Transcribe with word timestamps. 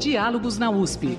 Diálogos 0.00 0.56
na 0.56 0.70
USP. 0.70 1.18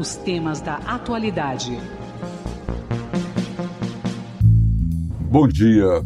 Os 0.00 0.16
temas 0.16 0.62
da 0.62 0.76
atualidade. 0.76 1.78
Bom 5.30 5.46
dia. 5.46 6.02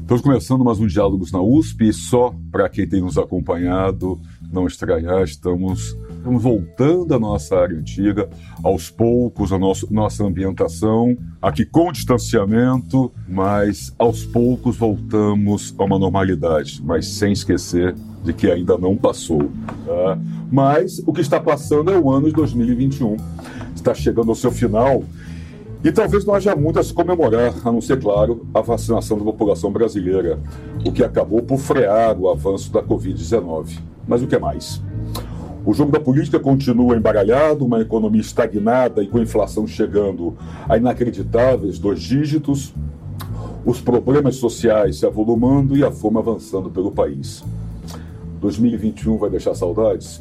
Estamos 0.00 0.22
começando 0.22 0.64
mais 0.64 0.80
um 0.80 0.86
Diálogos 0.86 1.30
na 1.30 1.42
USP 1.42 1.90
e 1.90 1.92
só 1.92 2.34
para 2.50 2.66
quem 2.70 2.88
tem 2.88 3.02
nos 3.02 3.18
acompanhado 3.18 4.18
não 4.50 4.66
estranhar, 4.66 5.22
estamos, 5.22 5.94
estamos 6.20 6.42
voltando 6.42 7.14
à 7.14 7.18
nossa 7.18 7.58
área 7.58 7.76
antiga, 7.76 8.28
aos 8.62 8.90
poucos, 8.90 9.52
a 9.52 9.58
nosso, 9.58 9.92
nossa 9.92 10.22
ambientação, 10.22 11.16
aqui 11.40 11.64
com 11.64 11.90
distanciamento, 11.90 13.10
mas 13.26 13.92
aos 13.98 14.24
poucos 14.24 14.76
voltamos 14.76 15.74
a 15.78 15.84
uma 15.84 15.98
normalidade, 15.98 16.80
mas 16.84 17.06
sem 17.06 17.32
esquecer 17.32 17.94
de 18.22 18.32
que 18.34 18.50
ainda 18.50 18.76
não 18.76 18.96
passou. 18.96 19.50
Tá? 19.86 20.18
Mas 20.52 21.02
o 21.06 21.12
que 21.12 21.22
está 21.22 21.40
passando 21.40 21.90
é 21.90 21.98
o 21.98 22.10
ano 22.10 22.26
de 22.26 22.34
2021. 22.34 23.16
Está 23.74 23.94
chegando 23.94 24.28
ao 24.28 24.34
seu 24.34 24.52
final 24.52 25.02
e 25.82 25.90
talvez 25.90 26.26
não 26.26 26.34
haja 26.34 26.54
muito 26.54 26.78
a 26.78 26.82
se 26.82 26.92
comemorar, 26.92 27.54
a 27.64 27.72
não 27.72 27.80
ser, 27.80 27.98
claro, 27.98 28.46
a 28.52 28.60
vacinação 28.60 29.16
da 29.16 29.24
população 29.24 29.72
brasileira, 29.72 30.38
o 30.86 30.92
que 30.92 31.02
acabou 31.02 31.40
por 31.42 31.58
frear 31.58 32.18
o 32.18 32.28
avanço 32.28 32.70
da 32.70 32.82
Covid-19. 32.82 33.78
Mas 34.06 34.22
o 34.22 34.26
que 34.26 34.38
mais? 34.38 34.82
O 35.70 35.72
jogo 35.72 35.92
da 35.92 36.00
política 36.00 36.40
continua 36.40 36.96
embaralhado, 36.96 37.64
uma 37.64 37.80
economia 37.80 38.20
estagnada 38.20 39.04
e 39.04 39.06
com 39.06 39.20
inflação 39.20 39.68
chegando 39.68 40.36
a 40.68 40.76
inacreditáveis 40.76 41.78
dois 41.78 42.02
dígitos, 42.02 42.74
os 43.64 43.80
problemas 43.80 44.34
sociais 44.34 44.98
se 44.98 45.06
avolumando 45.06 45.76
e 45.76 45.84
a 45.84 45.92
fome 45.92 46.18
avançando 46.18 46.70
pelo 46.70 46.90
país. 46.90 47.44
2021 48.40 49.16
vai 49.16 49.30
deixar 49.30 49.54
saudades? 49.54 50.20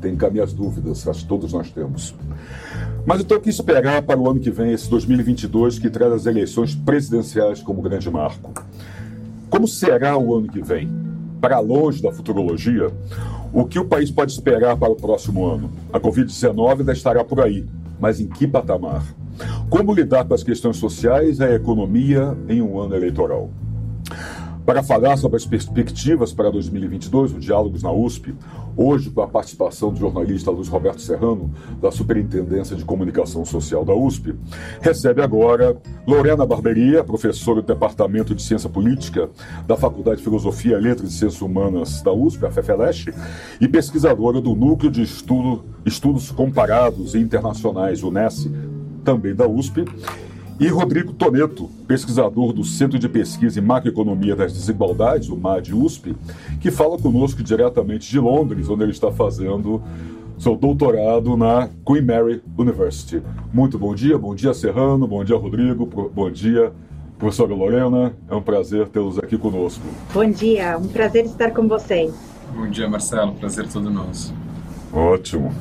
Tem 0.00 0.16
cá 0.16 0.30
minhas 0.30 0.54
dúvidas, 0.54 1.06
acho 1.06 1.20
que 1.20 1.28
todos 1.28 1.52
nós 1.52 1.70
temos. 1.70 2.14
Mas 3.04 3.18
eu 3.18 3.26
tenho 3.26 3.42
que 3.42 3.50
esperar 3.50 4.00
para 4.00 4.18
o 4.18 4.30
ano 4.30 4.40
que 4.40 4.50
vem, 4.50 4.72
esse 4.72 4.88
2022, 4.88 5.78
que 5.78 5.90
traz 5.90 6.14
as 6.14 6.24
eleições 6.24 6.74
presidenciais 6.74 7.60
como 7.60 7.82
grande 7.82 8.10
marco. 8.10 8.50
Como 9.50 9.68
será 9.68 10.16
o 10.16 10.34
ano 10.34 10.48
que 10.48 10.62
vem? 10.62 10.90
Para 11.42 11.58
longe 11.58 12.00
da 12.00 12.10
futurologia, 12.10 12.90
o 13.52 13.64
que 13.66 13.78
o 13.78 13.84
país 13.84 14.10
pode 14.10 14.32
esperar 14.32 14.76
para 14.76 14.92
o 14.92 14.96
próximo 14.96 15.46
ano? 15.46 15.70
A 15.92 16.00
Covid-19 16.00 16.80
ainda 16.80 16.92
estará 16.92 17.22
por 17.22 17.40
aí, 17.40 17.66
mas 18.00 18.18
em 18.18 18.26
que 18.26 18.46
patamar? 18.46 19.04
Como 19.68 19.92
lidar 19.92 20.24
com 20.24 20.34
as 20.34 20.42
questões 20.42 20.76
sociais 20.76 21.38
e 21.38 21.44
a 21.44 21.54
economia 21.54 22.36
em 22.48 22.62
um 22.62 22.78
ano 22.78 22.94
eleitoral? 22.94 23.50
Para 24.64 24.80
falar 24.80 25.16
sobre 25.16 25.36
as 25.36 25.44
perspectivas 25.44 26.32
para 26.32 26.48
2022, 26.48 27.34
o 27.34 27.40
Diálogos 27.40 27.82
na 27.82 27.90
USP, 27.90 28.32
hoje 28.76 29.10
com 29.10 29.20
a 29.20 29.26
participação 29.26 29.92
do 29.92 29.98
jornalista 29.98 30.52
Luiz 30.52 30.68
Roberto 30.68 31.00
Serrano, 31.00 31.52
da 31.80 31.90
Superintendência 31.90 32.76
de 32.76 32.84
Comunicação 32.84 33.44
Social 33.44 33.84
da 33.84 33.92
USP, 33.92 34.36
recebe 34.80 35.20
agora 35.20 35.76
Lorena 36.06 36.46
Barberia, 36.46 37.02
professora 37.02 37.60
do 37.60 37.66
Departamento 37.66 38.36
de 38.36 38.42
Ciência 38.42 38.70
Política 38.70 39.28
da 39.66 39.76
Faculdade 39.76 40.18
de 40.18 40.24
Filosofia, 40.24 40.78
Letras 40.78 41.10
e 41.10 41.18
Ciências 41.18 41.42
Humanas 41.42 42.00
da 42.00 42.12
USP, 42.12 42.46
a 42.46 42.50
FEFELESH, 42.52 43.08
e 43.60 43.66
pesquisadora 43.66 44.40
do 44.40 44.54
Núcleo 44.54 44.92
de 44.92 45.02
Estudo, 45.02 45.64
Estudos 45.84 46.30
Comparados 46.30 47.16
e 47.16 47.18
Internacionais, 47.18 48.04
UNES, 48.04 48.48
também 49.02 49.34
da 49.34 49.48
USP, 49.48 49.84
e 50.60 50.68
Rodrigo 50.68 51.12
Toneto, 51.12 51.68
pesquisador 51.86 52.52
do 52.52 52.64
Centro 52.64 52.98
de 52.98 53.08
Pesquisa 53.08 53.58
em 53.58 53.62
Macroeconomia 53.62 54.36
das 54.36 54.52
Desigualdades, 54.52 55.28
o 55.28 55.36
MAD-USP, 55.36 56.14
que 56.60 56.70
fala 56.70 56.98
conosco 56.98 57.42
diretamente 57.42 58.08
de 58.08 58.18
Londres, 58.18 58.68
onde 58.68 58.82
ele 58.82 58.92
está 58.92 59.10
fazendo 59.10 59.82
seu 60.38 60.56
doutorado 60.56 61.36
na 61.36 61.68
Queen 61.86 62.02
Mary 62.02 62.42
University. 62.58 63.22
Muito 63.52 63.78
bom 63.78 63.94
dia, 63.94 64.18
bom 64.18 64.34
dia 64.34 64.52
Serrano, 64.52 65.06
bom 65.06 65.24
dia 65.24 65.36
Rodrigo, 65.36 65.86
bom 65.86 66.30
dia 66.30 66.72
professora 67.18 67.54
Lorena, 67.54 68.12
é 68.28 68.34
um 68.34 68.42
prazer 68.42 68.88
tê-los 68.88 69.18
aqui 69.18 69.38
conosco. 69.38 69.84
Bom 70.12 70.28
dia, 70.28 70.76
um 70.76 70.88
prazer 70.88 71.24
estar 71.26 71.52
com 71.52 71.68
vocês. 71.68 72.12
Bom 72.52 72.68
dia 72.68 72.88
Marcelo, 72.88 73.32
prazer 73.34 73.68
todo 73.68 73.88
nosso. 73.88 74.34
Ótimo. 74.92 75.52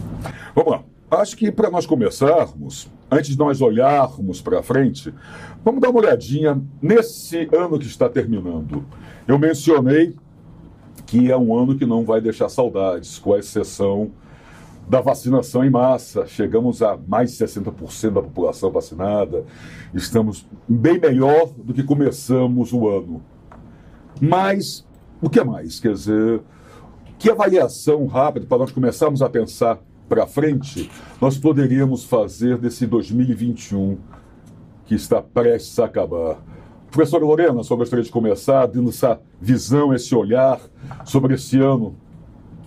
Vamos 0.56 0.72
lá. 0.72 0.91
Acho 1.12 1.36
que 1.36 1.52
para 1.52 1.70
nós 1.70 1.86
começarmos, 1.86 2.90
antes 3.12 3.32
de 3.32 3.38
nós 3.38 3.60
olharmos 3.60 4.42
para 4.42 4.64
frente, 4.64 5.14
vamos 5.62 5.82
dar 5.82 5.90
uma 5.90 6.00
olhadinha 6.00 6.62
nesse 6.82 7.50
ano 7.54 7.78
que 7.78 7.86
está 7.86 8.08
terminando. 8.08 8.86
Eu 9.28 9.38
mencionei 9.38 10.16
que 11.06 11.30
é 11.30 11.36
um 11.36 11.54
ano 11.54 11.78
que 11.78 11.86
não 11.86 12.06
vai 12.06 12.22
deixar 12.22 12.48
saudades, 12.48 13.20
com 13.20 13.34
a 13.34 13.40
exceção 13.40 14.12
da 14.88 15.02
vacinação 15.02 15.66
em 15.66 15.70
massa. 15.70 16.26
Chegamos 16.26 16.82
a 16.82 16.98
mais 17.06 17.38
de 17.38 17.44
60% 17.44 18.12
da 18.12 18.22
população 18.22 18.72
vacinada. 18.72 19.44
Estamos 19.94 20.48
bem 20.66 20.98
melhor 20.98 21.50
do 21.58 21.74
que 21.74 21.84
começamos 21.84 22.72
o 22.72 22.88
ano. 22.88 23.22
Mas 24.22 24.88
o 25.22 25.30
que 25.30 25.44
mais? 25.44 25.78
Quer 25.78 25.92
dizer, 25.92 26.42
que 27.20 27.30
avaliação 27.30 28.08
rápida 28.08 28.46
para 28.46 28.60
nós 28.60 28.72
começarmos 28.72 29.22
a 29.22 29.28
pensar 29.28 29.78
para 30.12 30.28
frente, 30.28 30.92
nós 31.22 31.38
poderíamos 31.38 32.04
fazer 32.04 32.58
desse 32.58 32.86
2021 32.86 33.98
que 34.86 34.94
está 34.94 35.22
prestes 35.22 35.80
a 35.80 35.86
acabar. 35.86 36.36
Professora 36.92 37.24
Lorena, 37.24 37.64
só 37.64 37.78
gostaria 37.78 38.04
de 38.04 38.12
começar 38.12 38.66
dando 38.66 38.90
essa 38.90 39.22
visão, 39.40 39.94
esse 39.94 40.14
olhar 40.14 40.60
sobre 41.06 41.36
esse 41.36 41.58
ano 41.58 41.96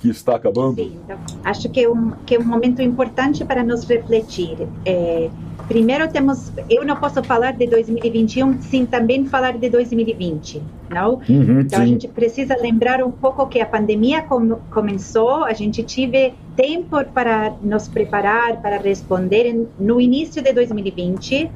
que 0.00 0.09
está 0.09 0.37
acabando? 0.37 0.77
Sim, 0.77 0.99
então, 1.04 1.19
acho 1.44 1.69
que 1.69 1.84
é, 1.84 1.91
um, 1.91 2.12
que 2.25 2.34
é 2.34 2.38
um 2.38 2.47
momento 2.47 2.81
importante 2.81 3.44
para 3.44 3.62
nos 3.62 3.84
refletir. 3.84 4.66
É, 4.87 5.28
primeiro 5.67 6.09
temos, 6.09 6.53
eu 6.69 6.85
não 6.85 6.97
posso 6.97 7.23
falar 7.23 7.53
de 7.53 7.67
2021 7.67 8.63
sem 8.63 8.87
também 8.87 9.27
falar 9.27 9.57
de 9.59 9.69
2020, 9.69 10.63
não? 10.91 11.21
Uhum, 11.29 11.61
então 11.61 11.79
sim. 11.79 11.85
a 11.85 11.87
gente 11.87 12.09
precisa 12.09 12.57
lembrar 12.61 13.03
um 13.03 13.11
pouco 13.11 13.47
que 13.47 13.61
a 13.61 13.67
pandemia 13.67 14.23
com, 14.23 14.57
começou, 14.71 15.45
a 15.45 15.53
gente 15.53 15.83
tive 15.83 16.35
tempo 16.57 17.05
para 17.07 17.55
nos 17.63 17.89
preparar 17.89 18.61
para 18.63 18.79
responder 18.79 19.69
no 19.79 20.01
início 20.01 20.43
de 20.43 20.53
2020 20.53 21.51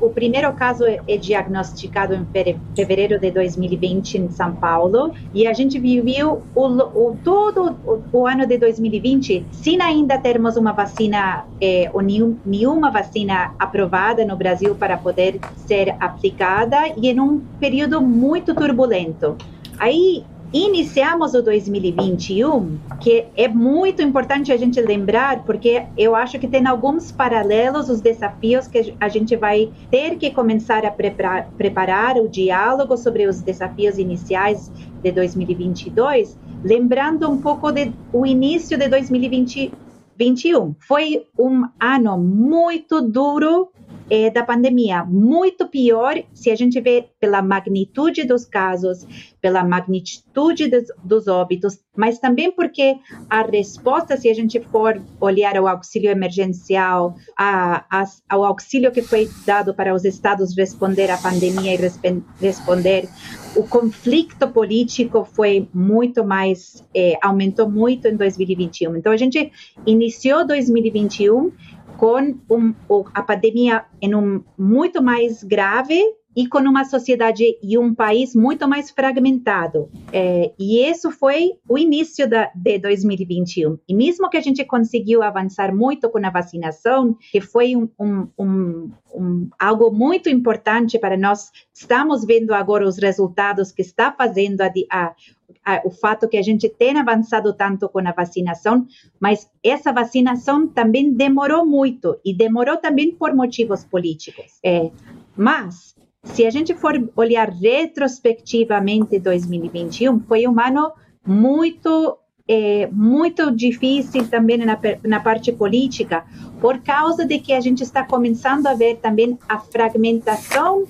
o 0.00 0.10
primeiro 0.10 0.52
caso 0.54 0.84
é, 0.84 1.00
é 1.06 1.16
diagnosticado 1.16 2.14
em 2.14 2.26
fevereiro 2.74 3.18
de 3.18 3.30
2020 3.30 4.18
em 4.18 4.30
São 4.30 4.54
Paulo 4.54 5.12
e 5.34 5.46
a 5.46 5.52
gente 5.52 5.78
viveu 5.78 6.42
o, 6.54 6.66
o 6.66 7.18
todo 7.22 7.76
o, 7.84 8.02
o, 8.12 8.26
ano 8.26 8.46
de 8.46 8.56
2020 8.56 9.44
sem 9.52 9.80
ainda 9.80 10.18
termos 10.18 10.56
uma 10.56 10.72
vacina 10.72 11.44
é, 11.60 11.90
ou 11.92 12.00
nenhum, 12.00 12.36
nenhuma 12.44 12.90
vacina 12.90 13.54
aprovada 13.58 14.24
no 14.24 14.36
Brasil 14.36 14.74
para 14.74 14.96
poder 14.96 15.38
ser 15.66 15.94
aplicada 16.00 16.88
e 16.96 17.08
em 17.08 17.20
um 17.20 17.40
período 17.60 18.00
muito 18.00 18.54
turbulento. 18.54 19.36
Aí 19.78 20.24
iniciamos 20.52 21.34
o 21.34 21.42
2021, 21.42 22.78
que 23.00 23.26
é 23.36 23.48
muito 23.48 24.02
importante 24.02 24.50
a 24.50 24.56
gente 24.56 24.80
lembrar, 24.80 25.44
porque 25.44 25.84
eu 25.96 26.14
acho 26.14 26.38
que 26.38 26.48
tem 26.48 26.66
alguns 26.66 27.12
paralelos, 27.12 27.88
os 27.90 28.00
desafios 28.00 28.66
que 28.66 28.94
a 28.98 29.08
gente 29.08 29.36
vai 29.36 29.70
ter 29.90 30.16
que 30.16 30.30
começar 30.30 30.84
a 30.86 30.90
preparar, 30.90 32.16
o 32.16 32.28
diálogo 32.28 32.96
sobre 32.96 33.26
os 33.26 33.42
desafios 33.42 33.98
iniciais 33.98 34.72
de 35.02 35.12
2022, 35.12 36.38
lembrando 36.64 37.30
um 37.30 37.38
pouco 37.38 37.70
do 37.70 37.92
o 38.12 38.24
início 38.24 38.78
de 38.78 38.88
2021. 38.88 40.74
Foi 40.80 41.26
um 41.38 41.64
ano 41.78 42.18
muito 42.18 43.02
duro 43.02 43.70
é, 44.10 44.30
da 44.30 44.42
pandemia. 44.42 45.04
Muito 45.04 45.66
pior 45.68 46.14
se 46.32 46.50
a 46.50 46.56
gente 46.56 46.80
vê 46.80 47.08
pela 47.20 47.42
magnitude 47.42 48.24
dos 48.24 48.44
casos, 48.44 49.06
pela 49.40 49.64
magnitude 49.64 50.68
dos, 50.68 50.84
dos 51.04 51.28
óbitos, 51.28 51.78
mas 51.96 52.18
também 52.18 52.50
porque 52.50 52.96
a 53.28 53.42
resposta, 53.42 54.16
se 54.16 54.28
a 54.28 54.34
gente 54.34 54.60
for 54.60 55.00
olhar 55.20 55.56
ao 55.56 55.66
auxílio 55.66 56.10
emergencial, 56.10 57.14
a, 57.36 57.84
a, 57.90 58.04
ao 58.28 58.44
auxílio 58.44 58.92
que 58.92 59.02
foi 59.02 59.28
dado 59.44 59.74
para 59.74 59.94
os 59.94 60.04
estados 60.04 60.56
responder 60.56 61.10
à 61.10 61.18
pandemia 61.18 61.74
e 61.74 62.22
responder 62.40 63.08
o 63.56 63.62
conflito 63.64 64.48
político 64.48 65.24
foi 65.24 65.68
muito 65.74 66.24
mais, 66.24 66.84
é, 66.94 67.18
aumentou 67.22 67.68
muito 67.68 68.06
em 68.06 68.16
2021. 68.16 68.96
Então, 68.96 69.12
a 69.12 69.16
gente 69.16 69.50
iniciou 69.86 70.46
2021 70.46 71.52
com 71.98 72.38
um, 72.48 72.72
a 73.12 73.22
pandemia 73.22 73.84
em 74.00 74.14
um 74.14 74.42
muito 74.56 75.02
mais 75.02 75.42
grave 75.42 76.00
e 76.38 76.46
com 76.46 76.60
uma 76.60 76.84
sociedade 76.84 77.42
e 77.60 77.76
um 77.76 77.92
país 77.92 78.32
muito 78.36 78.68
mais 78.68 78.92
fragmentado. 78.92 79.90
É, 80.12 80.52
e 80.56 80.88
isso 80.88 81.10
foi 81.10 81.54
o 81.68 81.76
início 81.76 82.30
da, 82.30 82.52
de 82.54 82.78
2021. 82.78 83.76
E 83.88 83.92
mesmo 83.92 84.30
que 84.30 84.36
a 84.36 84.40
gente 84.40 84.64
conseguiu 84.64 85.20
avançar 85.24 85.74
muito 85.74 86.08
com 86.08 86.24
a 86.24 86.30
vacinação, 86.30 87.18
que 87.32 87.40
foi 87.40 87.74
um, 87.74 87.88
um, 87.98 88.90
um, 89.12 89.50
algo 89.58 89.90
muito 89.90 90.28
importante 90.28 90.96
para 90.96 91.16
nós, 91.16 91.50
estamos 91.74 92.24
vendo 92.24 92.54
agora 92.54 92.86
os 92.86 92.98
resultados 92.98 93.72
que 93.72 93.82
está 93.82 94.12
fazendo 94.12 94.60
a, 94.60 94.70
a 94.92 95.14
a, 95.64 95.82
o 95.84 95.90
fato 95.90 96.28
que 96.28 96.36
a 96.36 96.42
gente 96.42 96.68
tem 96.68 96.98
avançado 96.98 97.52
tanto 97.52 97.88
com 97.88 98.00
a 98.00 98.12
vacinação, 98.12 98.86
mas 99.20 99.50
essa 99.62 99.92
vacinação 99.92 100.66
também 100.66 101.12
demorou 101.12 101.66
muito 101.66 102.18
e 102.24 102.34
demorou 102.34 102.76
também 102.76 103.14
por 103.14 103.34
motivos 103.34 103.84
políticos. 103.84 104.58
É, 104.64 104.90
mas 105.36 105.94
se 106.22 106.46
a 106.46 106.50
gente 106.50 106.74
for 106.74 106.94
olhar 107.16 107.50
retrospectivamente 107.50 109.18
2021, 109.18 110.20
foi 110.20 110.46
um 110.46 110.58
ano 110.60 110.92
muito 111.26 112.18
é, 112.48 112.88
muito 112.90 113.50
difícil 113.54 114.26
também 114.26 114.56
na, 114.56 114.78
na 115.04 115.20
parte 115.20 115.52
política, 115.52 116.24
por 116.60 116.78
causa 116.78 117.26
de 117.26 117.38
que 117.38 117.52
a 117.52 117.60
gente 117.60 117.82
está 117.82 118.02
começando 118.02 118.66
a 118.66 118.74
ver 118.74 118.96
também 118.96 119.38
a 119.46 119.58
fragmentação 119.58 120.86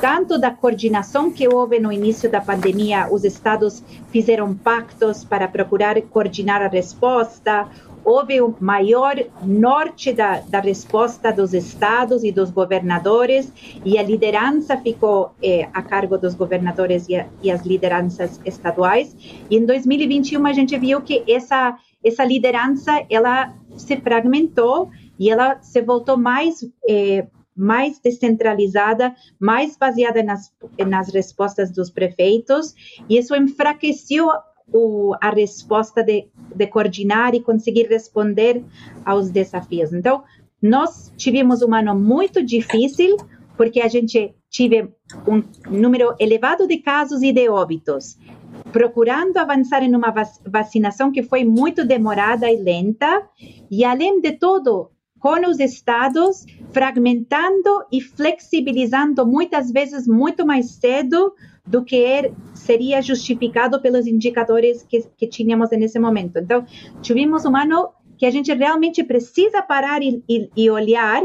tanto 0.00 0.38
da 0.38 0.50
coordenação 0.50 1.30
que 1.30 1.46
houve 1.46 1.78
no 1.78 1.92
início 1.92 2.30
da 2.30 2.40
pandemia, 2.40 3.08
os 3.10 3.24
estados 3.24 3.82
fizeram 4.10 4.54
pactos 4.54 5.24
para 5.24 5.46
procurar 5.48 6.00
coordenar 6.02 6.62
a 6.62 6.68
resposta, 6.68 7.68
houve 8.04 8.40
o 8.40 8.54
maior 8.60 9.14
norte 9.44 10.12
da, 10.12 10.40
da 10.40 10.60
resposta 10.60 11.32
dos 11.32 11.54
estados 11.54 12.24
e 12.24 12.32
dos 12.32 12.50
governadores, 12.50 13.52
e 13.84 13.98
a 13.98 14.02
liderança 14.02 14.76
ficou 14.76 15.32
eh, 15.42 15.68
a 15.72 15.82
cargo 15.82 16.18
dos 16.18 16.34
governadores 16.34 17.08
e, 17.08 17.16
a, 17.16 17.26
e, 17.42 17.50
as 17.50 17.64
lideranças 17.64 18.40
estaduais. 18.44 19.16
E 19.48 19.56
em 19.56 19.64
2021 19.64 20.44
a 20.46 20.52
gente 20.52 20.76
viu 20.78 21.00
que 21.00 21.22
essa, 21.28 21.76
essa 22.04 22.24
liderança 22.24 23.04
ela 23.08 23.54
se 23.76 23.96
fragmentou 23.96 24.90
e 25.18 25.30
ela 25.30 25.60
se 25.62 25.80
voltou 25.80 26.16
mais 26.16 26.64
eh, 26.88 27.26
mais 27.56 27.98
descentralizada, 27.98 29.14
mais 29.38 29.76
baseada 29.76 30.22
nas, 30.22 30.52
nas 30.86 31.12
respostas 31.12 31.70
dos 31.70 31.90
prefeitos, 31.90 32.74
e 33.08 33.18
isso 33.18 33.34
enfraqueceu 33.34 34.28
o, 34.72 35.14
a 35.20 35.30
resposta 35.30 36.02
de, 36.02 36.28
de 36.54 36.66
coordenar 36.66 37.34
e 37.34 37.42
conseguir 37.42 37.86
responder 37.88 38.64
aos 39.04 39.30
desafios. 39.30 39.92
Então, 39.92 40.24
nós 40.60 41.12
tivemos 41.16 41.60
um 41.62 41.74
ano 41.74 41.94
muito 41.98 42.42
difícil, 42.42 43.16
porque 43.56 43.80
a 43.80 43.88
gente 43.88 44.34
tive 44.48 44.88
um 45.26 45.42
número 45.68 46.14
elevado 46.20 46.66
de 46.66 46.78
casos 46.78 47.22
e 47.22 47.32
de 47.32 47.48
óbitos, 47.48 48.16
procurando 48.70 49.36
avançar 49.38 49.82
em 49.82 49.94
uma 49.94 50.14
vacinação 50.46 51.10
que 51.10 51.22
foi 51.22 51.44
muito 51.44 51.84
demorada 51.84 52.50
e 52.50 52.56
lenta, 52.56 53.28
e 53.70 53.84
além 53.84 54.20
de 54.20 54.32
tudo, 54.32 54.91
com 55.22 55.48
os 55.48 55.60
estados 55.60 56.44
fragmentando 56.72 57.84
e 57.92 58.00
flexibilizando 58.00 59.24
muitas 59.24 59.70
vezes 59.70 60.04
muito 60.04 60.44
mais 60.44 60.72
cedo 60.72 61.32
do 61.64 61.84
que 61.84 61.94
er, 61.94 62.32
seria 62.54 63.00
justificado 63.00 63.80
pelos 63.80 64.08
indicadores 64.08 64.82
que, 64.82 65.06
que 65.16 65.28
tínhamos 65.28 65.70
nesse 65.70 65.96
momento. 66.00 66.38
Então, 66.38 66.66
tivemos 67.00 67.44
um 67.44 67.56
ano 67.56 67.90
que 68.18 68.26
a 68.26 68.30
gente 68.32 68.52
realmente 68.52 69.04
precisa 69.04 69.62
parar 69.62 70.02
e, 70.02 70.20
e, 70.28 70.50
e 70.56 70.68
olhar 70.68 71.22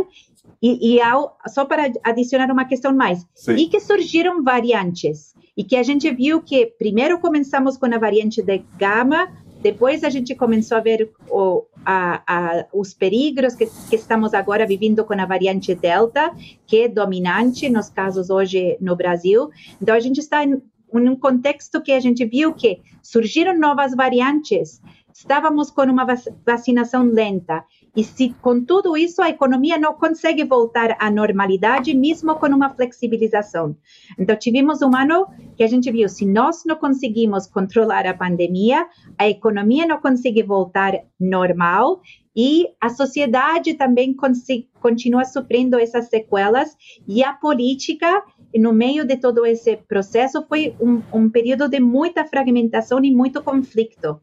e, 0.62 0.94
e 0.94 1.02
ao, 1.02 1.36
só 1.48 1.66
para 1.66 1.92
adicionar 2.04 2.52
uma 2.52 2.66
questão 2.66 2.96
mais, 2.96 3.26
Sim. 3.34 3.56
e 3.56 3.68
que 3.68 3.80
surgiram 3.80 4.44
variantes, 4.44 5.34
e 5.56 5.64
que 5.64 5.76
a 5.76 5.84
gente 5.84 6.10
viu 6.12 6.42
que 6.42 6.68
primeiro 6.78 7.20
começamos 7.20 7.78
com 7.78 7.88
a 7.88 7.98
variante 7.98 8.44
de 8.44 8.64
gama, 8.78 9.28
depois 9.62 10.04
a 10.04 10.10
gente 10.10 10.36
começou 10.36 10.78
a 10.78 10.82
ver 10.82 11.12
o, 11.30 11.66
a, 11.86 12.22
a, 12.28 12.66
os 12.74 12.94
perigos 12.94 13.56
que, 13.56 13.66
que, 13.90 13.96
estamos 13.96 14.34
agora 14.34 14.66
vivendo 14.66 15.04
com 15.04 15.14
a 15.14 15.26
variante 15.26 15.74
Delta, 15.74 16.32
que 16.66 16.84
é 16.84 16.88
dominante 16.88 17.70
nos 17.70 17.90
casos 17.90 18.30
hoje 18.30 18.78
no 18.80 18.96
Brasil. 18.96 19.50
Então, 19.82 19.96
a 19.96 20.00
gente 20.00 20.20
está 20.20 20.44
em 20.44 20.62
um 20.94 21.16
contexto 21.16 21.82
que 21.82 21.92
a 21.92 22.00
gente 22.00 22.24
viu 22.26 22.54
que 22.54 22.82
surgiram 23.02 23.58
novas 23.58 23.96
variantes, 23.96 24.82
estávamos 25.14 25.72
com 25.72 25.84
uma 25.84 26.06
vacinação 26.46 27.04
lenta. 27.04 27.66
E 27.98 28.04
se 28.04 28.30
com 28.42 28.64
tudo 28.64 28.96
isso 28.96 29.24
a 29.24 29.30
economia 29.30 29.76
não 29.76 29.92
consegue 29.96 30.44
voltar 30.44 30.96
à 31.00 31.10
normalidade, 31.10 31.96
mesmo 31.96 32.36
com 32.36 32.46
uma 32.46 32.70
flexibilização. 32.70 33.76
Então, 34.20 34.36
tivemos 34.36 34.84
um 34.84 34.96
ano 34.96 35.26
que 35.56 35.64
a 35.64 35.68
gente 35.68 35.92
viu, 35.92 36.08
se 36.08 36.24
nós 36.24 36.64
não 36.64 36.76
conseguimos 36.76 37.48
controlar 37.48 38.06
a 38.06 38.14
pandemia, 38.14 38.88
a 39.18 39.28
economia 39.28 39.88
não 39.88 40.00
consegue 40.00 40.44
voltar 40.44 40.94
normal 41.20 42.00
e 42.36 42.68
a 42.80 42.88
sociedade 42.88 43.74
também 43.74 44.16
continua 44.80 45.26
sofrendo 45.26 45.80
essas 45.80 46.08
sequelas 46.08 46.78
e 47.08 47.24
a 47.24 47.34
política 47.34 48.24
no 48.56 48.74
meio 48.74 49.06
de 49.06 49.18
todo 49.18 49.46
esse 49.46 49.78
processo 49.78 50.46
foi 50.48 50.76
um, 50.80 51.02
um, 51.14 51.30
período 51.30 51.68
de 51.68 51.80
muita 51.80 52.26
fragmentação 52.26 53.04
e 53.04 53.12
muito 53.12 53.42
conflito. 53.42 54.20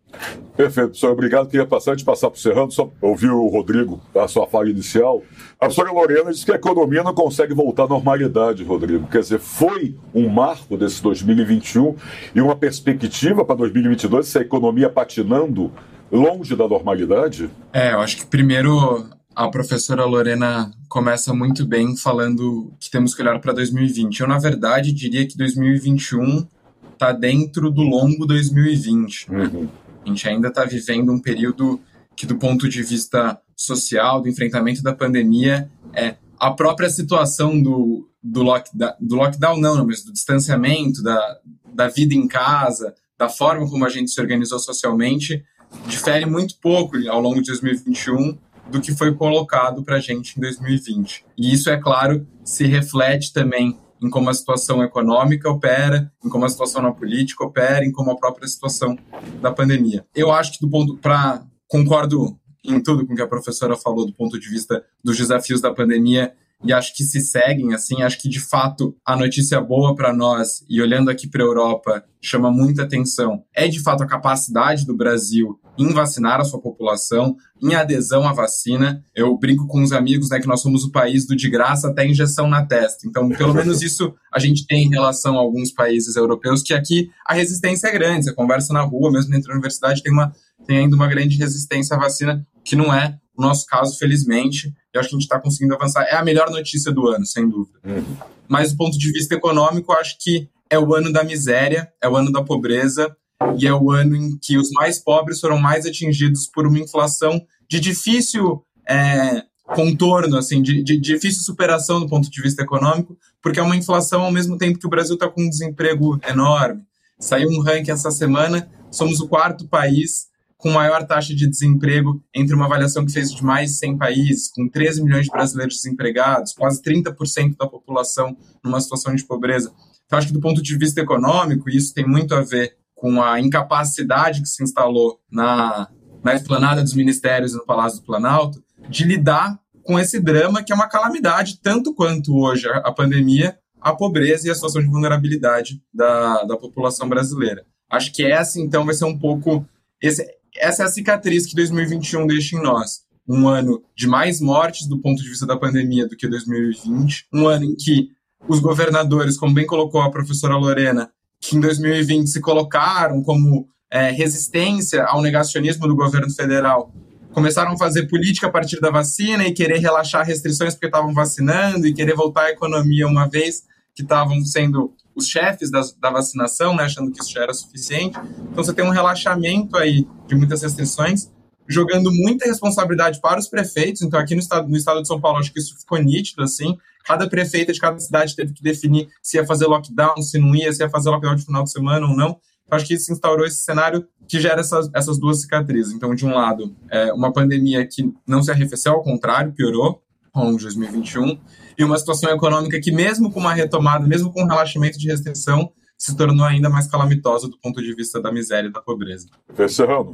Perfeito, 0.56 0.96
senhor. 0.96 1.12
Obrigado. 1.12 1.48
Queria 1.48 1.66
passar, 1.66 1.92
antes 1.92 2.02
de 2.02 2.06
passar 2.06 2.30
para 2.30 2.36
o 2.36 2.40
Serrano, 2.40 2.70
só 2.70 2.90
ouvir 3.00 3.30
o 3.30 3.46
Rodrigo, 3.48 4.00
a 4.14 4.26
sua 4.26 4.46
fala 4.46 4.68
inicial. 4.70 5.22
A 5.56 5.66
professora 5.66 5.92
Lorena 5.92 6.30
disse 6.30 6.44
que 6.44 6.52
a 6.52 6.56
economia 6.56 7.02
não 7.02 7.14
consegue 7.14 7.54
voltar 7.54 7.84
à 7.84 7.88
normalidade, 7.88 8.64
Rodrigo. 8.64 9.06
Quer 9.08 9.20
dizer, 9.20 9.38
foi 9.38 9.96
um 10.14 10.28
marco 10.28 10.76
desse 10.76 11.02
2021 11.02 11.94
e 12.34 12.40
uma 12.40 12.56
perspectiva 12.56 13.44
para 13.44 13.56
2022, 13.56 14.26
se 14.26 14.38
a 14.38 14.42
economia 14.42 14.88
patinando 14.88 15.72
longe 16.10 16.54
da 16.54 16.68
normalidade? 16.68 17.50
É, 17.72 17.92
eu 17.92 18.00
acho 18.00 18.16
que 18.16 18.26
primeiro 18.26 19.08
a 19.34 19.48
professora 19.48 20.04
Lorena 20.04 20.70
começa 20.88 21.34
muito 21.34 21.66
bem 21.66 21.96
falando 21.96 22.72
que 22.78 22.90
temos 22.90 23.14
que 23.14 23.22
olhar 23.22 23.40
para 23.40 23.52
2020. 23.52 24.20
Eu, 24.20 24.28
na 24.28 24.38
verdade, 24.38 24.92
diria 24.92 25.26
que 25.26 25.36
2021 25.36 26.46
está 26.92 27.10
dentro 27.12 27.70
do 27.70 27.82
longo 27.82 28.26
2020. 28.26 29.30
Uhum. 29.30 29.68
A 30.04 30.08
gente 30.08 30.28
ainda 30.28 30.48
está 30.48 30.64
vivendo 30.64 31.12
um 31.12 31.18
período 31.18 31.80
que, 32.16 32.26
do 32.26 32.36
ponto 32.36 32.68
de 32.68 32.82
vista 32.82 33.40
social, 33.56 34.22
do 34.22 34.28
enfrentamento 34.28 34.82
da 34.82 34.94
pandemia, 34.94 35.68
é 35.92 36.14
a 36.38 36.52
própria 36.52 36.88
situação 36.88 37.60
do, 37.60 38.08
do, 38.22 38.42
lockdown, 38.42 38.92
do 39.00 39.16
lockdown, 39.16 39.58
não, 39.58 39.84
mas 39.84 40.04
do 40.04 40.12
distanciamento, 40.12 41.02
da, 41.02 41.38
da 41.74 41.88
vida 41.88 42.14
em 42.14 42.28
casa, 42.28 42.94
da 43.18 43.28
forma 43.28 43.68
como 43.68 43.84
a 43.84 43.88
gente 43.88 44.10
se 44.10 44.20
organizou 44.20 44.60
socialmente, 44.60 45.44
difere 45.88 46.24
muito 46.24 46.56
pouco 46.60 46.96
ao 47.08 47.20
longo 47.20 47.40
de 47.40 47.48
2021 47.48 48.38
do 48.70 48.80
que 48.80 48.94
foi 48.94 49.14
colocado 49.14 49.82
para 49.82 49.96
a 49.96 50.00
gente 50.00 50.36
em 50.36 50.40
2020. 50.40 51.24
E 51.36 51.52
isso, 51.52 51.70
é 51.70 51.76
claro, 51.76 52.26
se 52.44 52.66
reflete 52.66 53.32
também 53.32 53.78
em 54.02 54.10
como 54.10 54.28
a 54.28 54.34
situação 54.34 54.82
econômica 54.82 55.50
opera, 55.50 56.12
em 56.22 56.28
como 56.28 56.44
a 56.44 56.48
situação 56.48 56.82
na 56.82 56.92
política 56.92 57.44
opera, 57.44 57.84
em 57.84 57.92
como 57.92 58.10
a 58.10 58.16
própria 58.16 58.46
situação 58.46 58.98
da 59.40 59.50
pandemia. 59.50 60.04
Eu 60.14 60.30
acho 60.30 60.52
que 60.52 60.60
do 60.60 60.68
ponto 60.68 60.96
para 60.98 61.42
concordo 61.66 62.38
em 62.64 62.80
tudo 62.82 63.06
com 63.06 63.14
que 63.14 63.22
a 63.22 63.26
professora 63.26 63.76
falou 63.76 64.06
do 64.06 64.12
ponto 64.12 64.38
de 64.38 64.48
vista 64.48 64.84
dos 65.02 65.16
desafios 65.16 65.60
da 65.60 65.72
pandemia 65.72 66.34
e 66.64 66.72
acho 66.72 66.94
que 66.94 67.04
se 67.04 67.20
seguem 67.20 67.74
assim, 67.74 68.02
acho 68.02 68.20
que 68.20 68.28
de 68.28 68.40
fato 68.40 68.96
a 69.04 69.16
notícia 69.16 69.60
boa 69.60 69.94
para 69.94 70.12
nós 70.12 70.64
e 70.68 70.80
olhando 70.80 71.10
aqui 71.10 71.28
para 71.28 71.42
a 71.42 71.46
Europa 71.46 72.04
chama 72.22 72.50
muita 72.50 72.82
atenção 72.82 73.44
é 73.54 73.68
de 73.68 73.80
fato 73.80 74.02
a 74.02 74.06
capacidade 74.06 74.86
do 74.86 74.96
Brasil 74.96 75.60
em 75.76 75.92
vacinar 75.92 76.40
a 76.40 76.44
sua 76.44 76.60
população, 76.60 77.36
em 77.60 77.74
adesão 77.74 78.28
à 78.28 78.32
vacina. 78.32 79.04
Eu 79.14 79.36
brinco 79.36 79.66
com 79.66 79.82
os 79.82 79.92
amigos, 79.92 80.30
né, 80.30 80.38
que 80.38 80.46
nós 80.46 80.60
somos 80.60 80.84
o 80.84 80.92
país 80.92 81.26
do 81.26 81.34
de 81.34 81.50
graça 81.50 81.88
até 81.88 82.06
injeção 82.06 82.48
na 82.48 82.64
testa. 82.64 83.06
Então, 83.08 83.28
pelo 83.28 83.52
menos 83.54 83.82
isso 83.82 84.14
a 84.32 84.38
gente 84.38 84.66
tem 84.66 84.86
em 84.86 84.90
relação 84.90 85.36
a 85.36 85.40
alguns 85.40 85.72
países 85.72 86.16
europeus 86.16 86.62
que 86.62 86.72
aqui 86.72 87.10
a 87.26 87.34
resistência 87.34 87.88
é 87.88 87.92
grande. 87.92 88.24
Você 88.24 88.32
conversa 88.32 88.72
na 88.72 88.82
rua, 88.82 89.10
mesmo 89.10 89.30
dentro 89.30 89.48
da 89.48 89.54
universidade, 89.54 90.02
tem 90.02 90.12
uma 90.12 90.32
tem 90.66 90.78
ainda 90.78 90.96
uma 90.96 91.08
grande 91.08 91.36
resistência 91.36 91.94
à 91.96 91.98
vacina, 91.98 92.46
que 92.64 92.74
não 92.74 92.92
é 92.92 93.18
o 93.36 93.42
nosso 93.42 93.66
caso, 93.66 93.98
felizmente. 93.98 94.72
Eu 94.94 95.00
acho 95.00 95.08
que 95.08 95.16
a 95.16 95.18
gente 95.18 95.26
está 95.26 95.40
conseguindo 95.40 95.74
avançar. 95.74 96.04
É 96.04 96.14
a 96.14 96.24
melhor 96.24 96.50
notícia 96.50 96.92
do 96.92 97.08
ano, 97.08 97.26
sem 97.26 97.48
dúvida. 97.48 97.78
Uhum. 97.84 98.16
Mas 98.48 98.72
do 98.72 98.78
ponto 98.78 98.96
de 98.96 99.12
vista 99.12 99.34
econômico, 99.34 99.92
acho 99.92 100.16
que 100.20 100.48
é 100.70 100.78
o 100.78 100.94
ano 100.94 101.12
da 101.12 101.24
miséria, 101.24 101.92
é 102.00 102.08
o 102.08 102.16
ano 102.16 102.30
da 102.30 102.42
pobreza 102.42 103.14
e 103.58 103.66
é 103.66 103.74
o 103.74 103.90
ano 103.90 104.16
em 104.16 104.38
que 104.38 104.56
os 104.56 104.70
mais 104.70 104.98
pobres 104.98 105.40
foram 105.40 105.58
mais 105.58 105.84
atingidos 105.84 106.46
por 106.46 106.66
uma 106.66 106.78
inflação 106.78 107.44
de 107.68 107.80
difícil 107.80 108.64
é, 108.88 109.42
contorno, 109.66 110.36
assim, 110.36 110.62
de, 110.62 110.82
de, 110.82 110.98
difícil 110.98 111.42
superação 111.42 112.00
do 112.00 112.08
ponto 112.08 112.30
de 112.30 112.42
vista 112.42 112.62
econômico, 112.62 113.16
porque 113.42 113.58
é 113.58 113.62
uma 113.62 113.76
inflação 113.76 114.22
ao 114.22 114.30
mesmo 114.30 114.56
tempo 114.58 114.78
que 114.78 114.86
o 114.86 114.90
Brasil 114.90 115.14
está 115.14 115.28
com 115.28 115.42
um 115.42 115.48
desemprego 115.48 116.18
enorme. 116.28 116.82
Saiu 117.18 117.48
um 117.48 117.60
ranking 117.60 117.90
essa 117.90 118.10
semana, 118.10 118.68
somos 118.90 119.20
o 119.20 119.28
quarto 119.28 119.66
país 119.66 120.26
com 120.64 120.70
maior 120.70 121.06
taxa 121.06 121.34
de 121.34 121.46
desemprego 121.46 122.24
entre 122.34 122.54
uma 122.54 122.64
avaliação 122.64 123.04
que 123.04 123.12
fez 123.12 123.30
de 123.30 123.44
mais 123.44 123.72
de 123.72 123.76
100 123.76 123.98
países, 123.98 124.50
com 124.50 124.66
13 124.66 125.04
milhões 125.04 125.26
de 125.26 125.30
brasileiros 125.30 125.74
desempregados, 125.74 126.54
quase 126.54 126.82
30% 126.82 127.58
da 127.58 127.66
população 127.66 128.34
numa 128.64 128.80
situação 128.80 129.14
de 129.14 129.22
pobreza. 129.26 129.70
Então, 130.06 130.18
acho 130.18 130.28
que 130.28 130.32
do 130.32 130.40
ponto 130.40 130.62
de 130.62 130.78
vista 130.78 131.02
econômico, 131.02 131.68
isso 131.68 131.92
tem 131.92 132.08
muito 132.08 132.34
a 132.34 132.40
ver 132.40 132.78
com 132.94 133.22
a 133.22 133.38
incapacidade 133.38 134.40
que 134.40 134.48
se 134.48 134.62
instalou 134.62 135.20
na, 135.30 135.86
na 136.24 136.34
esplanada 136.34 136.82
dos 136.82 136.94
ministérios 136.94 137.52
e 137.52 137.56
no 137.56 137.66
Palácio 137.66 138.00
do 138.00 138.06
Planalto 138.06 138.64
de 138.88 139.04
lidar 139.04 139.60
com 139.82 139.98
esse 139.98 140.18
drama 140.18 140.62
que 140.62 140.72
é 140.72 140.74
uma 140.74 140.88
calamidade, 140.88 141.60
tanto 141.62 141.94
quanto 141.94 142.34
hoje 142.34 142.66
a, 142.70 142.78
a 142.78 142.90
pandemia, 142.90 143.58
a 143.82 143.94
pobreza 143.94 144.48
e 144.48 144.50
a 144.50 144.54
situação 144.54 144.80
de 144.80 144.88
vulnerabilidade 144.88 145.82
da, 145.92 146.42
da 146.44 146.56
população 146.56 147.06
brasileira. 147.06 147.66
Acho 147.90 148.10
que 148.10 148.24
essa, 148.24 148.58
então, 148.58 148.86
vai 148.86 148.94
ser 148.94 149.04
um 149.04 149.18
pouco. 149.18 149.68
Esse, 150.00 150.26
essa 150.56 150.82
é 150.82 150.86
a 150.86 150.88
cicatriz 150.88 151.46
que 151.46 151.54
2021 151.54 152.26
deixa 152.26 152.56
em 152.56 152.62
nós. 152.62 153.04
Um 153.26 153.48
ano 153.48 153.82
de 153.96 154.06
mais 154.06 154.40
mortes 154.40 154.86
do 154.86 155.00
ponto 155.00 155.22
de 155.22 155.28
vista 155.28 155.46
da 155.46 155.56
pandemia 155.56 156.06
do 156.06 156.16
que 156.16 156.28
2020. 156.28 157.26
Um 157.32 157.46
ano 157.48 157.64
em 157.64 157.74
que 157.74 158.10
os 158.46 158.60
governadores, 158.60 159.36
como 159.36 159.54
bem 159.54 159.66
colocou 159.66 160.02
a 160.02 160.10
professora 160.10 160.56
Lorena, 160.56 161.10
que 161.40 161.56
em 161.56 161.60
2020 161.60 162.28
se 162.28 162.40
colocaram 162.40 163.22
como 163.22 163.66
é, 163.90 164.10
resistência 164.10 165.04
ao 165.04 165.22
negacionismo 165.22 165.88
do 165.88 165.96
governo 165.96 166.30
federal, 166.30 166.92
começaram 167.32 167.72
a 167.72 167.78
fazer 167.78 168.06
política 168.06 168.46
a 168.46 168.50
partir 168.50 168.80
da 168.80 168.90
vacina 168.90 169.46
e 169.46 169.52
querer 169.52 169.78
relaxar 169.78 170.24
restrições 170.24 170.74
porque 170.74 170.86
estavam 170.86 171.12
vacinando 171.12 171.86
e 171.86 171.94
querer 171.94 172.14
voltar 172.14 172.44
à 172.44 172.50
economia 172.50 173.06
uma 173.06 173.28
vez 173.28 173.62
que 173.94 174.02
estavam 174.02 174.44
sendo 174.44 174.92
os 175.14 175.26
chefes 175.26 175.70
da, 175.70 176.10
vacinação, 176.10 176.74
né, 176.74 176.84
achando 176.84 177.10
que 177.10 177.22
isso 177.22 177.32
já 177.32 177.42
era 177.42 177.54
suficiente. 177.54 178.18
Então 178.50 178.64
você 178.64 178.72
tem 178.72 178.84
um 178.84 178.90
relaxamento 178.90 179.76
aí 179.76 180.06
de 180.26 180.34
muitas 180.34 180.62
restrições, 180.62 181.30
jogando 181.68 182.10
muita 182.12 182.46
responsabilidade 182.46 183.20
para 183.20 183.38
os 183.38 183.48
prefeitos. 183.48 184.02
Então 184.02 184.18
aqui 184.18 184.34
no 184.34 184.40
estado, 184.40 184.68
no 184.68 184.76
estado 184.76 185.00
de 185.02 185.08
São 185.08 185.20
Paulo, 185.20 185.38
acho 185.38 185.52
que 185.52 185.58
isso 185.58 185.78
ficou 185.78 185.98
nítido, 185.98 186.42
assim. 186.42 186.76
Cada 187.04 187.28
prefeita 187.28 187.72
de 187.72 187.78
cada 187.78 187.98
cidade 187.98 188.34
teve 188.34 188.52
que 188.52 188.62
definir 188.62 189.08
se 189.22 189.36
ia 189.36 189.46
fazer 189.46 189.66
lockdown, 189.66 190.22
se 190.22 190.38
não 190.38 190.54
ia, 190.54 190.72
se 190.72 190.82
ia 190.82 190.88
fazer 190.88 191.10
lockdown 191.10 191.36
de 191.36 191.44
final 191.44 191.64
de 191.64 191.70
semana 191.70 192.06
ou 192.06 192.16
não. 192.16 192.40
Então, 192.64 192.76
acho 192.76 192.86
que 192.86 192.94
isso 192.94 193.12
instaurou 193.12 193.46
esse 193.46 193.62
cenário 193.62 194.06
que 194.26 194.40
gera 194.40 194.60
essas, 194.60 194.90
essas 194.94 195.18
duas 195.18 195.42
cicatrizes. 195.42 195.92
Então, 195.92 196.14
de 196.14 196.24
um 196.24 196.34
lado, 196.34 196.74
é 196.90 197.12
uma 197.12 197.30
pandemia 197.32 197.86
que 197.86 198.10
não 198.26 198.42
se 198.42 198.50
arrefeceu, 198.50 198.92
ao 198.92 199.02
contrário, 199.02 199.52
piorou 199.52 200.02
ao 200.32 200.44
longo 200.46 200.56
de 200.56 200.64
2021, 200.64 201.38
e 201.76 201.84
uma 201.84 201.98
situação 201.98 202.30
econômica 202.30 202.80
que, 202.80 202.92
mesmo 202.92 203.30
com 203.30 203.40
uma 203.40 203.54
retomada, 203.54 204.06
mesmo 204.06 204.32
com 204.32 204.42
um 204.42 204.46
relaxamento 204.46 204.98
de 204.98 205.08
restrição, 205.08 205.70
se 205.96 206.16
tornou 206.16 206.44
ainda 206.44 206.68
mais 206.68 206.86
calamitosa 206.86 207.48
do 207.48 207.58
ponto 207.58 207.80
de 207.82 207.94
vista 207.94 208.20
da 208.20 208.32
miséria 208.32 208.68
e 208.68 208.72
da 208.72 208.80
pobreza. 208.80 209.26
Serrano, 209.68 210.12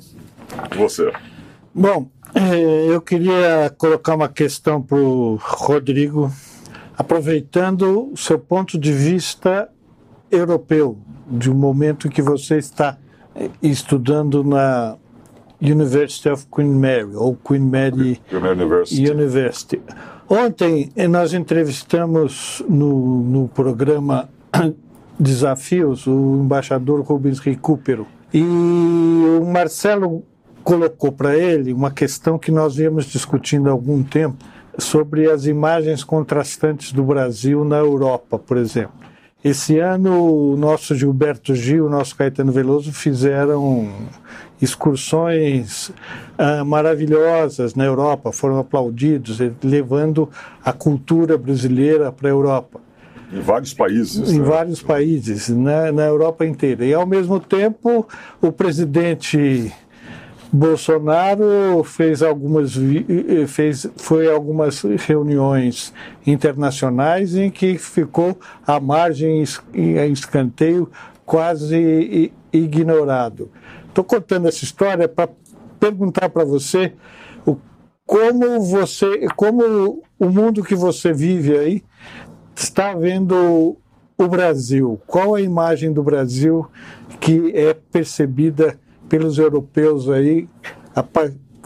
você. 0.77 1.13
Bom, 1.75 2.11
é, 2.35 2.87
eu 2.89 3.01
queria 3.01 3.75
colocar 3.77 4.15
uma 4.15 4.29
questão 4.29 4.81
para 4.83 4.99
o 4.99 5.37
Rodrigo, 5.41 6.31
aproveitando 6.97 8.13
o 8.13 8.17
seu 8.17 8.39
ponto 8.39 8.79
de 8.79 8.93
vista 8.93 9.69
europeu, 10.31 10.99
de 11.29 11.51
um 11.51 11.55
momento 11.55 12.09
que 12.09 12.23
você 12.23 12.59
está 12.59 12.99
estudando 13.63 14.45
na 14.45 14.97
University 15.61 16.29
of 16.29 16.47
Queen 16.55 16.73
Mary, 16.73 17.15
ou 17.15 17.37
Queen 17.37 17.61
Mary 17.61 18.21
University. 18.33 19.11
University. 19.11 19.83
Ontem 20.33 20.93
eh, 20.95 21.09
nós 21.09 21.35
entrevistamos 21.35 22.63
no, 22.69 23.21
no 23.25 23.49
programa 23.49 24.29
Desafios 25.19 26.07
o 26.07 26.37
embaixador 26.45 27.01
Rubens 27.01 27.41
Recupero 27.41 28.07
e 28.33 28.41
o 28.41 29.45
Marcelo 29.45 30.23
colocou 30.63 31.11
para 31.11 31.37
ele 31.37 31.73
uma 31.73 31.91
questão 31.91 32.39
que 32.39 32.53
nós 32.53 32.77
viemos 32.77 33.07
discutindo 33.07 33.69
há 33.69 33.73
algum 33.73 34.05
tempo 34.05 34.37
sobre 34.79 35.29
as 35.29 35.47
imagens 35.47 36.05
contrastantes 36.05 36.93
do 36.93 37.03
Brasil 37.03 37.65
na 37.65 37.79
Europa, 37.79 38.39
por 38.39 38.57
exemplo. 38.57 38.95
Esse 39.43 39.81
ano, 39.81 40.53
o 40.53 40.57
nosso 40.57 40.95
Gilberto 40.95 41.57
Gil, 41.57 41.87
o 41.87 41.91
nosso 41.91 42.15
Caetano 42.15 42.53
Veloso 42.53 42.93
fizeram 42.93 43.89
excursões 44.61 45.91
ah, 46.37 46.65
maravilhosas 46.65 47.75
na 47.75 47.85
Europa, 47.85 48.33
foram 48.33 48.59
aplaudidos, 48.59 49.39
levando 49.63 50.29
a 50.65 50.73
cultura 50.73 51.39
brasileira 51.39 52.13
para 52.13 52.29
a 52.29 52.31
Europa. 52.31 52.81
Em 53.33 53.41
vários 53.41 53.73
países. 53.73 54.33
Em 54.33 54.41
né? 54.41 54.45
vários 54.45 54.83
países, 54.83 55.49
né, 55.49 55.93
na 55.93 56.05
Europa 56.05 56.45
inteira. 56.45 56.85
E, 56.85 56.93
ao 56.93 57.07
mesmo 57.07 57.39
tempo, 57.39 58.07
o 58.43 58.51
presidente 58.51 59.73
Bolsonaro 60.53 61.85
fez 61.85 62.23
algumas 62.23 62.77
fez 63.47 63.89
foi 63.97 64.29
algumas 64.29 64.83
reuniões 65.07 65.95
internacionais 66.27 67.37
em 67.37 67.51
que 67.51 67.79
ficou 67.79 68.37
à 68.67 68.81
margem 68.81 69.45
em 69.73 70.13
escanteio 70.13 70.91
quase 71.25 72.33
ignorado. 72.53 73.49
Estou 73.91 74.05
contando 74.05 74.49
essa 74.49 74.65
história 74.65 75.09
para 75.09 75.29
perguntar 75.79 76.31
para 76.31 76.45
você 76.45 76.95
o, 77.45 77.57
como 78.07 78.61
você, 78.61 79.27
como 79.37 80.03
o 80.19 80.29
mundo 80.29 80.63
que 80.63 80.75
você 80.75 81.13
vive 81.13 81.59
aí 81.59 81.85
está 82.55 82.95
vendo 82.95 83.77
o 84.17 84.29
Brasil. 84.29 85.01
Qual 85.07 85.35
a 85.35 85.41
imagem 85.41 85.93
do 85.93 86.03
Brasil 86.03 86.71
que 87.21 87.53
é 87.55 87.75
percebida 87.75 88.79
pelos 89.09 89.39
europeus 89.39 90.09
aí? 90.09 90.49
A, 90.95 91.05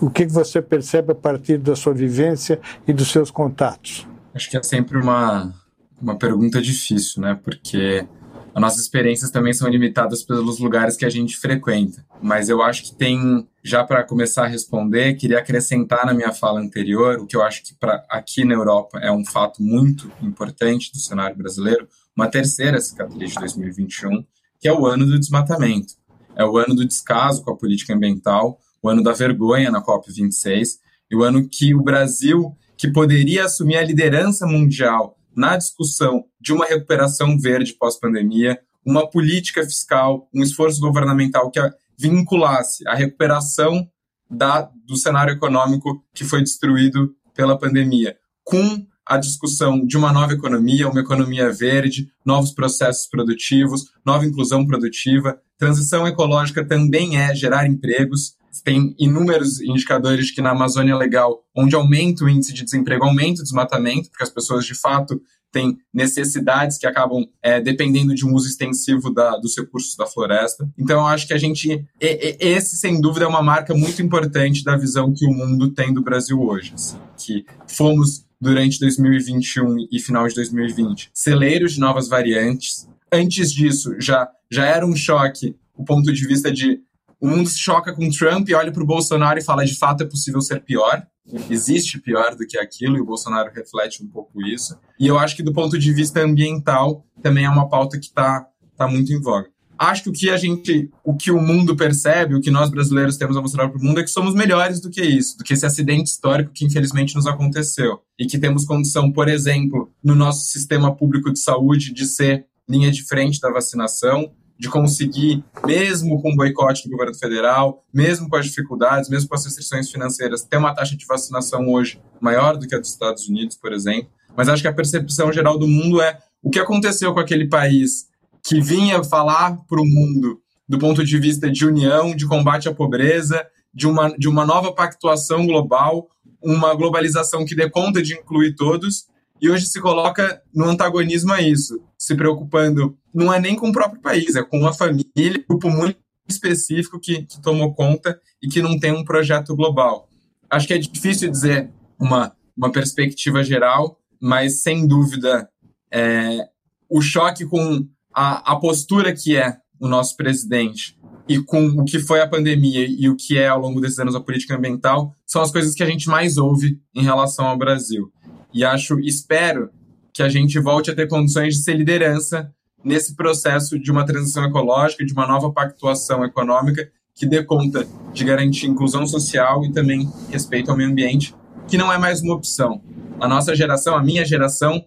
o 0.00 0.10
que 0.10 0.26
você 0.26 0.62
percebe 0.62 1.12
a 1.12 1.14
partir 1.14 1.58
da 1.58 1.76
sua 1.76 1.92
vivência 1.92 2.58
e 2.86 2.92
dos 2.92 3.10
seus 3.10 3.30
contatos? 3.30 4.08
Acho 4.34 4.50
que 4.50 4.56
é 4.56 4.62
sempre 4.62 4.98
uma, 4.98 5.54
uma 6.00 6.16
pergunta 6.16 6.60
difícil, 6.60 7.22
né? 7.22 7.38
Porque 7.42 8.06
as 8.54 8.60
nossas 8.60 8.80
experiências 8.82 9.32
também 9.32 9.52
são 9.52 9.68
limitadas 9.68 10.22
pelos 10.22 10.60
lugares 10.60 10.96
que 10.96 11.04
a 11.04 11.10
gente 11.10 11.36
frequenta. 11.36 12.06
Mas 12.22 12.48
eu 12.48 12.62
acho 12.62 12.84
que 12.84 12.94
tem, 12.94 13.48
já 13.64 13.82
para 13.82 14.04
começar 14.04 14.44
a 14.44 14.48
responder, 14.48 15.14
queria 15.14 15.40
acrescentar 15.40 16.06
na 16.06 16.14
minha 16.14 16.32
fala 16.32 16.60
anterior 16.60 17.18
o 17.18 17.26
que 17.26 17.36
eu 17.36 17.42
acho 17.42 17.64
que 17.64 17.74
para 17.74 18.04
aqui 18.08 18.44
na 18.44 18.54
Europa 18.54 19.00
é 19.00 19.10
um 19.10 19.24
fato 19.24 19.60
muito 19.60 20.08
importante 20.22 20.92
do 20.92 21.00
cenário 21.00 21.36
brasileiro, 21.36 21.88
uma 22.16 22.28
terceira 22.28 22.80
cicatriz 22.80 23.32
de 23.32 23.40
2021, 23.40 24.24
que 24.60 24.68
é 24.68 24.72
o 24.72 24.86
ano 24.86 25.04
do 25.04 25.18
desmatamento. 25.18 25.94
É 26.36 26.44
o 26.44 26.56
ano 26.56 26.76
do 26.76 26.86
descaso 26.86 27.42
com 27.42 27.50
a 27.50 27.56
política 27.56 27.92
ambiental, 27.92 28.60
o 28.80 28.88
ano 28.88 29.02
da 29.02 29.12
vergonha 29.12 29.68
na 29.68 29.82
COP26, 29.84 30.78
e 31.10 31.16
o 31.16 31.24
ano 31.24 31.48
que 31.48 31.74
o 31.74 31.82
Brasil, 31.82 32.56
que 32.76 32.88
poderia 32.88 33.46
assumir 33.46 33.78
a 33.78 33.84
liderança 33.84 34.46
mundial 34.46 35.18
na 35.36 35.56
discussão 35.56 36.24
de 36.40 36.52
uma 36.52 36.66
recuperação 36.66 37.38
verde 37.38 37.74
pós-pandemia, 37.74 38.58
uma 38.84 39.08
política 39.08 39.62
fiscal, 39.62 40.28
um 40.34 40.42
esforço 40.42 40.80
governamental 40.80 41.50
que 41.50 41.60
vinculasse 41.98 42.86
a 42.86 42.94
recuperação 42.94 43.88
da, 44.30 44.68
do 44.86 44.96
cenário 44.96 45.32
econômico 45.32 46.04
que 46.12 46.24
foi 46.24 46.42
destruído 46.42 47.14
pela 47.34 47.58
pandemia 47.58 48.16
com 48.42 48.86
a 49.06 49.18
discussão 49.18 49.84
de 49.84 49.96
uma 49.96 50.12
nova 50.12 50.32
economia, 50.32 50.88
uma 50.88 51.00
economia 51.00 51.52
verde, 51.52 52.08
novos 52.24 52.52
processos 52.52 53.06
produtivos, 53.06 53.84
nova 54.04 54.24
inclusão 54.24 54.66
produtiva. 54.66 55.38
Transição 55.58 56.06
ecológica 56.06 56.66
também 56.66 57.18
é 57.18 57.34
gerar 57.34 57.66
empregos, 57.66 58.34
tem 58.62 58.94
inúmeros 58.98 59.60
indicadores 59.60 60.30
que 60.30 60.42
na 60.42 60.50
Amazônia 60.50 60.96
Legal, 60.96 61.42
onde 61.56 61.74
aumenta 61.74 62.24
o 62.24 62.28
índice 62.28 62.52
de 62.52 62.64
desemprego, 62.64 63.04
aumenta 63.04 63.40
o 63.40 63.44
desmatamento, 63.44 64.10
porque 64.10 64.22
as 64.22 64.30
pessoas 64.30 64.64
de 64.64 64.74
fato 64.74 65.20
têm 65.54 65.78
necessidades 65.92 66.76
que 66.76 66.86
acabam 66.86 67.24
é, 67.40 67.60
dependendo 67.60 68.12
de 68.12 68.26
um 68.26 68.34
uso 68.34 68.48
extensivo 68.48 69.14
da, 69.14 69.36
dos 69.36 69.56
recursos 69.56 69.94
da 69.96 70.04
floresta. 70.04 70.68
Então, 70.76 71.00
eu 71.00 71.06
acho 71.06 71.28
que 71.28 71.32
a 71.32 71.38
gente. 71.38 71.86
Esse, 72.00 72.76
sem 72.76 73.00
dúvida, 73.00 73.24
é 73.24 73.28
uma 73.28 73.42
marca 73.42 73.72
muito 73.72 74.02
importante 74.02 74.64
da 74.64 74.76
visão 74.76 75.14
que 75.14 75.24
o 75.24 75.32
mundo 75.32 75.70
tem 75.70 75.94
do 75.94 76.02
Brasil 76.02 76.40
hoje. 76.42 76.72
Assim, 76.74 76.98
que 77.16 77.46
fomos, 77.68 78.26
durante 78.40 78.80
2021 78.80 79.86
e 79.90 79.98
final 80.00 80.26
de 80.26 80.34
2020, 80.34 81.10
celeiros 81.14 81.74
de 81.74 81.80
novas 81.80 82.08
variantes. 82.08 82.88
Antes 83.10 83.52
disso, 83.52 83.94
já, 84.00 84.28
já 84.50 84.66
era 84.66 84.84
um 84.84 84.96
choque 84.96 85.56
o 85.76 85.84
ponto 85.84 86.12
de 86.12 86.26
vista 86.26 86.52
de 86.52 86.80
o 87.24 87.26
mundo 87.26 87.48
se 87.48 87.58
choca 87.58 87.90
com 87.94 88.10
Trump 88.10 88.46
e 88.50 88.54
olha 88.54 88.70
para 88.70 88.82
o 88.82 88.86
Bolsonaro 88.86 89.38
e 89.38 89.42
fala 89.42 89.64
de 89.64 89.74
fato 89.74 90.02
é 90.02 90.06
possível 90.06 90.42
ser 90.42 90.60
pior. 90.60 91.06
Existe 91.48 91.98
pior 91.98 92.34
do 92.34 92.46
que 92.46 92.58
aquilo 92.58 92.98
e 92.98 93.00
o 93.00 93.04
Bolsonaro 93.06 93.50
reflete 93.50 94.04
um 94.04 94.06
pouco 94.06 94.46
isso. 94.46 94.78
E 95.00 95.06
eu 95.06 95.18
acho 95.18 95.34
que 95.34 95.42
do 95.42 95.50
ponto 95.50 95.78
de 95.78 95.90
vista 95.90 96.20
ambiental 96.20 97.02
também 97.22 97.46
é 97.46 97.48
uma 97.48 97.66
pauta 97.66 97.98
que 97.98 98.04
está 98.04 98.46
tá 98.76 98.86
muito 98.86 99.10
em 99.10 99.18
voga. 99.18 99.48
Acho 99.78 100.02
que 100.02 100.08
o 100.10 100.12
que 100.12 100.28
a 100.28 100.36
gente, 100.36 100.90
o 101.02 101.16
que 101.16 101.30
o 101.30 101.40
mundo 101.40 101.74
percebe, 101.74 102.34
o 102.34 102.42
que 102.42 102.50
nós 102.50 102.68
brasileiros 102.68 103.16
temos 103.16 103.38
a 103.38 103.40
mostrar 103.40 103.70
para 103.70 103.80
o 103.80 103.82
mundo 103.82 104.00
é 104.00 104.02
que 104.02 104.10
somos 104.10 104.34
melhores 104.34 104.78
do 104.78 104.90
que 104.90 105.02
isso, 105.02 105.38
do 105.38 105.44
que 105.44 105.54
esse 105.54 105.64
acidente 105.64 106.10
histórico 106.10 106.52
que 106.52 106.66
infelizmente 106.66 107.14
nos 107.14 107.26
aconteceu 107.26 108.00
e 108.18 108.26
que 108.26 108.38
temos 108.38 108.66
condição, 108.66 109.10
por 109.10 109.30
exemplo, 109.30 109.90
no 110.04 110.14
nosso 110.14 110.44
sistema 110.44 110.94
público 110.94 111.32
de 111.32 111.40
saúde 111.40 111.90
de 111.90 112.04
ser 112.04 112.44
linha 112.68 112.92
de 112.92 113.02
frente 113.02 113.40
da 113.40 113.50
vacinação, 113.50 114.30
de 114.58 114.68
conseguir, 114.68 115.44
mesmo 115.66 116.20
com 116.22 116.32
o 116.32 116.36
boicote 116.36 116.84
do 116.84 116.90
governo 116.90 117.14
federal, 117.14 117.84
mesmo 117.92 118.28
com 118.28 118.36
as 118.36 118.46
dificuldades, 118.46 119.10
mesmo 119.10 119.28
com 119.28 119.34
as 119.34 119.44
restrições 119.44 119.90
financeiras, 119.90 120.44
ter 120.44 120.56
uma 120.56 120.74
taxa 120.74 120.96
de 120.96 121.04
vacinação 121.06 121.68
hoje 121.68 122.00
maior 122.20 122.56
do 122.56 122.66
que 122.66 122.74
a 122.74 122.78
dos 122.78 122.90
Estados 122.90 123.28
Unidos, 123.28 123.56
por 123.56 123.72
exemplo. 123.72 124.08
Mas 124.36 124.48
acho 124.48 124.62
que 124.62 124.68
a 124.68 124.72
percepção 124.72 125.32
geral 125.32 125.58
do 125.58 125.66
mundo 125.66 126.00
é 126.00 126.18
o 126.42 126.50
que 126.50 126.60
aconteceu 126.60 127.12
com 127.12 127.20
aquele 127.20 127.48
país 127.48 128.06
que 128.44 128.60
vinha 128.60 129.02
falar 129.02 129.56
para 129.66 129.80
o 129.80 129.84
mundo 129.84 130.40
do 130.68 130.78
ponto 130.78 131.04
de 131.04 131.18
vista 131.18 131.50
de 131.50 131.66
união, 131.66 132.14
de 132.14 132.26
combate 132.26 132.68
à 132.68 132.74
pobreza, 132.74 133.46
de 133.72 133.86
uma, 133.86 134.08
de 134.16 134.28
uma 134.28 134.46
nova 134.46 134.72
pactuação 134.72 135.46
global, 135.46 136.08
uma 136.42 136.74
globalização 136.74 137.44
que 137.44 137.54
dê 137.54 137.68
conta 137.68 138.02
de 138.02 138.14
incluir 138.14 138.54
todos, 138.54 139.06
e 139.44 139.50
hoje 139.50 139.66
se 139.66 139.78
coloca 139.78 140.40
no 140.54 140.64
antagonismo 140.64 141.30
a 141.30 141.42
isso 141.42 141.78
se 141.98 142.14
preocupando, 142.14 142.96
não 143.12 143.30
é 143.30 143.38
nem 143.38 143.54
com 143.54 143.68
o 143.68 143.72
próprio 143.72 144.00
país, 144.00 144.34
é 144.36 144.42
com 144.42 144.66
a 144.66 144.72
família, 144.72 145.04
um 145.14 145.46
grupo 145.46 145.68
muito 145.68 145.98
específico 146.26 146.98
que, 146.98 147.24
que 147.24 147.42
tomou 147.42 147.74
conta 147.74 148.18
e 148.42 148.48
que 148.48 148.62
não 148.62 148.78
tem 148.78 148.92
um 148.92 149.04
projeto 149.04 149.54
global. 149.54 150.08
Acho 150.48 150.66
que 150.66 150.72
é 150.72 150.78
difícil 150.78 151.30
dizer 151.30 151.70
uma, 152.00 152.34
uma 152.56 152.72
perspectiva 152.72 153.44
geral, 153.44 154.00
mas 154.18 154.62
sem 154.62 154.86
dúvida 154.86 155.46
é, 155.92 156.48
o 156.88 157.02
choque 157.02 157.44
com 157.44 157.86
a, 158.14 158.52
a 158.52 158.56
postura 158.56 159.12
que 159.12 159.36
é 159.36 159.58
o 159.78 159.86
nosso 159.86 160.16
presidente 160.16 160.98
e 161.28 161.38
com 161.38 161.66
o 161.66 161.84
que 161.84 161.98
foi 161.98 162.22
a 162.22 162.28
pandemia 162.28 162.86
e 162.86 163.10
o 163.10 163.16
que 163.16 163.36
é 163.36 163.48
ao 163.48 163.60
longo 163.60 163.78
desses 163.78 163.98
anos 163.98 164.14
a 164.14 164.20
política 164.20 164.56
ambiental 164.56 165.14
são 165.26 165.42
as 165.42 165.52
coisas 165.52 165.74
que 165.74 165.82
a 165.82 165.86
gente 165.86 166.08
mais 166.08 166.38
ouve 166.38 166.80
em 166.94 167.02
relação 167.02 167.44
ao 167.44 167.58
Brasil. 167.58 168.10
E 168.54 168.64
acho, 168.64 169.00
espero 169.00 169.68
que 170.12 170.22
a 170.22 170.28
gente 170.28 170.60
volte 170.60 170.90
a 170.90 170.94
ter 170.94 171.08
condições 171.08 171.56
de 171.56 171.64
ser 171.64 171.74
liderança 171.74 172.54
nesse 172.84 173.16
processo 173.16 173.78
de 173.78 173.90
uma 173.90 174.06
transição 174.06 174.44
ecológica, 174.44 175.04
de 175.04 175.12
uma 175.12 175.26
nova 175.26 175.50
pactuação 175.52 176.24
econômica 176.24 176.88
que 177.14 177.26
dê 177.26 177.42
conta 177.42 177.86
de 178.12 178.24
garantir 178.24 178.66
inclusão 178.66 179.06
social 179.06 179.64
e 179.64 179.72
também 179.72 180.08
respeito 180.30 180.70
ao 180.70 180.76
meio 180.76 180.90
ambiente, 180.90 181.34
que 181.66 181.76
não 181.76 181.92
é 181.92 181.98
mais 181.98 182.22
uma 182.22 182.34
opção. 182.34 182.80
A 183.20 183.26
nossa 183.26 183.56
geração, 183.56 183.96
a 183.96 184.02
minha 184.02 184.24
geração, 184.24 184.84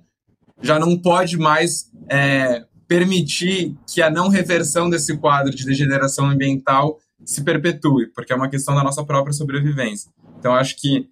já 0.62 0.80
não 0.80 0.98
pode 0.98 1.38
mais 1.38 1.92
é, 2.10 2.66
permitir 2.88 3.76
que 3.86 4.02
a 4.02 4.10
não 4.10 4.30
reversão 4.30 4.90
desse 4.90 5.18
quadro 5.18 5.54
de 5.54 5.66
degeneração 5.66 6.30
ambiental 6.30 7.00
se 7.26 7.44
perpetue, 7.44 8.08
porque 8.14 8.32
é 8.32 8.36
uma 8.36 8.50
questão 8.50 8.76
da 8.76 8.84
nossa 8.84 9.04
própria 9.04 9.34
sobrevivência. 9.34 10.10
Então, 10.40 10.54
acho 10.54 10.76
que 10.80 11.10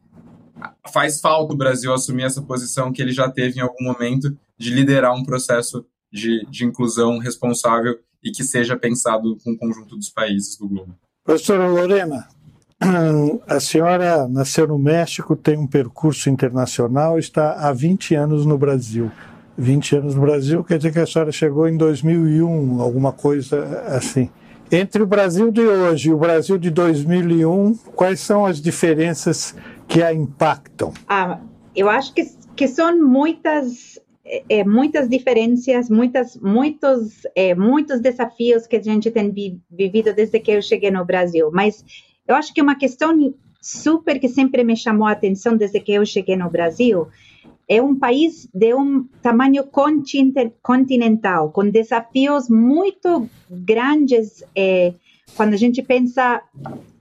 faz 0.92 1.20
falta 1.20 1.54
o 1.54 1.58
Brasil 1.58 1.94
assumir 1.94 2.24
essa 2.24 2.42
posição 2.42 2.92
que 2.92 3.02
ele 3.02 3.12
já 3.12 3.30
teve 3.30 3.60
em 3.60 3.62
algum 3.62 3.84
momento 3.84 4.36
de 4.58 4.70
liderar 4.70 5.14
um 5.14 5.24
processo 5.24 5.86
de, 6.12 6.46
de 6.50 6.66
inclusão 6.66 7.18
responsável 7.18 8.00
e 8.24 8.32
que 8.32 8.44
seja 8.44 8.78
pensado 8.78 9.38
com 9.44 9.52
o 9.52 9.58
conjunto 9.58 9.96
dos 9.96 10.10
países 10.10 10.58
do 10.58 10.68
globo. 10.68 10.96
Professora 11.24 11.68
Lorena, 11.68 12.28
a 13.48 13.60
senhora 13.60 14.28
nasceu 14.28 14.68
no 14.68 14.78
México, 14.78 15.36
tem 15.36 15.58
um 15.58 15.68
percurso 15.68 16.30
internacional, 16.30 17.20
está 17.20 17.54
há 17.54 17.72
20 17.72 18.16
anos 18.16 18.46
no 18.46 18.58
Brasil. 18.58 19.12
20 19.58 19.96
anos 19.98 20.16
no 20.16 20.22
Brasil 20.22 20.64
quer 20.64 20.78
dizer 20.78 20.92
que 20.92 21.00
a 21.00 21.08
senhora 21.08 21.32
chegou 21.32 21.68
em 21.68 21.78
2001, 21.78 22.82
alguma 22.82 23.12
coisa 23.14 23.84
assim. 23.88 24.30
Entre 24.72 25.02
o 25.02 25.08
Brasil 25.08 25.52
de 25.52 25.62
hoje 25.62 26.10
e 26.10 26.14
o 26.14 26.18
Brasil 26.18 26.58
de 26.58 26.70
2001, 26.70 27.76
quais 27.96 28.20
são 28.20 28.46
as 28.46 28.60
diferenças 28.60 29.56
que 29.88 30.02
a 30.02 30.14
impactam? 30.14 30.94
Ah, 31.08 31.40
eu 31.76 31.90
acho 31.90 32.14
que, 32.14 32.24
que 32.56 32.68
são 32.68 32.98
muitas 32.98 34.00
é, 34.50 34.64
muitas 34.64 35.08
diferenças, 35.08 35.90
muitas, 35.90 36.36
muitos, 36.38 37.28
é, 37.36 37.54
muitos 37.54 38.02
desafios 38.02 38.66
que 38.66 38.76
a 38.76 38.82
gente 38.82 39.12
tem 39.12 39.30
vi, 39.32 39.60
vivido 39.70 40.14
desde 40.14 40.40
que 40.40 40.52
eu 40.52 40.62
cheguei 40.62 40.90
no 40.90 41.06
Brasil. 41.06 41.52
Mas 41.54 41.86
eu 42.28 42.36
acho 42.36 42.54
que 42.54 42.62
uma 42.62 42.76
questão 42.76 43.34
super 43.62 44.20
que 44.20 44.28
sempre 44.28 44.64
me 44.64 44.76
chamou 44.76 45.08
a 45.08 45.12
atenção 45.12 45.56
desde 45.56 45.80
que 45.80 45.94
eu 45.94 46.06
cheguei 46.06 46.36
no 46.36 46.50
Brasil 46.50 47.08
é 47.68 47.82
um 47.82 47.98
país 47.98 48.48
de 48.54 48.74
um 48.76 49.08
tamanho 49.22 49.64
continental, 50.62 51.52
com 51.52 51.70
desafios 51.70 52.50
muito 52.50 53.28
grandes. 53.50 54.44
É, 54.56 54.94
quando 55.36 55.54
a 55.54 55.58
gente 55.58 55.82
pensa, 55.82 56.42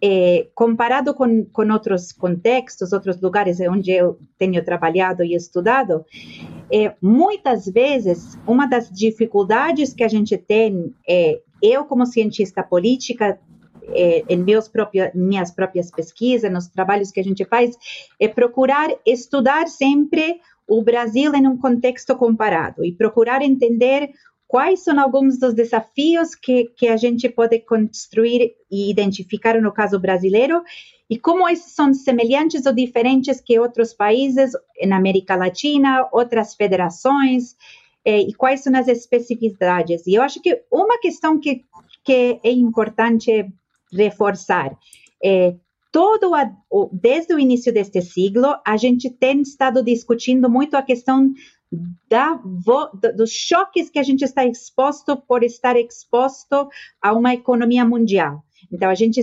é, 0.03 0.49
comparado 0.55 1.15
com, 1.15 1.45
com 1.47 1.71
outros 1.71 2.13
contextos, 2.13 2.93
outros 2.93 3.21
lugares 3.21 3.61
onde 3.61 3.93
eu 3.93 4.19
tenho 4.39 4.65
trabalhado 4.65 5.23
e 5.23 5.35
estudado, 5.35 6.05
é, 6.73 6.95
muitas 7.01 7.67
vezes, 7.67 8.39
uma 8.47 8.67
das 8.67 8.91
dificuldades 8.91 9.93
que 9.93 10.03
a 10.03 10.09
gente 10.09 10.37
tem, 10.37 10.95
é, 11.09 11.41
eu 11.63 11.85
como 11.85 12.07
cientista 12.07 12.63
política, 12.63 13.39
é, 13.89 14.25
em 14.29 14.37
meus 14.37 14.69
próprios, 14.69 15.11
minhas 15.15 15.51
próprias 15.51 15.91
pesquisas, 15.91 16.51
nos 16.51 16.69
trabalhos 16.69 17.11
que 17.11 17.21
a 17.21 17.25
gente 17.25 17.45
faz, 17.45 17.77
é 18.19 18.27
procurar 18.27 18.89
estudar 19.05 19.69
sempre 19.69 20.41
o 20.67 20.83
Brasil 20.83 21.35
em 21.35 21.47
um 21.47 21.59
contexto 21.59 22.17
comparado 22.17 22.85
e 22.85 22.93
procurar 22.93 23.43
entender 23.43 24.11
quais 24.47 24.81
são 24.81 24.99
alguns 25.01 25.39
dos 25.39 25.55
desafios 25.55 26.35
que, 26.35 26.67
que 26.77 26.89
a 26.89 26.97
gente 26.97 27.29
pode 27.29 27.59
construir 27.61 28.53
e 28.71 28.91
identificar 28.91 29.61
no 29.61 29.73
caso 29.73 29.99
brasileiro 29.99 30.63
e 31.09 31.19
como 31.19 31.49
esses 31.49 31.73
são 31.73 31.93
semelhantes 31.93 32.67
ou 32.67 32.73
diferentes 32.73 33.41
que 33.41 33.59
outros 33.59 33.93
países 33.93 34.53
na 34.87 34.97
América 34.97 35.37
Latina, 35.37 36.09
outras 36.13 36.55
federações, 36.55 37.57
eh, 38.05 38.21
e 38.21 38.35
quais 38.35 38.63
são 38.63 38.75
as 38.75 38.89
especificidades. 38.89 40.07
E 40.07 40.15
eu 40.15 40.23
acho 40.23 40.41
que 40.41 40.63
uma 40.71 40.99
questão 40.99 41.39
que, 41.39 41.65
que 42.05 42.41
é 42.43 42.51
importante 42.51 43.47
reforçar 43.93 44.77
é 45.23 45.55
todo 45.93 46.35
a, 46.35 46.51
desde 46.91 47.33
o 47.33 47.39
início 47.39 47.73
deste 47.73 48.03
siglo, 48.03 48.57
a 48.67 48.77
gente 48.77 49.09
tem 49.09 49.43
estado 49.43 49.81
discutindo 49.83 50.51
muito 50.51 50.75
a 50.75 50.83
questão 50.83 51.33
da, 52.09 52.35
dos 53.17 53.31
choques 53.31 53.91
que 53.91 53.99
a 53.99 54.03
gente 54.03 54.23
está 54.23 54.45
exposto 54.45 55.17
por 55.17 55.43
estar 55.43 55.77
exposto 55.77 56.69
a 57.01 57.13
uma 57.13 57.35
economia 57.35 57.85
mundial. 57.85 58.43
Então, 58.73 58.89
a 58.89 58.95
gente 58.95 59.21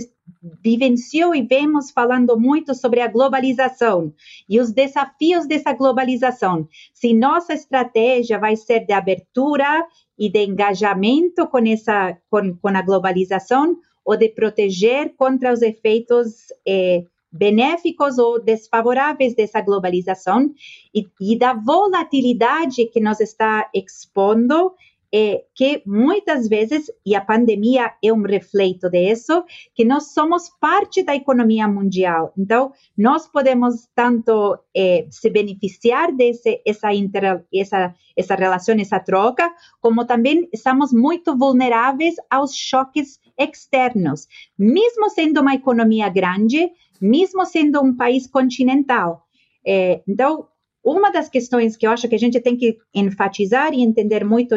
vivenciou 0.62 1.34
e 1.34 1.42
vemos 1.42 1.90
falando 1.90 2.38
muito 2.38 2.74
sobre 2.74 3.00
a 3.00 3.08
globalização 3.08 4.12
e 4.48 4.60
os 4.60 4.72
desafios 4.72 5.46
dessa 5.46 5.72
globalização. 5.72 6.68
Se 6.92 7.12
nossa 7.12 7.52
estratégia 7.52 8.38
vai 8.38 8.56
ser 8.56 8.86
de 8.86 8.92
abertura 8.92 9.84
e 10.18 10.30
de 10.30 10.44
engajamento 10.44 11.46
com, 11.48 11.58
essa, 11.58 12.16
com, 12.30 12.56
com 12.56 12.68
a 12.68 12.82
globalização, 12.82 13.76
ou 14.04 14.16
de 14.16 14.28
proteger 14.28 15.14
contra 15.16 15.52
os 15.52 15.62
efeitos 15.62 16.46
eh, 16.66 17.04
benéficos 17.32 18.18
ou 18.18 18.40
desfavoráveis 18.40 19.34
dessa 19.34 19.60
globalização 19.60 20.52
e, 20.94 21.06
e, 21.20 21.38
da 21.38 21.54
volatilidade 21.54 22.86
que 22.86 23.00
nos 23.00 23.20
está 23.20 23.70
expondo, 23.74 24.72
é, 25.14 25.44
que 25.54 25.82
muitas 25.84 26.48
vezes, 26.48 26.90
e 27.04 27.14
a 27.14 27.20
pandemia 27.20 27.92
é 28.02 28.10
um 28.10 28.22
reflexo 28.22 28.88
disso, 28.88 29.44
que 29.74 29.84
nós 29.84 30.14
somos 30.14 30.48
parte 30.58 31.02
da 31.02 31.14
economia 31.14 31.68
mundial. 31.68 32.32
Então, 32.36 32.72
nós 32.96 33.28
podemos 33.28 33.86
tanto 33.94 34.58
é, 34.74 35.06
se 35.10 35.28
beneficiar 35.28 36.12
desse 36.12 36.62
essa, 36.66 36.94
inter, 36.94 37.44
essa, 37.54 37.94
essa 38.16 38.34
relação, 38.34 38.74
essa 38.76 38.98
troca, 38.98 39.52
como 39.82 40.06
também 40.06 40.48
estamos 40.50 40.94
muito 40.94 41.36
vulneráveis 41.36 42.14
aos 42.30 42.56
choques 42.56 43.20
externos, 43.38 44.26
mesmo 44.58 45.10
sendo 45.10 45.42
uma 45.42 45.54
economia 45.54 46.08
grande, 46.08 46.70
mesmo 47.02 47.44
sendo 47.44 47.82
um 47.82 47.94
país 47.94 48.26
continental. 48.26 49.26
É, 49.66 50.00
então, 50.08 50.46
uma 50.84 51.12
das 51.12 51.28
questões 51.28 51.76
que 51.76 51.86
eu 51.86 51.90
acho 51.90 52.08
que 52.08 52.14
a 52.14 52.18
gente 52.18 52.40
tem 52.40 52.56
que 52.56 52.76
enfatizar 52.92 53.72
e 53.72 53.82
entender 53.82 54.24
muito 54.24 54.56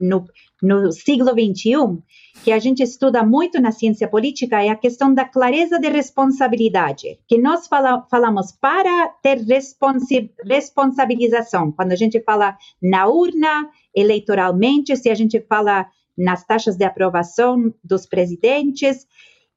no, 0.00 0.24
no 0.60 0.90
siglo 0.90 1.30
XXI, 1.30 2.02
que 2.42 2.50
a 2.50 2.58
gente 2.58 2.82
estuda 2.82 3.22
muito 3.24 3.60
na 3.60 3.70
ciência 3.70 4.08
política, 4.08 4.62
é 4.62 4.70
a 4.70 4.76
questão 4.76 5.14
da 5.14 5.24
clareza 5.24 5.78
de 5.78 5.88
responsabilidade. 5.88 7.18
Que 7.28 7.38
nós 7.38 7.68
fala, 7.68 8.04
falamos 8.10 8.50
para 8.52 9.08
ter 9.22 9.38
responsi, 9.38 10.32
responsabilização, 10.44 11.70
quando 11.70 11.92
a 11.92 11.96
gente 11.96 12.20
fala 12.22 12.56
na 12.82 13.06
urna, 13.06 13.68
eleitoralmente, 13.94 14.96
se 14.96 15.10
a 15.10 15.14
gente 15.14 15.40
fala 15.48 15.86
nas 16.18 16.44
taxas 16.44 16.76
de 16.76 16.84
aprovação 16.84 17.72
dos 17.84 18.04
presidentes. 18.04 19.06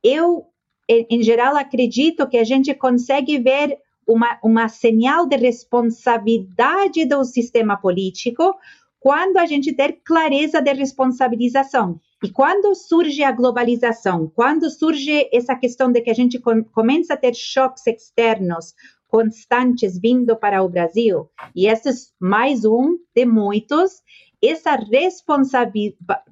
Eu, 0.03 0.45
em 0.87 1.23
geral, 1.23 1.55
acredito 1.55 2.27
que 2.27 2.37
a 2.37 2.43
gente 2.43 2.73
consegue 2.73 3.39
ver 3.39 3.77
uma, 4.07 4.37
uma 4.43 4.67
señal 4.67 5.25
de 5.25 5.37
responsabilidade 5.37 7.05
do 7.05 7.23
sistema 7.23 7.77
político 7.77 8.55
quando 8.99 9.37
a 9.37 9.45
gente 9.45 9.73
ter 9.73 9.99
clareza 10.03 10.61
de 10.61 10.73
responsabilização. 10.73 11.99
E 12.23 12.29
quando 12.29 12.73
surge 12.73 13.21
a 13.21 13.33
globalização, 13.33 14.31
quando 14.33 14.69
surge 14.69 15.27
essa 15.31 15.55
questão 15.55 15.91
de 15.91 15.99
que 15.99 16.09
a 16.09 16.13
gente 16.13 16.39
com, 16.39 16.63
começa 16.63 17.13
a 17.13 17.17
ter 17.17 17.35
choques 17.35 17.85
externos 17.85 18.73
constantes 19.07 19.99
vindo 19.99 20.37
para 20.37 20.63
o 20.63 20.69
Brasil, 20.69 21.29
e 21.53 21.67
esse 21.67 21.89
é 21.89 21.93
mais 22.19 22.63
um 22.63 22.97
de 23.13 23.25
muitos, 23.25 24.01
essa 24.41 24.77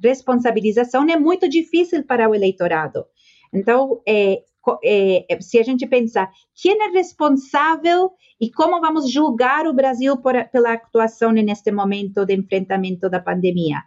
responsabilização 0.02 1.06
é 1.10 1.20
muito 1.20 1.50
difícil 1.50 2.04
para 2.06 2.30
o 2.30 2.36
eleitorado. 2.36 3.06
Então, 3.54 4.02
é, 4.08 4.42
é, 4.84 5.38
se 5.42 5.60
a 5.60 5.64
gente 5.64 5.88
pensar 5.88 6.32
quem 6.56 6.80
é 6.82 6.90
responsável 6.90 8.12
e 8.40 8.52
como 8.52 8.80
vamos 8.80 9.12
julgar 9.12 9.68
o 9.68 9.74
Brasil 9.74 10.18
por, 10.18 10.34
pela 10.50 10.74
atuação 10.74 11.32
neste 11.32 11.72
momento 11.72 12.26
de 12.26 12.36
enfrentamento 12.36 13.10
da 13.10 13.20
pandemia, 13.20 13.78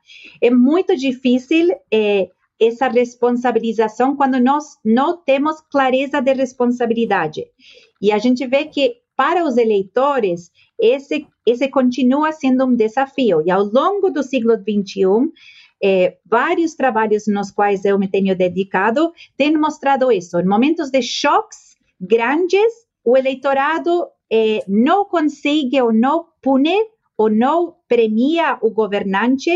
é 0.40 0.50
muito 0.50 0.96
difícil 0.96 1.68
é, 1.92 2.28
essa 2.60 2.88
responsabilização 2.88 4.16
quando 4.16 4.40
nós 4.40 4.64
não 4.84 5.16
temos 5.16 5.60
clareza 5.70 6.20
de 6.20 6.32
responsabilidade. 6.32 7.44
E 8.00 8.12
a 8.12 8.18
gente 8.18 8.46
vê 8.46 8.66
que 8.66 9.04
para 9.16 9.44
os 9.44 9.56
eleitores, 9.56 10.50
esse, 10.78 11.26
esse 11.46 11.68
continua 11.68 12.32
sendo 12.32 12.64
um 12.64 12.74
desafio. 12.74 13.42
E 13.46 13.50
ao 13.50 13.62
longo 13.64 14.10
do 14.10 14.22
século 14.22 14.56
XXI, 14.56 15.30
é, 15.86 16.16
vários 16.24 16.74
trabalhos 16.74 17.26
nos 17.26 17.50
quais 17.50 17.84
eu 17.84 17.98
me 17.98 18.08
tenho 18.08 18.34
dedicado 18.34 19.12
têm 19.36 19.54
mostrado 19.54 20.10
isso. 20.10 20.40
Em 20.40 20.46
momentos 20.46 20.90
de 20.90 21.02
choques 21.02 21.76
grandes, 22.00 22.72
o 23.04 23.14
eleitorado 23.18 24.08
é, 24.32 24.64
não 24.66 25.04
consegue 25.04 25.78
ou 25.82 25.92
não 25.92 26.24
pune 26.40 26.74
ou 27.18 27.28
não 27.28 27.76
premia 27.86 28.58
o 28.62 28.70
governante 28.70 29.50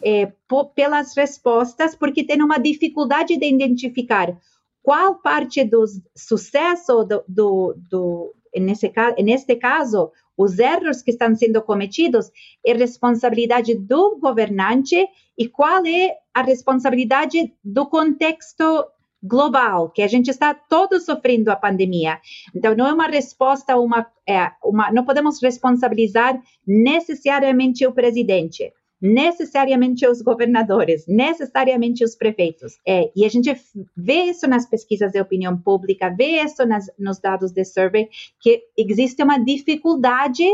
é, 0.00 0.32
pelas 0.76 1.16
respostas, 1.16 1.96
porque 1.96 2.22
tem 2.22 2.40
uma 2.40 2.58
dificuldade 2.58 3.36
de 3.36 3.46
identificar 3.46 4.38
qual 4.80 5.16
parte 5.16 5.64
do 5.64 5.84
sucesso 6.14 7.02
do, 7.02 7.24
do, 7.26 7.74
do 7.90 8.34
nesse, 8.54 8.92
neste 9.24 9.56
caso, 9.56 10.12
os 10.36 10.58
erros 10.58 11.02
que 11.02 11.10
estão 11.10 11.34
sendo 11.34 11.60
cometidos 11.62 12.30
é 12.64 12.72
responsabilidade 12.74 13.74
do 13.74 14.18
governante 14.20 15.08
e 15.38 15.48
qual 15.48 15.84
é 15.86 16.16
a 16.32 16.42
responsabilidade 16.42 17.52
do 17.62 17.86
contexto 17.86 18.86
global, 19.22 19.88
que 19.88 20.02
a 20.02 20.06
gente 20.06 20.30
está 20.30 20.52
todos 20.52 21.06
sofrendo 21.06 21.50
a 21.50 21.56
pandemia. 21.56 22.20
Então, 22.54 22.76
não 22.76 22.86
é 22.86 22.92
uma 22.92 23.06
resposta, 23.06 23.74
uma, 23.76 24.06
é, 24.28 24.50
uma, 24.62 24.92
não 24.92 25.04
podemos 25.04 25.42
responsabilizar 25.42 26.38
necessariamente 26.66 27.86
o 27.86 27.92
presidente 27.92 28.72
necessariamente 29.04 30.06
os 30.06 30.22
governadores, 30.22 31.06
necessariamente 31.06 32.02
os 32.02 32.14
prefeitos. 32.14 32.78
É, 32.86 33.10
e 33.14 33.26
a 33.26 33.28
gente 33.28 33.54
vê 33.94 34.22
isso 34.22 34.48
nas 34.48 34.64
pesquisas 34.64 35.12
de 35.12 35.20
opinião 35.20 35.58
pública, 35.58 36.08
vê 36.08 36.42
isso 36.42 36.64
nas, 36.64 36.90
nos 36.98 37.18
dados 37.18 37.52
de 37.52 37.62
survey, 37.66 38.08
que 38.40 38.62
existe 38.78 39.22
uma 39.22 39.36
dificuldade 39.36 40.46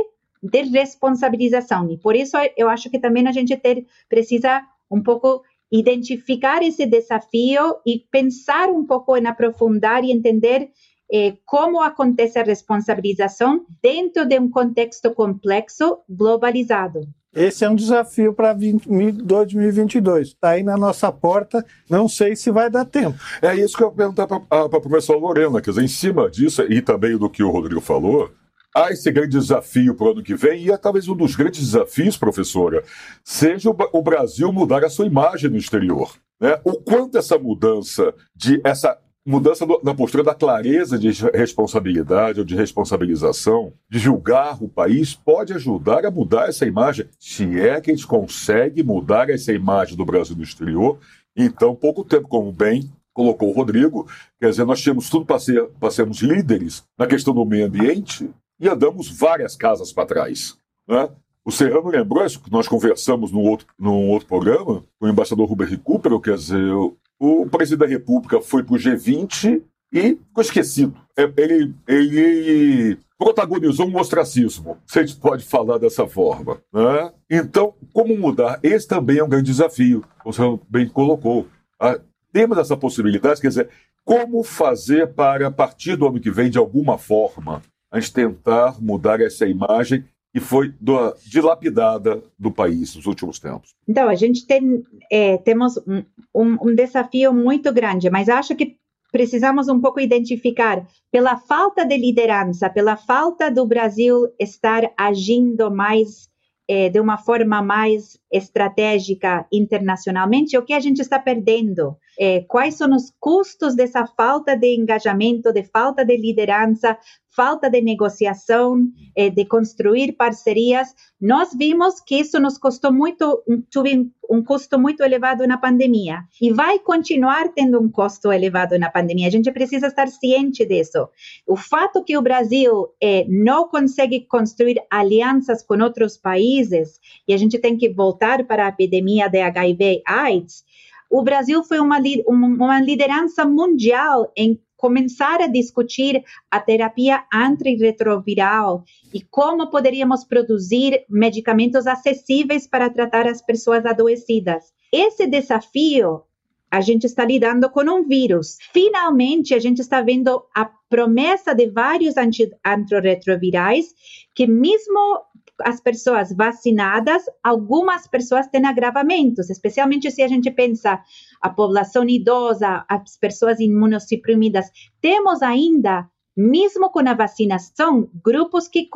de 0.42 0.62
responsabilização. 0.62 1.88
E 1.92 1.98
por 1.98 2.16
isso 2.16 2.36
eu 2.56 2.68
acho 2.68 2.90
que 2.90 2.98
também 2.98 3.28
a 3.28 3.32
gente 3.32 3.56
ter, 3.56 3.86
precisa 4.08 4.66
um 4.90 5.02
pouco 5.02 5.42
identificar 5.70 6.62
esse 6.62 6.84
desafio 6.84 7.76
e 7.86 8.00
pensar 8.10 8.68
um 8.68 8.84
pouco 8.84 9.16
em 9.16 9.26
aprofundar 9.26 10.04
e 10.04 10.10
entender 10.10 10.70
eh, 11.12 11.34
como 11.44 11.80
acontece 11.80 12.38
a 12.38 12.42
responsabilização 12.42 13.64
dentro 13.82 14.26
de 14.26 14.38
um 14.38 14.50
contexto 14.50 15.14
complexo 15.14 15.98
globalizado. 16.08 17.08
Esse 17.32 17.64
é 17.64 17.70
um 17.70 17.76
desafio 17.76 18.34
para 18.34 18.52
2022. 18.52 20.28
Está 20.28 20.50
aí 20.50 20.64
na 20.64 20.76
nossa 20.76 21.12
porta, 21.12 21.64
não 21.88 22.08
sei 22.08 22.34
se 22.34 22.50
vai 22.50 22.68
dar 22.68 22.84
tempo. 22.84 23.16
É 23.40 23.54
isso 23.54 23.76
que 23.76 23.84
eu 23.84 23.88
ia 23.88 23.94
perguntar 23.94 24.26
para 24.26 24.42
a 24.64 24.68
professora 24.68 25.18
Lorena. 25.20 25.60
Quer 25.60 25.70
dizer, 25.70 25.84
em 25.84 25.88
cima 25.88 26.28
disso, 26.28 26.62
e 26.62 26.82
também 26.82 27.16
do 27.16 27.30
que 27.30 27.44
o 27.44 27.50
Rodrigo 27.50 27.80
falou, 27.80 28.32
há 28.74 28.90
esse 28.90 29.10
grande 29.10 29.38
desafio 29.38 29.94
para 29.94 30.06
o 30.06 30.10
ano 30.12 30.22
que 30.22 30.34
vem, 30.34 30.64
e 30.64 30.70
é 30.70 30.76
talvez 30.76 31.08
um 31.08 31.16
dos 31.16 31.34
grandes 31.34 31.60
desafios, 31.60 32.16
professora, 32.16 32.82
seja 33.24 33.70
o 33.70 34.02
Brasil 34.02 34.52
mudar 34.52 34.84
a 34.84 34.90
sua 34.90 35.06
imagem 35.06 35.50
no 35.50 35.56
exterior. 35.56 36.14
Né? 36.40 36.58
O 36.64 36.74
quanto 36.74 37.18
essa 37.18 37.38
mudança 37.38 38.14
de 38.34 38.60
essa 38.64 38.98
mudança 39.26 39.66
na 39.84 39.94
postura 39.94 40.24
da 40.24 40.34
clareza 40.34 40.98
de 40.98 41.10
responsabilidade 41.34 42.40
ou 42.40 42.44
de 42.44 42.56
responsabilização, 42.56 43.72
de 43.88 43.98
julgar 43.98 44.62
o 44.62 44.68
país, 44.68 45.14
pode 45.14 45.52
ajudar 45.52 46.06
a 46.06 46.10
mudar 46.10 46.48
essa 46.48 46.66
imagem. 46.66 47.06
Se 47.18 47.60
é 47.60 47.80
que 47.80 47.90
a 47.90 47.94
gente 47.94 48.06
consegue 48.06 48.82
mudar 48.82 49.28
essa 49.28 49.52
imagem 49.52 49.96
do 49.96 50.06
Brasil 50.06 50.34
no 50.34 50.42
exterior, 50.42 50.98
então, 51.36 51.76
pouco 51.76 52.02
tempo, 52.02 52.28
como 52.28 52.50
bem 52.50 52.90
colocou 53.12 53.50
o 53.50 53.52
Rodrigo, 53.52 54.08
quer 54.40 54.50
dizer, 54.50 54.64
nós 54.64 54.80
tínhamos 54.80 55.10
tudo 55.10 55.26
para 55.26 55.38
ser, 55.38 55.68
sermos 55.90 56.22
líderes 56.22 56.84
na 56.98 57.06
questão 57.06 57.34
do 57.34 57.44
meio 57.44 57.66
ambiente 57.66 58.30
e 58.60 58.68
andamos 58.68 59.08
várias 59.08 59.56
casas 59.56 59.92
para 59.92 60.06
trás. 60.06 60.56
Né? 60.86 61.08
O 61.44 61.50
Serrano 61.50 61.88
lembrou 61.88 62.24
isso 62.24 62.40
que 62.40 62.52
nós 62.52 62.68
conversamos 62.68 63.32
num 63.32 63.42
outro, 63.42 63.66
num 63.78 64.10
outro 64.10 64.28
programa, 64.28 64.84
com 64.98 65.06
o 65.06 65.08
embaixador 65.08 65.48
Rubens 65.48 65.70
Recupero, 65.70 66.20
quer 66.20 66.36
dizer, 66.36 66.70
o 67.18 67.46
presidente 67.46 67.80
da 67.80 67.86
República 67.86 68.40
foi 68.40 68.62
para 68.62 68.74
o 68.74 68.78
G20 68.78 69.62
e 69.92 70.00
ficou 70.16 70.42
esquecido. 70.42 70.94
É, 71.16 71.22
ele, 71.36 71.74
ele 71.88 72.98
protagonizou 73.18 73.86
um 73.86 73.98
ostracismo, 73.98 74.78
se 74.86 74.98
a 74.98 75.04
gente 75.04 75.18
pode 75.18 75.44
falar 75.44 75.78
dessa 75.78 76.06
forma. 76.06 76.60
Né? 76.72 77.12
Então, 77.30 77.74
como 77.92 78.16
mudar? 78.16 78.60
Esse 78.62 78.86
também 78.86 79.18
é 79.18 79.24
um 79.24 79.28
grande 79.28 79.50
desafio, 79.50 80.04
o 80.24 80.32
senhor 80.32 80.60
bem 80.68 80.88
colocou. 80.88 81.46
Ah, 81.78 81.98
temos 82.32 82.58
essa 82.58 82.76
possibilidade, 82.76 83.40
quer 83.40 83.48
dizer, 83.48 83.68
como 84.04 84.42
fazer 84.42 85.08
para, 85.08 85.48
a 85.48 85.50
partir 85.50 85.96
do 85.96 86.06
ano 86.06 86.20
que 86.20 86.30
vem, 86.30 86.50
de 86.50 86.58
alguma 86.58 86.96
forma, 86.96 87.62
a 87.90 87.98
gente 87.98 88.12
tentar 88.12 88.80
mudar 88.80 89.20
essa 89.20 89.46
imagem 89.46 90.04
que 90.32 90.40
foi 90.40 90.72
do, 90.80 91.12
dilapidada 91.26 92.22
do 92.38 92.52
país 92.52 92.94
nos 92.94 93.06
últimos 93.06 93.38
tempos? 93.40 93.70
Então, 93.88 94.08
a 94.08 94.14
gente 94.14 94.46
tem, 94.46 94.84
é, 95.10 95.38
temos 95.38 95.76
um, 95.78 96.04
um, 96.34 96.68
um 96.68 96.74
desafio 96.74 97.32
muito 97.32 97.72
grande, 97.72 98.08
mas 98.08 98.28
acho 98.28 98.54
que 98.54 98.76
precisamos 99.10 99.68
um 99.68 99.80
pouco 99.80 99.98
identificar 99.98 100.86
pela 101.10 101.36
falta 101.36 101.84
de 101.84 101.96
liderança, 101.96 102.70
pela 102.70 102.96
falta 102.96 103.50
do 103.50 103.66
Brasil 103.66 104.28
estar 104.38 104.88
agindo 104.96 105.68
mais 105.68 106.30
é, 106.68 106.88
de 106.88 107.00
uma 107.00 107.18
forma 107.18 107.60
mais 107.60 108.19
estratégica 108.30 109.46
internacionalmente, 109.52 110.56
o 110.56 110.62
que 110.62 110.72
a 110.72 110.80
gente 110.80 111.00
está 111.00 111.18
perdendo? 111.18 111.96
É, 112.18 112.40
quais 112.40 112.74
são 112.74 112.94
os 112.94 113.12
custos 113.18 113.74
dessa 113.74 114.06
falta 114.06 114.56
de 114.56 114.76
engajamento, 114.76 115.52
de 115.52 115.64
falta 115.64 116.04
de 116.04 116.16
liderança, 116.16 116.98
falta 117.34 117.70
de 117.70 117.80
negociação, 117.80 118.82
eh, 119.16 119.30
de 119.30 119.44
construir 119.44 120.12
parcerias. 120.12 120.88
Nós 121.20 121.50
vimos 121.56 122.00
que 122.00 122.16
isso 122.16 122.40
nos 122.40 122.58
custou 122.58 122.92
muito, 122.92 123.42
teve 123.70 124.10
um 124.28 124.44
custo 124.44 124.78
muito 124.78 125.02
elevado 125.02 125.46
na 125.46 125.58
pandemia 125.58 126.20
e 126.40 126.52
vai 126.52 126.78
continuar 126.78 127.48
tendo 127.52 127.80
um 127.80 127.90
custo 127.90 128.32
elevado 128.32 128.78
na 128.78 128.90
pandemia. 128.90 129.26
A 129.26 129.30
gente 129.30 129.50
precisa 129.50 129.86
estar 129.86 130.08
ciente 130.08 130.64
disso. 130.66 131.08
O 131.46 131.56
fato 131.56 132.04
que 132.04 132.16
o 132.16 132.22
Brasil 132.22 132.88
eh, 133.02 133.24
não 133.28 133.68
consegue 133.68 134.26
construir 134.26 134.80
alianças 134.90 135.62
com 135.62 135.80
outros 135.82 136.16
países 136.16 137.00
e 137.26 137.34
a 137.34 137.36
gente 137.36 137.58
tem 137.58 137.76
que 137.76 137.88
voltar 137.88 138.19
para 138.44 138.66
a 138.66 138.68
epidemia 138.68 139.28
de 139.28 139.40
HIV/AIDS. 139.40 140.64
O 141.10 141.22
Brasil 141.22 141.64
foi 141.64 141.80
uma, 141.80 141.98
uma 142.28 142.80
liderança 142.80 143.44
mundial 143.44 144.32
em 144.36 144.60
começar 144.76 145.42
a 145.42 145.46
discutir 145.46 146.24
a 146.50 146.58
terapia 146.58 147.24
antirretroviral 147.32 148.82
e 149.12 149.20
como 149.20 149.68
poderíamos 149.68 150.24
produzir 150.24 151.04
medicamentos 151.08 151.86
acessíveis 151.86 152.66
para 152.66 152.88
tratar 152.88 153.26
as 153.26 153.42
pessoas 153.42 153.84
adoecidas. 153.84 154.72
Esse 154.90 155.26
desafio 155.26 156.22
a 156.70 156.80
gente 156.80 157.04
está 157.04 157.24
lidando 157.24 157.68
com 157.68 157.82
um 157.82 158.06
vírus. 158.06 158.56
Finalmente, 158.72 159.54
a 159.54 159.58
gente 159.58 159.80
está 159.80 160.00
vendo 160.00 160.44
a 160.54 160.70
promessa 160.88 161.52
de 161.52 161.68
vários 161.68 162.14
antirretrovirais 162.16 163.92
que 164.34 164.46
mesmo 164.46 165.20
as 165.64 165.80
pessoas 165.80 166.32
vacinadas, 166.32 167.22
algumas 167.42 168.06
pessoas 168.06 168.46
têm 168.46 168.66
agravamentos, 168.66 169.50
especialmente 169.50 170.10
se 170.10 170.22
a 170.22 170.28
gente 170.28 170.50
pensa 170.50 171.00
a 171.40 171.48
população 171.50 172.08
idosa, 172.08 172.84
as 172.88 173.16
pessoas 173.16 173.60
imunossuprimidas. 173.60 174.70
Temos 175.00 175.42
ainda, 175.42 176.08
mesmo 176.36 176.90
com 176.90 177.00
a 177.00 177.14
vacinação, 177.14 178.08
grupos 178.24 178.68
que 178.68 178.88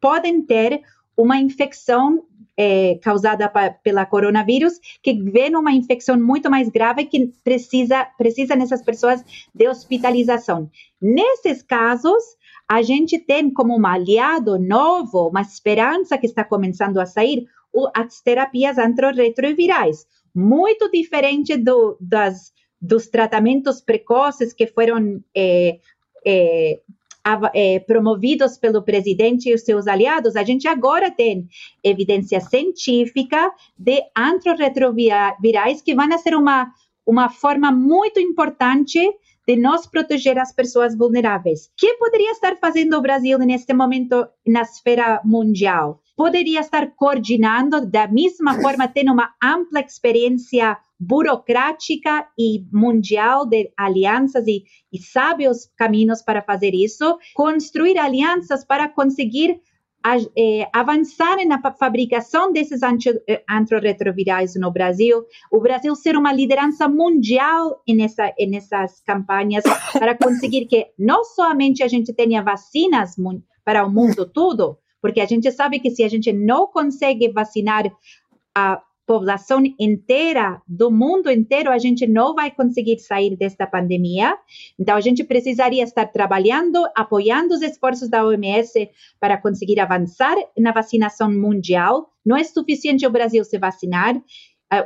podem 0.00 0.42
ter 0.42 0.82
uma 1.16 1.38
infecção 1.38 2.24
é, 2.58 2.98
causada 3.00 3.48
pela 3.84 4.04
coronavírus, 4.04 4.80
que 5.00 5.14
vê 5.14 5.48
uma 5.54 5.70
infecção 5.70 6.20
muito 6.20 6.50
mais 6.50 6.68
grave 6.68 7.04
que 7.04 7.32
precisa, 7.44 8.04
precisa 8.18 8.56
nessas 8.56 8.82
pessoas 8.82 9.24
de 9.54 9.68
hospitalização. 9.68 10.68
Nesses 11.00 11.62
casos, 11.62 12.20
a 12.68 12.82
gente 12.82 13.16
tem 13.16 13.48
como 13.48 13.78
um 13.78 13.86
aliado 13.86 14.58
novo, 14.58 15.28
uma 15.28 15.42
esperança 15.42 16.18
que 16.18 16.26
está 16.26 16.42
começando 16.42 16.98
a 16.98 17.06
sair, 17.06 17.46
as 17.94 18.20
terapias 18.20 18.76
antirretrovirais, 18.76 20.04
muito 20.34 20.90
diferente 20.90 21.56
do, 21.56 21.96
das, 22.00 22.52
dos 22.80 23.06
tratamentos 23.06 23.80
precoces 23.80 24.52
que 24.52 24.66
foram 24.66 25.22
é, 25.32 25.78
é, 26.26 26.80
é, 27.54 27.80
promovidos 27.80 28.56
pelo 28.56 28.82
presidente 28.82 29.48
e 29.48 29.54
os 29.54 29.62
seus 29.62 29.86
aliados, 29.86 30.36
a 30.36 30.44
gente 30.44 30.68
agora 30.68 31.10
tem 31.10 31.48
evidência 31.82 32.40
científica 32.40 33.52
de 33.76 34.02
antirretrovirais 34.16 35.82
que 35.82 35.94
vão 35.94 36.18
ser 36.18 36.34
uma, 36.34 36.72
uma 37.06 37.28
forma 37.28 37.72
muito 37.72 38.20
importante 38.20 39.00
de 39.46 39.56
nós 39.56 39.86
proteger 39.86 40.38
as 40.38 40.52
pessoas 40.52 40.94
vulneráveis. 40.94 41.66
O 41.66 41.70
que 41.74 41.94
poderia 41.94 42.32
estar 42.32 42.56
fazendo 42.56 42.98
o 42.98 43.00
Brasil 43.00 43.38
neste 43.38 43.72
momento 43.72 44.28
na 44.46 44.60
esfera 44.60 45.22
mundial? 45.24 46.02
Poderia 46.14 46.60
estar 46.60 46.94
coordenando 46.94 47.86
da 47.86 48.06
mesma 48.06 48.60
forma, 48.60 48.86
tendo 48.86 49.12
uma 49.12 49.30
ampla 49.42 49.80
experiência 49.80 50.76
burocrática 50.98 52.26
e 52.38 52.64
mundial 52.72 53.46
de 53.46 53.70
alianças 53.76 54.46
e, 54.46 54.64
e 54.92 54.98
sabe 54.98 55.48
os 55.48 55.66
caminhos 55.76 56.22
para 56.22 56.42
fazer 56.42 56.74
isso, 56.74 57.18
construir 57.34 57.98
alianças 57.98 58.64
para 58.64 58.88
conseguir 58.88 59.60
é, 60.36 60.68
avançar 60.72 61.36
na 61.46 61.60
fabricação 61.72 62.52
desses 62.52 62.80
eh, 62.82 63.42
antirretrovirais 63.50 64.54
no 64.54 64.70
Brasil, 64.72 65.24
o 65.52 65.60
Brasil 65.60 65.94
ser 65.94 66.16
uma 66.16 66.32
liderança 66.32 66.88
mundial 66.88 67.82
nessa, 67.88 68.32
nessas 68.48 69.00
campanhas 69.00 69.64
para 69.92 70.16
conseguir 70.16 70.66
que 70.66 70.86
não 70.98 71.24
somente 71.24 71.82
a 71.82 71.88
gente 71.88 72.12
tenha 72.12 72.42
vacinas 72.42 73.16
para 73.64 73.84
o 73.84 73.90
mundo 73.90 74.24
todo, 74.24 74.78
porque 75.02 75.20
a 75.20 75.26
gente 75.26 75.50
sabe 75.52 75.78
que 75.80 75.90
se 75.90 76.02
a 76.02 76.08
gente 76.08 76.32
não 76.32 76.68
consegue 76.68 77.30
vacinar 77.30 77.84
a 78.54 78.82
população 79.08 79.62
inteira, 79.80 80.60
do 80.68 80.90
mundo 80.90 81.30
inteiro, 81.30 81.70
a 81.70 81.78
gente 81.78 82.06
não 82.06 82.34
vai 82.34 82.50
conseguir 82.50 82.98
sair 82.98 83.34
desta 83.34 83.66
pandemia. 83.66 84.36
Então, 84.78 84.94
a 84.94 85.00
gente 85.00 85.24
precisaria 85.24 85.82
estar 85.82 86.04
trabalhando, 86.08 86.78
apoiando 86.94 87.54
os 87.54 87.62
esforços 87.62 88.10
da 88.10 88.22
OMS 88.22 88.90
para 89.18 89.38
conseguir 89.38 89.80
avançar 89.80 90.36
na 90.58 90.72
vacinação 90.72 91.32
mundial. 91.32 92.10
Não 92.24 92.36
é 92.36 92.44
suficiente 92.44 93.06
o 93.06 93.10
Brasil 93.10 93.42
se 93.44 93.58
vacinar, 93.58 94.14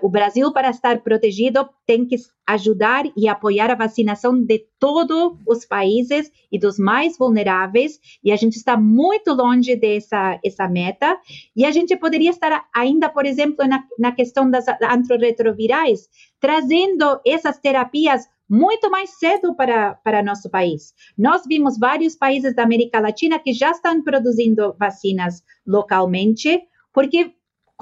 o 0.01 0.09
Brasil, 0.09 0.53
para 0.53 0.71
estar 0.71 1.01
protegido, 1.01 1.69
tem 1.85 2.07
que 2.07 2.17
ajudar 2.47 3.05
e 3.17 3.29
apoiar 3.29 3.71
a 3.71 3.75
vacinação 3.75 4.41
de 4.41 4.65
todos 4.79 5.37
os 5.47 5.65
países 5.65 6.31
e 6.51 6.59
dos 6.59 6.79
mais 6.79 7.19
vulneráveis, 7.19 7.99
e 8.23 8.31
a 8.31 8.37
gente 8.37 8.57
está 8.57 8.77
muito 8.77 9.33
longe 9.33 9.75
dessa 9.75 10.39
essa 10.45 10.69
meta. 10.69 11.19
E 11.57 11.65
a 11.65 11.71
gente 11.71 11.97
poderia 11.97 12.31
estar 12.31 12.65
ainda, 12.75 13.09
por 13.09 13.27
exemplo, 13.27 13.67
na, 13.67 13.83
na 13.99 14.13
questão 14.13 14.49
das 14.51 14.67
antirretrovirais, 14.69 16.09
trazendo 16.41 17.21
essas 17.27 17.59
terapias 17.59 18.27
muito 18.49 18.91
mais 18.91 19.19
cedo 19.19 19.55
para, 19.57 19.95
para 19.95 20.23
nosso 20.23 20.51
país. 20.51 20.93
Nós 21.17 21.43
vimos 21.47 21.79
vários 21.79 22.15
países 22.15 22.55
da 22.55 22.65
América 22.65 23.01
Latina 23.01 23.39
que 23.39 23.53
já 23.53 23.71
estão 23.71 24.03
produzindo 24.03 24.77
vacinas 24.79 25.43
localmente, 25.67 26.61
porque 26.93 27.33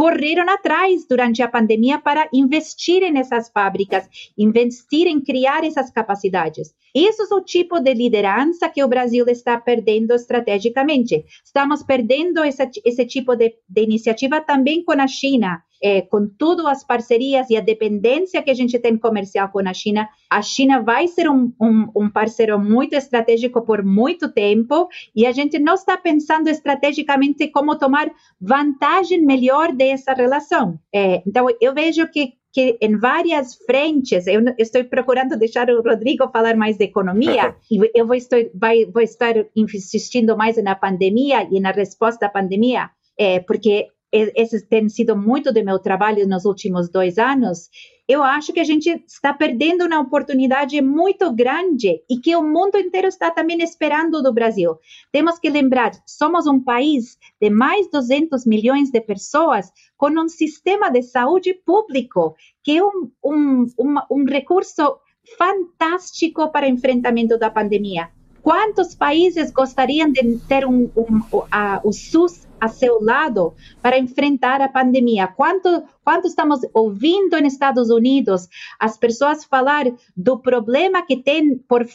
correram 0.00 0.48
atrás 0.48 1.06
durante 1.06 1.42
a 1.42 1.48
pandemia 1.48 1.98
para 1.98 2.26
investir 2.32 3.02
nessas 3.12 3.50
fábricas, 3.50 4.08
investir 4.38 5.06
em 5.06 5.20
criar 5.20 5.62
essas 5.62 5.90
capacidades. 5.90 6.74
Isso 6.94 7.22
é 7.22 7.34
o 7.34 7.40
tipo 7.40 7.80
de 7.80 7.94
liderança 7.94 8.68
que 8.68 8.82
o 8.82 8.88
Brasil 8.88 9.24
está 9.28 9.58
perdendo 9.60 10.14
estrategicamente. 10.14 11.24
Estamos 11.44 11.82
perdendo 11.82 12.44
esse, 12.44 12.62
esse 12.84 13.06
tipo 13.06 13.36
de, 13.36 13.54
de 13.68 13.82
iniciativa 13.82 14.40
também 14.40 14.84
com 14.84 14.92
a 14.92 15.06
China 15.06 15.62
é, 15.82 16.02
com 16.02 16.28
todas 16.28 16.66
as 16.66 16.84
parcerias 16.84 17.48
e 17.48 17.56
a 17.56 17.60
dependência 17.60 18.42
que 18.42 18.50
a 18.50 18.54
gente 18.54 18.78
tem 18.78 18.96
comercial 18.98 19.48
com 19.48 19.60
a 19.60 19.72
China, 19.72 20.08
a 20.28 20.42
China 20.42 20.82
vai 20.82 21.08
ser 21.08 21.28
um, 21.28 21.52
um, 21.60 21.88
um, 21.96 22.10
parceiro 22.10 22.58
muito 22.58 22.94
estratégico 22.94 23.62
por 23.62 23.82
muito 23.82 24.30
tempo 24.30 24.88
e 25.14 25.26
a 25.26 25.32
gente 25.32 25.58
não 25.58 25.74
está 25.74 25.96
pensando 25.96 26.48
estrategicamente 26.48 27.48
como 27.48 27.78
tomar 27.78 28.10
vantagem 28.40 29.24
melhor 29.24 29.72
dessa 29.72 30.12
relação. 30.12 30.78
É, 30.92 31.22
então, 31.26 31.46
eu 31.60 31.72
vejo 31.72 32.06
que 32.10 32.34
que 32.52 32.76
em 32.80 32.98
várias 32.98 33.54
frentes, 33.54 34.26
eu 34.26 34.42
estou 34.58 34.84
procurando 34.84 35.38
deixar 35.38 35.70
o 35.70 35.82
Rodrigo 35.82 36.28
falar 36.32 36.56
mais 36.56 36.76
de 36.76 36.84
economia, 36.84 37.54
e 37.70 37.78
eu 37.94 38.06
vou 38.06 38.16
estar, 38.16 38.38
vai, 38.54 38.84
vou 38.86 39.02
estar 39.02 39.34
insistindo 39.54 40.36
mais 40.36 40.56
na 40.62 40.74
pandemia 40.74 41.48
e 41.50 41.60
na 41.60 41.70
resposta 41.70 42.26
à 42.26 42.28
pandemia, 42.28 42.90
é, 43.18 43.40
porque 43.40 43.86
esse 44.12 44.66
tem 44.66 44.88
sido 44.88 45.16
muito 45.16 45.52
do 45.52 45.64
meu 45.64 45.78
trabalho 45.78 46.26
nos 46.26 46.44
últimos 46.44 46.90
dois 46.90 47.16
anos, 47.18 47.68
eu 48.10 48.24
acho 48.24 48.52
que 48.52 48.58
a 48.58 48.64
gente 48.64 48.90
está 49.06 49.32
perdendo 49.32 49.86
uma 49.86 50.00
oportunidade 50.00 50.82
muito 50.82 51.32
grande 51.32 52.02
e 52.10 52.18
que 52.18 52.34
o 52.34 52.42
mundo 52.42 52.76
inteiro 52.76 53.06
está 53.06 53.30
também 53.30 53.62
esperando 53.62 54.20
do 54.20 54.32
Brasil. 54.32 54.76
Temos 55.12 55.38
que 55.38 55.48
lembrar, 55.48 55.92
somos 56.04 56.44
um 56.48 56.60
país 56.60 57.16
de 57.40 57.48
mais 57.48 57.86
de 57.86 57.92
200 57.92 58.44
milhões 58.46 58.90
de 58.90 59.00
pessoas 59.00 59.70
com 59.96 60.10
um 60.10 60.28
sistema 60.28 60.90
de 60.90 61.02
saúde 61.02 61.54
público 61.54 62.34
que 62.64 62.78
é 62.78 62.84
um, 62.84 63.12
um, 63.24 63.66
um, 64.10 64.24
recurso 64.24 64.98
fantástico 65.38 66.50
para 66.50 66.68
enfrentamento 66.68 67.38
da 67.38 67.48
pandemia. 67.48 68.10
Quantos 68.42 68.92
países 68.92 69.52
gostariam 69.52 70.10
de 70.10 70.36
ter 70.48 70.66
um, 70.66 70.90
um, 70.96 71.42
a, 71.48 71.80
o 71.84 71.92
SUS 71.92 72.49
a 72.60 72.68
seu 72.68 73.02
lado 73.02 73.54
para 73.80 73.98
enfrentar 73.98 74.60
a 74.60 74.68
pandemia? 74.68 75.26
Quanto, 75.28 75.84
quanto 76.04 76.26
estamos 76.26 76.60
ouvindo 76.74 77.40
nos 77.40 77.52
Estados 77.52 77.90
Unidos 77.90 78.48
as 78.78 78.96
pessoas 78.96 79.44
falar 79.44 79.86
do 80.16 80.38
problema 80.38 81.04
que 81.04 81.16
tem 81.16 81.56
por 81.58 81.86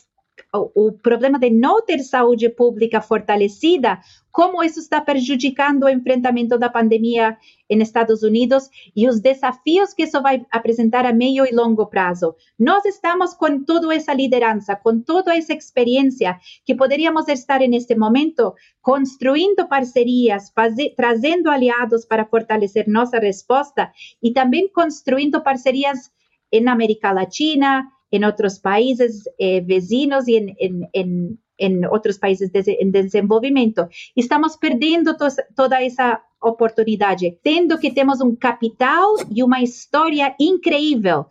o, 0.58 0.92
problema 0.92 1.40
de 1.40 1.50
não 1.50 1.82
ter 1.82 2.00
saúde 2.00 2.50
pública 2.50 3.02
fortalecida, 3.02 4.00
como 4.32 4.64
isso 4.64 4.80
está 4.80 5.00
prejudicando 5.00 5.84
o 5.84 5.90
enfrentamento 5.90 6.58
da 6.58 6.70
pandemia 6.70 7.38
nos 7.70 7.88
Estados 7.88 8.22
Unidos 8.22 8.70
e 8.96 9.08
os 9.08 9.20
desafios 9.20 9.94
que 9.94 10.04
isso 10.04 10.22
vai 10.22 10.46
apresentar 10.52 11.06
a 11.06 11.14
meio 11.14 11.46
e 11.46 11.56
longo 11.56 11.88
prazo. 11.88 12.36
Nós 12.60 12.84
estamos 12.86 13.34
com 13.34 13.64
toda 13.64 13.94
essa 13.94 14.14
liderança, 14.14 14.76
com 14.76 15.00
toda 15.00 15.36
essa 15.36 15.54
experiência 15.54 16.38
que 16.66 16.76
poderíamos 16.76 17.28
estar 17.28 17.60
neste 17.62 17.96
momento 17.96 18.54
construindo 18.82 19.68
parcerias, 19.68 20.52
trazendo 20.96 21.50
aliados 21.50 22.06
para 22.06 22.26
fortalecer 22.26 22.88
nossa 22.88 23.18
resposta 23.18 23.92
e 24.22 24.32
também 24.32 24.68
construindo 24.68 25.42
parcerias 25.42 26.12
na 26.62 26.74
América 26.74 27.12
Latina, 27.12 27.86
em 28.16 28.26
outros 28.26 28.58
países 28.58 29.24
eh, 29.40 29.62
vizinhos 29.62 30.28
e 30.28 30.36
em, 30.36 30.56
em, 30.60 30.90
em, 30.94 31.38
em 31.60 31.86
outros 31.88 32.18
países 32.18 32.50
de, 32.50 32.72
em 32.72 32.90
desenvolvimento. 32.92 33.88
Estamos 34.16 34.56
perdendo 34.56 35.18
to, 35.18 35.28
toda 35.56 35.84
essa 35.84 36.22
oportunidade, 36.42 37.38
tendo 37.44 37.78
que 37.78 37.92
temos 37.92 38.22
um 38.22 38.36
capital 38.36 39.16
e 39.34 39.44
uma 39.44 39.62
história 39.62 40.36
incrível. 40.40 41.26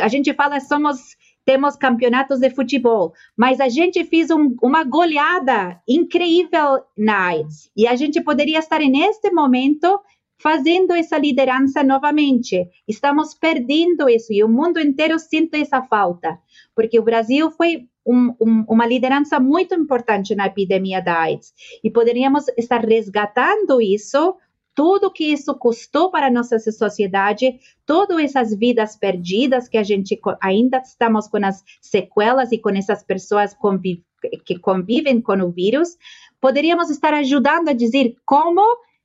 A 0.00 0.08
gente 0.08 0.32
fala 0.34 0.60
somos 0.60 1.16
temos 1.44 1.74
campeonatos 1.74 2.38
de 2.38 2.50
futebol, 2.50 3.12
mas 3.36 3.60
a 3.60 3.68
gente 3.68 4.04
fez 4.04 4.30
um, 4.30 4.54
uma 4.62 4.84
goleada 4.84 5.80
incrível 5.88 6.84
na 6.96 7.28
AIDS 7.28 7.70
e 7.76 7.86
a 7.86 7.96
gente 7.96 8.20
poderia 8.20 8.58
estar 8.58 8.78
neste 8.80 9.32
momento 9.32 10.00
fazendo 10.40 10.92
essa 10.94 11.18
liderança 11.18 11.82
novamente. 11.82 12.66
Estamos 12.88 13.34
perdendo 13.34 14.08
isso 14.08 14.32
e 14.32 14.42
o 14.42 14.48
mundo 14.48 14.80
inteiro 14.80 15.18
sente 15.18 15.60
essa 15.60 15.82
falta, 15.82 16.38
porque 16.74 16.98
o 16.98 17.04
Brasil 17.04 17.50
foi 17.50 17.88
um, 18.06 18.34
um, 18.40 18.64
uma 18.68 18.86
liderança 18.86 19.38
muito 19.38 19.74
importante 19.74 20.34
na 20.34 20.46
epidemia 20.46 21.02
da 21.02 21.20
AIDS 21.20 21.52
e 21.84 21.90
poderíamos 21.90 22.46
estar 22.56 22.84
resgatando 22.84 23.80
isso. 23.80 24.36
Tudo 24.74 25.12
que 25.12 25.24
isso 25.24 25.52
custou 25.56 26.10
para 26.10 26.28
a 26.28 26.30
nossa 26.30 26.58
sociedade, 26.58 27.58
todas 27.84 28.16
essas 28.18 28.54
vidas 28.56 28.96
perdidas 28.96 29.68
que 29.68 29.76
a 29.76 29.82
gente 29.82 30.18
ainda 30.40 30.78
estamos 30.78 31.28
com 31.28 31.44
as 31.44 31.62
sequelas 31.82 32.50
e 32.52 32.58
com 32.58 32.70
essas 32.70 33.02
pessoas 33.02 33.52
conviv 33.52 34.02
que 34.44 34.58
convivem 34.58 35.20
com 35.20 35.40
o 35.40 35.50
vírus, 35.50 35.96
poderíamos 36.40 36.90
estar 36.90 37.14
ajudando 37.14 37.70
a 37.70 37.72
dizer 37.72 38.14
como 38.24 38.60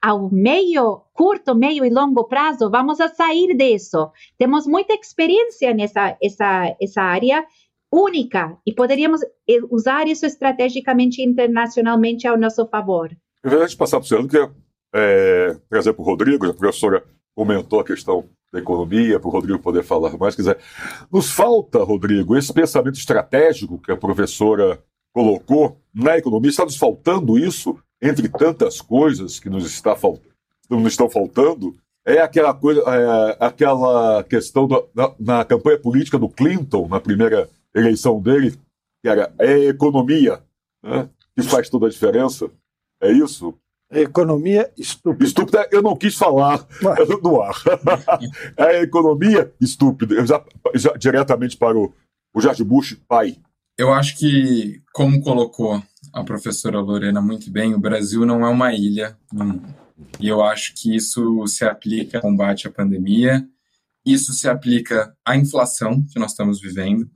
ao 0.05 0.29
meio, 0.31 1.01
curto, 1.15 1.55
meio 1.55 1.83
e 1.83 1.89
longo 1.89 2.25
prazo, 2.25 2.69
vamos 2.69 3.01
a 3.01 3.07
sair 3.07 3.57
disso. 3.57 4.11
Temos 4.37 4.67
muita 4.67 4.93
experiência 4.93 5.73
nessa 5.73 6.15
essa, 6.21 6.75
essa 6.79 7.01
área 7.01 7.43
única 7.91 8.55
e 8.67 8.71
poderíamos 8.71 9.23
eh, 9.23 9.57
usar 9.71 10.07
isso 10.07 10.23
estrategicamente 10.23 11.23
internacionalmente 11.23 12.27
ao 12.27 12.37
nosso 12.37 12.67
favor. 12.67 13.09
Vez 13.43 13.71
de 13.71 13.77
passar 13.77 13.97
para 13.97 14.05
o 14.05 14.07
senhor, 14.07 14.27
queria 14.27 14.51
é, 14.93 15.57
trazer 15.67 15.93
para 15.93 16.03
o 16.03 16.05
Rodrigo, 16.05 16.45
a 16.45 16.53
professora 16.53 17.03
comentou 17.35 17.79
a 17.79 17.83
questão 17.83 18.29
da 18.53 18.59
economia, 18.59 19.19
para 19.19 19.27
o 19.27 19.31
Rodrigo 19.31 19.57
poder 19.57 19.83
falar 19.83 20.15
mais. 20.19 20.35
Quiser. 20.35 20.59
Nos 21.11 21.31
falta, 21.31 21.83
Rodrigo, 21.83 22.37
esse 22.37 22.53
pensamento 22.53 22.99
estratégico 22.99 23.81
que 23.81 23.91
a 23.91 23.97
professora 23.97 24.83
colocou 25.11 25.81
na 25.91 26.15
economia, 26.15 26.49
está 26.51 26.63
nos 26.63 26.77
faltando 26.77 27.39
isso 27.39 27.75
entre 28.01 28.29
tantas 28.29 28.81
coisas 28.81 29.39
que 29.39 29.49
nos, 29.49 29.65
está 29.65 29.95
nos 30.69 30.91
estão 30.91 31.09
faltando, 31.09 31.75
é 32.05 32.19
aquela 32.19 32.53
coisa, 32.53 32.81
é, 32.81 33.37
aquela 33.39 34.23
questão 34.23 34.67
do, 34.67 34.87
na, 34.93 35.13
na, 35.19 35.45
campanha 35.45 35.79
política 35.79 36.19
do 36.19 36.29
Clinton, 36.29 36.87
na 36.87 36.99
primeira 36.99 37.49
eleição 37.73 38.21
dele, 38.21 38.51
que 39.01 39.09
era 39.09 39.33
é 39.39 39.65
economia, 39.65 40.41
né, 40.83 41.09
que 41.35 41.43
faz 41.43 41.69
toda 41.69 41.87
a 41.87 41.89
diferença. 41.89 42.49
É 43.01 43.11
isso? 43.11 43.57
economia 43.91 44.71
estúpida. 44.77 45.25
Estúpida, 45.25 45.69
eu 45.71 45.81
não 45.81 45.95
quis 45.95 46.15
falar 46.15 46.65
no 47.21 47.41
ar. 47.41 47.55
é 48.57 48.81
economia 48.81 49.53
estúpida, 49.59 50.25
já, 50.25 50.43
já, 50.73 50.93
diretamente 50.93 51.57
para 51.57 51.77
o, 51.77 51.93
o 52.33 52.41
George 52.41 52.63
Bush, 52.63 52.97
pai. 53.07 53.37
Eu 53.77 53.93
acho 53.93 54.17
que, 54.17 54.81
como 54.93 55.21
colocou 55.21 55.81
a 56.15 56.23
professora 56.23 56.79
Lorena 56.79 57.21
muito 57.21 57.51
bem, 57.51 57.73
o 57.73 57.79
Brasil 57.79 58.25
não 58.25 58.45
é 58.45 58.49
uma 58.49 58.73
ilha. 58.73 59.17
E 60.17 60.29
eu 60.29 60.41
acho 60.41 60.73
que 60.73 60.95
isso 60.95 61.45
se 61.45 61.65
aplica 61.65 62.17
ao 62.17 62.21
combate 62.21 62.67
à 62.67 62.71
pandemia 62.71 63.45
Isso 64.05 64.33
se 64.33 64.47
aplica 64.47 65.13
à 65.25 65.35
inflação 65.35 66.05
que 66.05 66.17
nós 66.17 66.31
estamos 66.31 66.61
vivendo, 66.61 67.09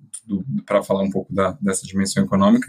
para 0.66 0.84
falar 0.84 1.04
um 1.04 1.10
pouco 1.10 1.34
da, 1.34 1.58
dessa 1.62 1.88
dimensão 1.88 2.24
econômica. 2.26 2.68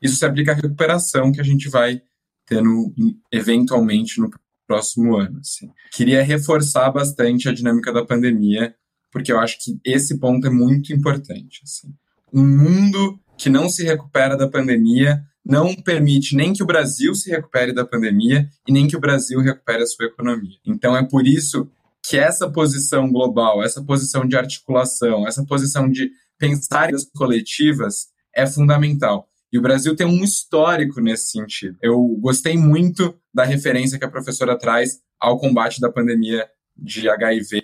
Isso 0.00 0.16
se 0.16 0.24
aplica 0.24 0.52
à 0.52 0.54
recuperação 0.54 1.32
que 1.32 1.40
a 1.40 1.44
gente 1.44 1.68
vai 1.68 2.00
ter 2.46 2.62
no, 2.62 2.94
eventualmente 3.32 4.20
no 4.20 4.30
próximo 4.68 5.16
ano. 5.16 5.40
Assim. 5.40 5.68
Queria 5.92 6.22
reforçar 6.22 6.92
bastante 6.92 7.48
a 7.48 7.52
dinâmica 7.52 7.92
da 7.92 8.04
pandemia, 8.04 8.74
porque 9.10 9.32
eu 9.32 9.40
acho 9.40 9.58
que 9.58 9.80
esse 9.84 10.18
ponto 10.18 10.46
é 10.46 10.50
muito 10.50 10.92
importante. 10.92 11.60
Assim. 11.64 11.92
Um 12.32 12.46
mundo 12.46 13.18
que 13.36 13.50
não 13.50 13.68
se 13.68 13.82
recupera 13.82 14.36
da 14.36 14.48
pandemia 14.48 15.22
não 15.44 15.74
permite 15.74 16.36
nem 16.36 16.52
que 16.52 16.62
o 16.62 16.66
Brasil 16.66 17.14
se 17.14 17.30
recupere 17.30 17.72
da 17.72 17.84
pandemia 17.84 18.48
e 18.66 18.72
nem 18.72 18.86
que 18.86 18.96
o 18.96 19.00
Brasil 19.00 19.40
recupere 19.40 19.82
a 19.82 19.86
sua 19.86 20.06
economia. 20.06 20.56
Então 20.64 20.96
é 20.96 21.02
por 21.04 21.26
isso 21.26 21.68
que 22.04 22.16
essa 22.16 22.50
posição 22.50 23.10
global, 23.10 23.62
essa 23.62 23.82
posição 23.82 24.26
de 24.26 24.36
articulação, 24.36 25.26
essa 25.26 25.44
posição 25.44 25.88
de 25.88 26.10
pensar 26.38 26.92
em 26.92 26.96
coletivas 27.14 28.08
é 28.34 28.46
fundamental. 28.46 29.28
E 29.52 29.58
o 29.58 29.62
Brasil 29.62 29.94
tem 29.94 30.06
um 30.06 30.24
histórico 30.24 31.00
nesse 31.00 31.30
sentido. 31.30 31.76
Eu 31.82 32.00
gostei 32.20 32.56
muito 32.56 33.14
da 33.34 33.44
referência 33.44 33.98
que 33.98 34.04
a 34.04 34.10
professora 34.10 34.58
traz 34.58 35.00
ao 35.20 35.38
combate 35.38 35.80
da 35.80 35.92
pandemia 35.92 36.48
de 36.76 37.08
HIV 37.08 37.62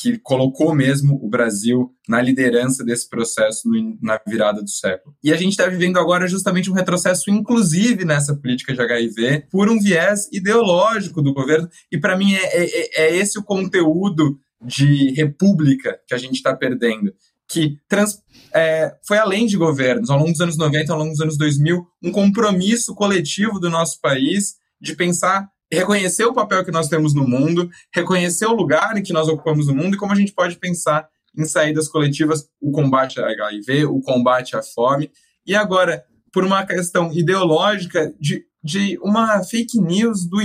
que 0.00 0.18
colocou 0.18 0.74
mesmo 0.74 1.20
o 1.22 1.28
Brasil 1.28 1.94
na 2.08 2.22
liderança 2.22 2.82
desse 2.82 3.06
processo 3.06 3.68
no, 3.68 3.98
na 4.00 4.18
virada 4.26 4.62
do 4.62 4.70
século. 4.70 5.14
E 5.22 5.30
a 5.30 5.36
gente 5.36 5.50
está 5.50 5.66
vivendo 5.66 5.98
agora 5.98 6.26
justamente 6.26 6.70
um 6.70 6.74
retrocesso, 6.74 7.30
inclusive 7.30 8.04
nessa 8.06 8.34
política 8.34 8.72
de 8.72 8.80
HIV, 8.80 9.48
por 9.50 9.68
um 9.68 9.78
viés 9.78 10.26
ideológico 10.32 11.20
do 11.20 11.34
governo. 11.34 11.68
E 11.92 11.98
para 11.98 12.16
mim 12.16 12.32
é, 12.32 12.40
é, 12.44 13.02
é, 13.02 13.16
esse 13.16 13.38
o 13.38 13.44
conteúdo 13.44 14.38
de 14.64 15.12
república 15.12 15.98
que 16.08 16.14
a 16.14 16.18
gente 16.18 16.36
está 16.36 16.56
perdendo. 16.56 17.12
Que 17.46 17.78
trans, 17.86 18.22
é, 18.54 18.94
foi 19.06 19.18
além 19.18 19.44
de 19.44 19.56
governos, 19.56 20.08
ao 20.08 20.18
longo 20.18 20.30
dos 20.30 20.40
anos 20.40 20.56
90, 20.56 20.92
ao 20.92 20.98
longo 20.98 21.10
dos 21.10 21.20
anos 21.20 21.36
2000, 21.36 21.84
um 22.02 22.12
compromisso 22.12 22.94
coletivo 22.94 23.60
do 23.60 23.68
nosso 23.68 24.00
país 24.00 24.54
de 24.80 24.96
pensar 24.96 25.46
reconhecer 25.72 26.24
o 26.24 26.32
papel 26.32 26.64
que 26.64 26.70
nós 26.70 26.88
temos 26.88 27.14
no 27.14 27.26
mundo, 27.26 27.70
reconhecer 27.94 28.46
o 28.46 28.54
lugar 28.54 28.96
em 28.96 29.02
que 29.02 29.12
nós 29.12 29.28
ocupamos 29.28 29.68
no 29.68 29.74
mundo 29.74 29.94
e 29.94 29.98
como 29.98 30.12
a 30.12 30.16
gente 30.16 30.32
pode 30.32 30.56
pensar 30.56 31.08
em 31.36 31.44
saídas 31.44 31.88
coletivas, 31.88 32.48
o 32.60 32.72
combate 32.72 33.20
a 33.20 33.26
HIV, 33.26 33.84
o 33.86 34.00
combate 34.00 34.56
à 34.56 34.62
fome. 34.62 35.10
E 35.46 35.54
agora, 35.54 36.04
por 36.32 36.44
uma 36.44 36.64
questão 36.66 37.12
ideológica 37.12 38.12
de, 38.18 38.44
de 38.62 38.98
uma 39.02 39.42
fake 39.44 39.80
news 39.80 40.28
do, 40.28 40.38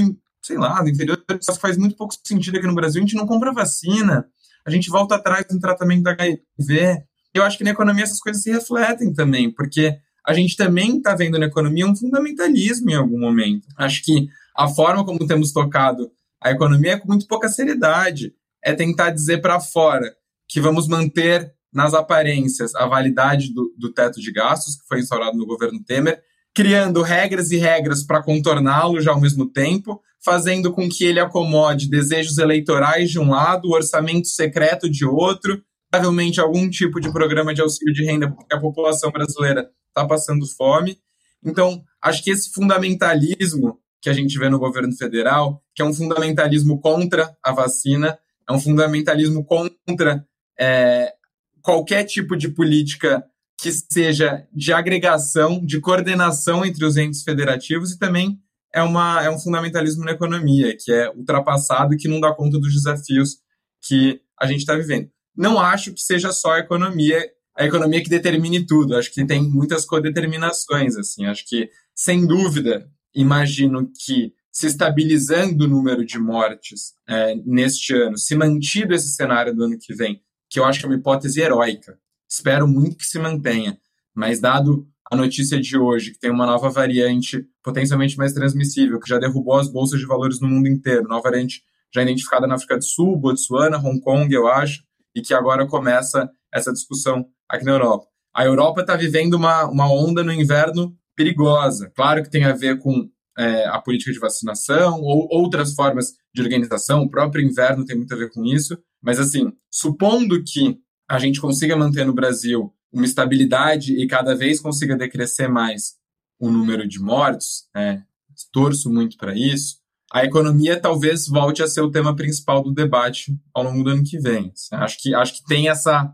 sei 0.44 0.58
lá, 0.58 0.82
do 0.82 0.90
interior, 0.90 1.18
que 1.18 1.60
faz 1.60 1.78
muito 1.78 1.96
pouco 1.96 2.14
sentido 2.24 2.58
aqui 2.58 2.68
no 2.68 2.76
Brasil, 2.76 3.02
a 3.02 3.06
gente 3.06 3.16
não 3.16 3.26
compra 3.26 3.52
vacina, 3.52 4.28
a 4.66 4.70
gente 4.70 4.90
volta 4.90 5.16
atrás 5.16 5.46
no 5.52 5.60
tratamento 5.60 6.04
da 6.04 6.12
HIV. 6.12 7.04
Eu 7.34 7.44
acho 7.44 7.58
que 7.58 7.64
na 7.64 7.72
economia 7.72 8.04
essas 8.04 8.20
coisas 8.20 8.44
se 8.44 8.52
refletem 8.52 9.12
também, 9.12 9.52
porque 9.52 9.98
a 10.26 10.34
gente 10.34 10.56
também 10.56 10.98
está 10.98 11.16
vendo 11.16 11.38
na 11.38 11.46
economia 11.46 11.86
um 11.86 11.96
fundamentalismo 11.96 12.90
em 12.90 12.96
algum 12.96 13.20
momento. 13.20 13.68
Acho 13.78 14.04
que 14.04 14.28
a 14.56 14.68
forma 14.68 15.06
como 15.06 15.28
temos 15.28 15.52
tocado 15.52 16.10
a 16.42 16.52
economia 16.52 16.94
é 16.94 17.00
com 17.00 17.08
muito 17.08 17.28
pouca 17.28 17.50
seriedade. 17.50 18.34
É 18.64 18.74
tentar 18.74 19.10
dizer 19.10 19.40
para 19.42 19.60
fora 19.60 20.16
que 20.48 20.62
vamos 20.62 20.88
manter 20.88 21.54
nas 21.74 21.94
aparências 21.94 22.74
a 22.76 22.86
validade 22.86 23.54
do, 23.54 23.74
do 23.78 23.92
teto 23.92 24.22
de 24.22 24.32
gastos, 24.32 24.76
que 24.76 24.88
foi 24.88 25.00
instaurado 25.00 25.38
no 25.38 25.46
governo 25.46 25.84
Temer, 25.84 26.22
criando 26.54 27.02
regras 27.02 27.52
e 27.52 27.58
regras 27.58 28.04
para 28.04 28.24
contorná-lo 28.24 29.02
já 29.02 29.12
ao 29.12 29.20
mesmo 29.20 29.52
tempo, 29.52 30.02
fazendo 30.24 30.72
com 30.72 30.88
que 30.88 31.04
ele 31.04 31.20
acomode 31.20 31.90
desejos 31.90 32.38
eleitorais 32.38 33.12
de 33.12 33.20
um 33.20 33.30
lado, 33.30 33.68
o 33.68 33.74
orçamento 33.74 34.28
secreto 34.28 34.90
de 34.90 35.06
outro, 35.06 35.62
provavelmente 35.92 36.40
algum 36.40 36.70
tipo 36.70 37.00
de 37.02 37.12
programa 37.12 37.54
de 37.54 37.62
auxílio 37.62 37.94
de 37.94 38.06
renda, 38.06 38.32
porque 38.32 38.56
a 38.56 38.60
população 38.60 39.12
brasileira 39.12 39.70
está 39.88 40.06
passando 40.08 40.48
fome. 40.56 40.98
Então, 41.44 41.84
acho 42.02 42.24
que 42.24 42.32
esse 42.32 42.52
fundamentalismo 42.52 43.80
que 44.06 44.10
a 44.10 44.14
gente 44.14 44.38
vê 44.38 44.48
no 44.50 44.60
governo 44.60 44.96
federal, 44.96 45.64
que 45.74 45.82
é 45.82 45.86
um 45.86 45.92
fundamentalismo 45.92 46.80
contra 46.80 47.36
a 47.44 47.52
vacina, 47.52 48.16
é 48.48 48.54
um 48.54 48.60
fundamentalismo 48.60 49.44
contra 49.44 50.24
é, 50.60 51.12
qualquer 51.60 52.04
tipo 52.04 52.38
de 52.38 52.50
política 52.50 53.26
que 53.60 53.72
seja 53.72 54.48
de 54.54 54.72
agregação, 54.72 55.60
de 55.60 55.80
coordenação 55.80 56.64
entre 56.64 56.86
os 56.86 56.98
entes 56.98 57.24
federativos 57.24 57.94
e 57.94 57.98
também 57.98 58.38
é, 58.72 58.84
uma, 58.84 59.24
é 59.24 59.30
um 59.32 59.40
fundamentalismo 59.40 60.06
na 60.06 60.12
economia, 60.12 60.78
que 60.80 60.92
é 60.92 61.10
ultrapassado 61.10 61.96
e 61.96 61.98
que 61.98 62.08
não 62.08 62.20
dá 62.20 62.32
conta 62.32 62.60
dos 62.60 62.76
desafios 62.76 63.38
que 63.82 64.22
a 64.40 64.46
gente 64.46 64.60
está 64.60 64.76
vivendo. 64.76 65.10
Não 65.36 65.60
acho 65.60 65.92
que 65.92 66.00
seja 66.00 66.32
só 66.32 66.52
a 66.52 66.60
economia, 66.60 67.28
a 67.58 67.66
economia 67.66 68.04
que 68.04 68.10
determine 68.10 68.68
tudo. 68.68 68.96
Acho 68.96 69.12
que 69.12 69.26
tem 69.26 69.42
muitas 69.42 69.84
codeterminações, 69.84 70.96
assim. 70.96 71.26
Acho 71.26 71.44
que, 71.48 71.72
sem 71.96 72.28
dúvida, 72.28 72.88
imagino 73.16 73.90
que 74.06 74.34
se 74.52 74.68
estabilizando 74.68 75.66
o 75.66 75.68
número 75.68 76.06
de 76.06 76.20
mortes 76.20 76.94
é, 77.08 77.36
neste 77.46 77.94
ano, 77.94 78.18
se 78.18 78.36
mantido 78.36 78.94
esse 78.94 79.10
cenário 79.10 79.56
do 79.56 79.64
ano 79.64 79.78
que 79.78 79.94
vem, 79.94 80.22
que 80.50 80.60
eu 80.60 80.66
acho 80.66 80.80
que 80.80 80.86
é 80.86 80.90
uma 80.90 80.96
hipótese 80.96 81.42
heróica, 81.42 81.98
espero 82.30 82.68
muito 82.68 82.98
que 82.98 83.06
se 83.06 83.20
mantenha, 83.20 83.78
mas 84.14 84.40
dado 84.40 84.88
a 85.12 85.16
notícia 85.16 85.60
de 85.60 85.78
hoje, 85.78 86.12
que 86.12 86.20
tem 86.20 86.32
uma 86.32 86.46
nova 86.46 86.70
variante 86.70 87.46
potencialmente 87.62 88.18
mais 88.18 88.34
transmissível, 88.34 89.00
que 89.00 89.10
já 89.10 89.20
derrubou 89.20 89.58
as 89.60 89.68
bolsas 89.68 90.00
de 90.00 90.06
valores 90.06 90.40
no 90.40 90.48
mundo 90.48 90.68
inteiro, 90.68 91.08
nova 91.08 91.24
variante 91.24 91.64
já 91.94 92.02
identificada 92.02 92.48
na 92.48 92.56
África 92.56 92.78
do 92.78 92.84
Sul, 92.84 93.18
Botsuana, 93.18 93.78
Hong 93.78 94.00
Kong, 94.00 94.34
eu 94.34 94.48
acho, 94.48 94.84
e 95.14 95.22
que 95.22 95.34
agora 95.34 95.68
começa 95.68 96.30
essa 96.54 96.74
discussão 96.74 97.26
aqui 97.48 97.64
na 97.64 97.72
Europa. 97.72 98.08
A 98.34 98.46
Europa 98.46 98.82
está 98.82 98.96
vivendo 98.96 99.36
uma, 99.36 99.66
uma 99.66 99.92
onda 99.92 100.24
no 100.24 100.32
inverno 100.32 100.94
perigosa. 101.16 101.92
Claro 101.96 102.24
que 102.24 102.30
tem 102.30 102.44
a 102.44 102.54
ver 102.54 102.80
com 102.80 103.10
é, 103.38 103.66
a 103.68 103.80
política 103.80 104.12
de 104.12 104.20
vacinação 104.20 105.02
ou 105.02 105.28
outras 105.30 105.74
formas 105.74 106.14
de 106.34 106.42
organização, 106.42 107.04
o 107.04 107.10
próprio 107.10 107.46
inverno 107.46 107.86
tem 107.86 107.96
muito 107.96 108.14
a 108.14 108.18
ver 108.18 108.32
com 108.32 108.46
isso, 108.46 108.78
mas 109.02 109.20
assim, 109.20 109.52
supondo 109.70 110.44
que 110.44 110.78
a 111.10 111.20
gente 111.20 111.40
consiga 111.40 111.76
manter 111.76 112.06
no 112.06 112.14
Brasil 112.14 112.74
uma 112.92 113.06
estabilidade 113.06 113.94
e 113.94 114.08
cada 114.08 114.36
vez 114.36 114.60
consiga 114.60 114.96
decrescer 114.96 115.50
mais 115.50 115.96
o 116.40 116.50
número 116.50 116.88
de 116.88 117.00
mortos, 117.00 117.68
né, 117.76 118.04
torço 118.52 118.92
muito 118.92 119.18
para 119.18 119.36
isso, 119.36 119.78
a 120.12 120.24
economia 120.24 120.80
talvez 120.80 121.28
volte 121.28 121.64
a 121.64 121.68
ser 121.68 121.82
o 121.82 121.92
tema 121.92 122.16
principal 122.16 122.64
do 122.64 122.74
debate 122.74 123.38
ao 123.54 123.64
longo 123.64 123.84
do 123.84 123.90
ano 123.90 124.04
que 124.04 124.20
vem. 124.20 124.52
Acho 124.72 124.98
que, 125.02 125.14
acho 125.14 125.34
que 125.36 125.46
tem 125.46 125.68
essa, 125.68 126.14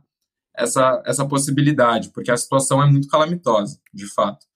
essa, 0.56 1.04
essa 1.06 1.28
possibilidade, 1.28 2.10
porque 2.10 2.32
a 2.32 2.38
situação 2.38 2.82
é 2.82 2.90
muito 2.90 3.08
calamitosa, 3.08 3.80
de 3.94 4.12
fato 4.14 4.51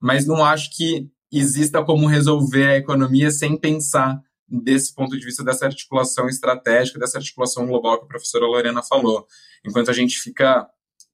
mas 0.00 0.26
não 0.26 0.44
acho 0.44 0.70
que 0.76 1.08
exista 1.30 1.84
como 1.84 2.06
resolver 2.06 2.66
a 2.66 2.76
economia 2.76 3.30
sem 3.30 3.56
pensar 3.56 4.20
desse 4.48 4.94
ponto 4.94 5.16
de 5.18 5.24
vista 5.24 5.44
dessa 5.44 5.66
articulação 5.66 6.28
estratégica, 6.28 6.98
dessa 6.98 7.18
articulação 7.18 7.66
global 7.66 7.98
que 7.98 8.04
a 8.04 8.08
professora 8.08 8.46
Lorena 8.46 8.82
falou. 8.82 9.26
Enquanto 9.64 9.90
a 9.90 9.94
gente 9.94 10.18
fica 10.18 10.66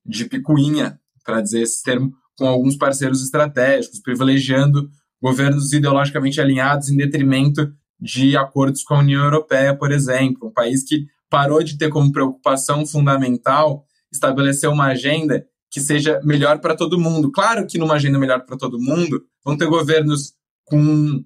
de 0.07 0.27
picuinha, 0.27 1.01
para 1.25 1.41
dizer 1.41 1.63
esse 1.63 1.83
termo, 1.83 2.13
com 2.39 2.47
alguns 2.47 2.77
parceiros 2.77 3.23
estratégicos, 3.23 4.01
privilegiando 4.01 4.89
governos 5.21 5.73
ideologicamente 5.73 6.41
alinhados 6.41 6.89
em 6.91 6.97
detrimento 6.97 7.73
de 7.99 8.37
acordos 8.37 8.83
com 8.83 8.95
a 8.95 8.99
União 8.99 9.25
Europeia, 9.25 9.75
por 9.75 9.91
exemplo, 9.91 10.49
um 10.49 10.53
país 10.53 10.85
que 10.85 11.07
parou 11.31 11.63
de 11.63 11.79
ter 11.79 11.89
como 11.89 12.13
preocupação 12.13 12.87
fundamental 12.87 13.85
estabelecer 14.13 14.69
uma 14.69 14.89
agenda 14.89 15.45
que 15.75 15.81
seja 15.81 16.21
melhor 16.23 16.61
para 16.61 16.77
todo 16.77 17.01
mundo. 17.01 17.33
Claro 17.33 17.67
que 17.67 17.79
numa 17.79 17.95
agenda 17.95 18.17
melhor 18.17 18.47
para 18.47 18.57
todo 18.57 18.81
mundo, 18.81 19.25
vão 19.45 19.57
ter 19.57 19.67
governos 19.67 20.33
com 20.63 21.21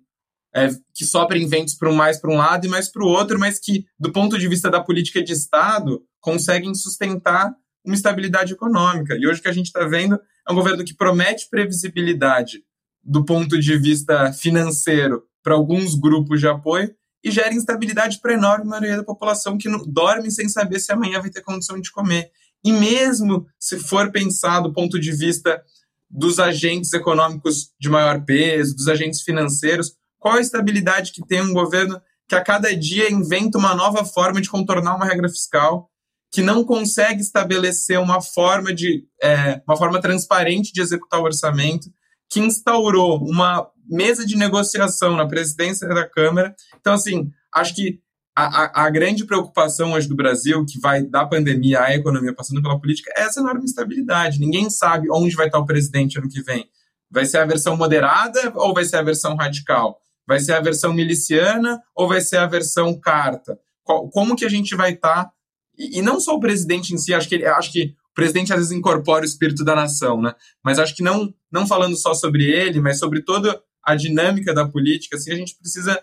é, 0.55 0.71
que 0.95 1.05
soprem 1.05 1.47
ventos 1.47 1.75
para 1.75 1.91
um 1.91 1.95
mais 1.95 2.19
para 2.19 2.31
um 2.31 2.37
lado 2.39 2.65
e 2.65 2.69
mais 2.69 2.91
para 2.91 3.05
o 3.05 3.09
outro, 3.09 3.39
mas 3.39 3.61
que, 3.61 3.85
do 4.01 4.11
ponto 4.11 4.39
de 4.39 4.49
vista 4.49 4.71
da 4.71 4.81
política 4.81 5.23
de 5.23 5.35
Estado, 5.35 6.03
conseguem 6.19 6.75
sustentar 6.75 7.55
uma 7.85 7.95
estabilidade 7.95 8.55
econômica. 8.55 9.15
E 9.19 9.27
hoje 9.27 9.39
o 9.39 9.43
que 9.43 9.51
a 9.51 9.53
gente 9.53 9.67
está 9.67 9.87
vendo 9.87 10.19
é 10.49 10.51
um 10.51 10.55
governo 10.55 10.83
que 10.83 10.97
promete 10.97 11.47
previsibilidade 11.51 12.63
do 13.05 13.27
ponto 13.27 13.61
de 13.61 13.77
vista 13.77 14.33
financeiro 14.33 15.25
para 15.43 15.53
alguns 15.53 15.95
grupos 15.95 16.41
de 16.41 16.49
apoio 16.49 16.91
e 17.23 17.31
gera 17.31 17.53
instabilidade 17.53 18.19
para 18.19 18.33
a 18.33 18.35
enorme 18.35 18.65
maioria 18.65 18.97
da 18.97 19.05
população 19.05 19.59
que 19.59 19.69
dorme 19.87 20.31
sem 20.31 20.49
saber 20.49 20.81
se 20.81 20.91
amanhã 20.91 21.21
vai 21.21 21.29
ter 21.29 21.43
condição 21.43 21.79
de 21.79 21.93
comer. 21.93 22.31
E 22.65 22.73
mesmo 22.73 23.47
se 23.59 23.79
for 23.79 24.11
pensar 24.11 24.61
do 24.61 24.73
ponto 24.73 24.99
de 24.99 25.13
vista 25.13 25.63
dos 26.11 26.39
agentes 26.39 26.93
econômicos 26.93 27.71
de 27.79 27.89
maior 27.89 28.25
peso, 28.25 28.75
dos 28.75 28.89
agentes 28.89 29.23
financeiros, 29.23 29.95
qual 30.19 30.35
a 30.35 30.41
estabilidade 30.41 31.13
que 31.13 31.27
tem 31.27 31.41
um 31.41 31.53
governo 31.53 32.01
que 32.29 32.35
a 32.35 32.43
cada 32.43 32.75
dia 32.77 33.11
inventa 33.11 33.59
uma 33.59 33.75
nova 33.75 34.05
forma 34.05 34.41
de 34.41 34.51
contornar 34.51 34.97
uma 34.97 35.07
regra 35.07 35.29
fiscal, 35.29 35.91
que 36.31 36.43
não 36.43 36.63
consegue 36.65 37.23
estabelecer 37.23 37.99
uma 37.99 38.21
forma 38.21 38.75
de 38.75 39.07
é, 39.23 39.63
uma 39.67 39.77
forma 39.77 40.01
transparente 40.01 40.73
de 40.73 40.81
executar 40.83 41.21
o 41.21 41.25
orçamento, 41.25 41.91
que 42.29 42.41
instaurou 42.41 43.19
uma 43.25 43.67
mesa 43.89 44.27
de 44.27 44.37
negociação 44.37 45.17
na 45.17 45.27
presidência 45.27 45.89
da 45.89 46.07
Câmara. 46.07 46.55
Então, 46.79 46.93
assim, 46.93 47.31
acho 47.55 47.75
que 47.75 48.01
a, 48.47 48.85
a, 48.87 48.91
grande 48.91 49.25
preocupação 49.25 49.93
hoje 49.93 50.07
do 50.07 50.15
Brasil, 50.15 50.65
que 50.65 50.79
vai 50.79 51.03
da 51.03 51.27
pandemia 51.27 51.83
à 51.83 51.95
economia 51.95 52.33
passando 52.33 52.63
pela 52.63 52.79
política, 52.79 53.13
é 53.17 53.23
essa 53.23 53.41
enorme 53.41 53.65
instabilidade. 53.65 54.39
Ninguém 54.39 54.71
sabe 54.71 55.11
onde 55.11 55.35
vai 55.35 55.47
estar 55.47 55.59
o 55.59 55.67
presidente 55.67 56.19
ano 56.19 56.29
que 56.29 56.41
vem. 56.41 56.69
Vai 57.11 57.27
ser 57.27 57.39
a 57.39 57.45
versão 57.45 57.77
moderada 57.77 58.53
ou 58.55 58.73
vai 58.73 58.85
ser 58.85 58.97
a 58.97 59.03
versão 59.03 59.35
radical? 59.35 59.99
Vai 60.25 60.39
ser 60.39 60.53
a 60.53 60.61
versão 60.61 60.93
miliciana 60.93 61.83
ou 61.97 62.07
vai 62.07 62.21
ser 62.21 62.37
a 62.37 62.47
versão 62.47 62.99
carta? 63.01 63.59
Como 63.83 64.37
que 64.37 64.45
a 64.45 64.49
gente 64.49 64.77
vai 64.77 64.93
estar? 64.93 65.29
E, 65.77 66.01
não 66.01 66.21
só 66.21 66.37
o 66.37 66.41
presidente 66.41 66.95
em 66.95 66.99
si, 66.99 67.13
acho 67.13 67.29
que, 67.29 67.35
ele, 67.35 67.47
acho 67.47 67.73
que 67.73 67.95
o 68.11 68.15
presidente 68.15 68.53
às 68.53 68.59
vezes 68.59 68.73
incorpora 68.73 69.23
o 69.23 69.29
espírito 69.29 69.65
da 69.65 69.75
nação, 69.75 70.21
né? 70.21 70.33
Mas 70.63 70.79
acho 70.79 70.95
que 70.95 71.03
não, 71.03 71.35
não 71.51 71.67
falando 71.67 71.97
só 71.97 72.15
sobre 72.15 72.45
ele, 72.45 72.81
mas 72.81 72.99
sobre 72.99 73.23
toda 73.23 73.61
a 73.83 73.97
dinâmica 73.97 74.55
da 74.55 74.69
política, 74.69 75.17
assim, 75.17 75.33
a 75.33 75.37
gente 75.37 75.57
precisa 75.57 75.99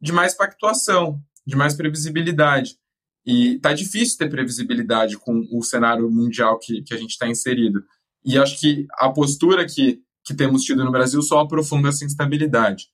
de 0.00 0.12
mais 0.12 0.34
pactuação 0.34 1.22
de 1.48 1.56
mais 1.56 1.74
previsibilidade. 1.74 2.76
E 3.24 3.58
tá 3.60 3.72
difícil 3.72 4.18
ter 4.18 4.28
previsibilidade 4.28 5.16
com 5.16 5.46
o 5.50 5.62
cenário 5.62 6.10
mundial 6.10 6.58
que, 6.58 6.82
que 6.82 6.92
a 6.92 6.96
gente 6.98 7.12
está 7.12 7.26
inserido. 7.26 7.82
E 8.22 8.36
acho 8.36 8.60
que 8.60 8.86
a 8.98 9.08
postura 9.08 9.64
que, 9.64 10.00
que 10.22 10.34
temos 10.34 10.62
tido 10.62 10.84
no 10.84 10.92
Brasil 10.92 11.22
só 11.22 11.40
aprofunda 11.40 11.88
essa 11.88 12.04
instabilidade. 12.04 12.84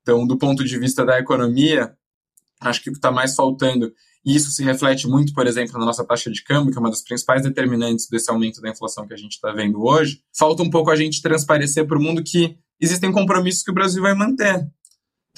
Então, 0.00 0.26
do 0.26 0.38
ponto 0.38 0.64
de 0.64 0.78
vista 0.78 1.04
da 1.04 1.18
economia, 1.18 1.94
acho 2.62 2.82
que 2.82 2.88
o 2.88 2.92
que 2.92 2.98
está 2.98 3.12
mais 3.12 3.34
faltando, 3.34 3.92
e 4.24 4.34
isso 4.34 4.50
se 4.50 4.64
reflete 4.64 5.06
muito, 5.06 5.34
por 5.34 5.46
exemplo, 5.46 5.78
na 5.78 5.84
nossa 5.84 6.02
taxa 6.02 6.30
de 6.30 6.42
câmbio, 6.42 6.72
que 6.72 6.78
é 6.78 6.80
uma 6.80 6.90
das 6.90 7.02
principais 7.02 7.42
determinantes 7.42 8.08
desse 8.08 8.30
aumento 8.30 8.62
da 8.62 8.70
inflação 8.70 9.06
que 9.06 9.12
a 9.12 9.18
gente 9.18 9.32
está 9.32 9.52
vendo 9.52 9.82
hoje, 9.82 10.22
falta 10.34 10.62
um 10.62 10.70
pouco 10.70 10.90
a 10.90 10.96
gente 10.96 11.20
transparecer 11.20 11.86
para 11.86 11.98
o 11.98 12.02
mundo 12.02 12.24
que 12.24 12.56
existem 12.80 13.12
compromissos 13.12 13.62
que 13.62 13.70
o 13.70 13.74
Brasil 13.74 14.00
vai 14.00 14.14
manter. 14.14 14.66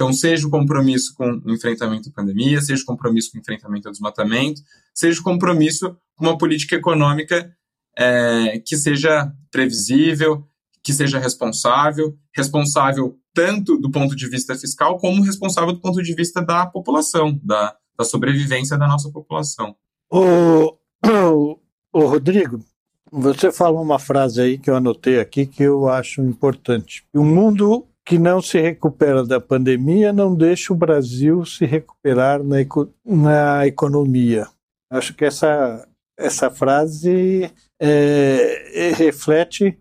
Então, 0.00 0.14
seja 0.14 0.46
o 0.46 0.50
compromisso 0.50 1.12
com 1.14 1.42
o 1.44 1.50
enfrentamento 1.52 2.08
à 2.08 2.12
pandemia, 2.12 2.62
seja 2.62 2.82
o 2.82 2.86
compromisso 2.86 3.30
com 3.30 3.36
o 3.36 3.40
enfrentamento 3.42 3.86
ao 3.86 3.92
desmatamento, 3.92 4.62
seja 4.94 5.20
o 5.20 5.22
compromisso 5.22 5.94
com 6.16 6.24
uma 6.24 6.38
política 6.38 6.74
econômica 6.74 7.54
é, 7.98 8.62
que 8.64 8.78
seja 8.78 9.30
previsível, 9.50 10.48
que 10.82 10.94
seja 10.94 11.18
responsável, 11.18 12.16
responsável 12.34 13.18
tanto 13.34 13.76
do 13.76 13.90
ponto 13.90 14.16
de 14.16 14.26
vista 14.26 14.54
fiscal, 14.54 14.96
como 14.96 15.22
responsável 15.22 15.74
do 15.74 15.82
ponto 15.82 16.02
de 16.02 16.14
vista 16.14 16.40
da 16.40 16.64
população, 16.64 17.38
da, 17.44 17.76
da 17.98 18.02
sobrevivência 18.02 18.78
da 18.78 18.88
nossa 18.88 19.12
população. 19.12 19.76
O, 20.10 20.78
o, 21.04 21.58
o 21.92 22.06
Rodrigo, 22.06 22.64
você 23.12 23.52
falou 23.52 23.82
uma 23.82 23.98
frase 23.98 24.40
aí 24.40 24.58
que 24.58 24.70
eu 24.70 24.76
anotei 24.76 25.20
aqui 25.20 25.44
que 25.44 25.62
eu 25.62 25.90
acho 25.90 26.22
importante. 26.22 27.04
O 27.12 27.22
mundo 27.22 27.86
que 28.10 28.18
não 28.18 28.42
se 28.42 28.60
recupera 28.60 29.24
da 29.24 29.40
pandemia 29.40 30.12
não 30.12 30.34
deixa 30.34 30.72
o 30.72 30.76
Brasil 30.76 31.44
se 31.44 31.64
recuperar 31.64 32.42
na, 32.42 32.56
na 33.04 33.68
economia. 33.68 34.48
Acho 34.90 35.14
que 35.14 35.24
essa, 35.24 35.86
essa 36.18 36.50
frase 36.50 37.48
é, 37.80 38.88
é, 38.88 38.92
reflete, 38.94 39.78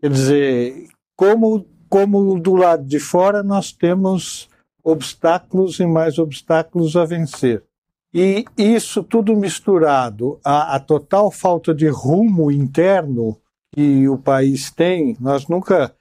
quer 0.00 0.10
dizer, 0.10 0.88
como, 1.14 1.66
como 1.90 2.40
do 2.40 2.54
lado 2.54 2.86
de 2.86 2.98
fora 2.98 3.42
nós 3.42 3.70
temos 3.70 4.48
obstáculos 4.82 5.78
e 5.78 5.84
mais 5.84 6.18
obstáculos 6.18 6.96
a 6.96 7.04
vencer. 7.04 7.62
E 8.14 8.46
isso 8.56 9.04
tudo 9.04 9.36
misturado 9.36 10.40
à, 10.42 10.74
à 10.74 10.80
total 10.80 11.30
falta 11.30 11.74
de 11.74 11.88
rumo 11.88 12.50
interno 12.50 13.36
que 13.74 14.08
o 14.08 14.16
país 14.16 14.70
tem, 14.70 15.18
nós 15.20 15.46
nunca 15.48 15.94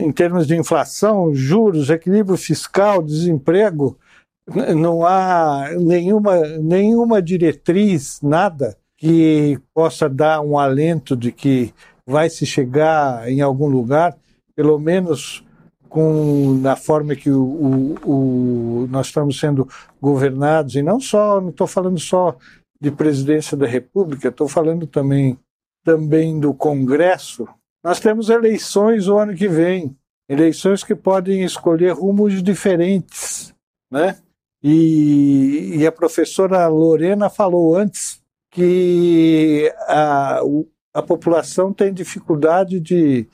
em 0.00 0.12
termos 0.12 0.46
de 0.46 0.56
inflação, 0.56 1.34
juros, 1.34 1.90
equilíbrio 1.90 2.36
fiscal, 2.36 3.02
desemprego, 3.02 3.98
não 4.76 5.04
há 5.04 5.70
nenhuma, 5.78 6.40
nenhuma 6.58 7.20
diretriz, 7.20 8.20
nada 8.22 8.76
que 8.96 9.58
possa 9.74 10.08
dar 10.08 10.40
um 10.40 10.58
alento 10.58 11.16
de 11.16 11.32
que 11.32 11.72
vai 12.06 12.28
se 12.28 12.44
chegar 12.44 13.28
em 13.30 13.40
algum 13.40 13.66
lugar, 13.66 14.16
pelo 14.54 14.78
menos 14.78 15.44
com 15.88 16.58
na 16.60 16.76
forma 16.76 17.16
que 17.16 17.30
o, 17.30 17.42
o, 17.42 17.94
o, 18.04 18.86
nós 18.88 19.06
estamos 19.06 19.38
sendo 19.40 19.68
governados, 20.00 20.76
e 20.76 20.82
não 20.82 21.00
só, 21.00 21.40
não 21.40 21.50
estou 21.50 21.66
falando 21.66 21.98
só 21.98 22.36
de 22.80 22.90
presidência 22.90 23.56
da 23.56 23.66
República, 23.66 24.28
estou 24.28 24.48
falando 24.48 24.86
também, 24.86 25.38
também 25.84 26.38
do 26.38 26.54
Congresso, 26.54 27.48
nós 27.82 28.00
temos 28.00 28.28
eleições 28.28 29.08
o 29.08 29.16
ano 29.16 29.34
que 29.34 29.48
vem, 29.48 29.96
eleições 30.28 30.84
que 30.84 30.94
podem 30.94 31.42
escolher 31.44 31.92
rumos 31.92 32.42
diferentes, 32.42 33.54
né? 33.90 34.18
E, 34.62 35.76
e 35.76 35.86
a 35.86 35.92
professora 35.92 36.68
Lorena 36.68 37.30
falou 37.30 37.74
antes 37.74 38.20
que 38.50 39.72
a, 39.88 40.40
a 40.92 41.02
população 41.02 41.72
tem 41.72 41.94
dificuldade 41.94 42.78
de, 42.78 43.26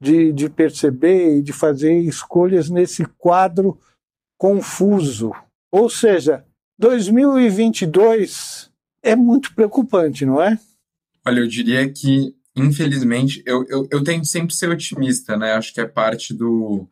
de, 0.00 0.32
de 0.32 0.48
perceber 0.48 1.36
e 1.36 1.42
de 1.42 1.52
fazer 1.52 1.98
escolhas 1.98 2.70
nesse 2.70 3.04
quadro 3.04 3.78
confuso. 4.38 5.32
Ou 5.70 5.90
seja, 5.90 6.44
2022 6.78 8.70
é 9.02 9.14
muito 9.14 9.54
preocupante, 9.54 10.24
não 10.24 10.40
é? 10.40 10.58
Olha, 11.26 11.40
eu 11.40 11.46
diria 11.46 11.86
que 11.92 12.34
infelizmente, 12.64 13.42
eu, 13.46 13.64
eu, 13.68 13.88
eu 13.90 14.02
tento 14.02 14.26
sempre 14.26 14.54
ser 14.54 14.70
otimista, 14.70 15.36
né? 15.36 15.52
Acho 15.52 15.72
que 15.72 15.80
é 15.80 15.86
parte 15.86 16.34
do, 16.34 16.88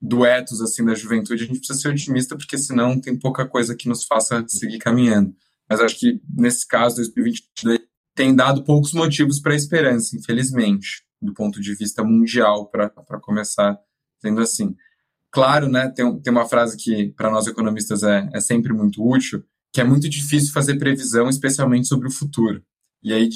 do 0.00 0.24
ethos, 0.24 0.60
assim, 0.60 0.84
da 0.84 0.94
juventude. 0.94 1.44
A 1.44 1.46
gente 1.46 1.58
precisa 1.58 1.78
ser 1.78 1.88
otimista, 1.88 2.36
porque 2.36 2.58
senão 2.58 3.00
tem 3.00 3.18
pouca 3.18 3.46
coisa 3.46 3.74
que 3.74 3.88
nos 3.88 4.04
faça 4.04 4.44
seguir 4.48 4.78
caminhando. 4.78 5.34
Mas 5.68 5.80
acho 5.80 5.98
que, 5.98 6.20
nesse 6.34 6.66
caso, 6.66 6.96
2022 6.96 7.80
tem 8.14 8.34
dado 8.34 8.62
poucos 8.64 8.92
motivos 8.92 9.40
para 9.40 9.54
esperança, 9.54 10.16
infelizmente, 10.16 11.02
do 11.20 11.32
ponto 11.32 11.60
de 11.60 11.74
vista 11.74 12.04
mundial, 12.04 12.68
para 12.68 12.90
começar 13.20 13.78
sendo 14.20 14.40
assim. 14.40 14.76
Claro, 15.30 15.68
né, 15.68 15.88
tem, 15.88 16.20
tem 16.20 16.30
uma 16.30 16.46
frase 16.46 16.76
que, 16.76 17.12
para 17.16 17.30
nós 17.30 17.46
economistas, 17.46 18.02
é, 18.02 18.28
é 18.34 18.40
sempre 18.40 18.72
muito 18.72 19.02
útil, 19.02 19.42
que 19.72 19.80
é 19.80 19.84
muito 19.84 20.08
difícil 20.08 20.52
fazer 20.52 20.78
previsão, 20.78 21.28
especialmente 21.28 21.88
sobre 21.88 22.06
o 22.06 22.12
futuro. 22.12 22.62
E 23.02 23.12
aí 23.12 23.28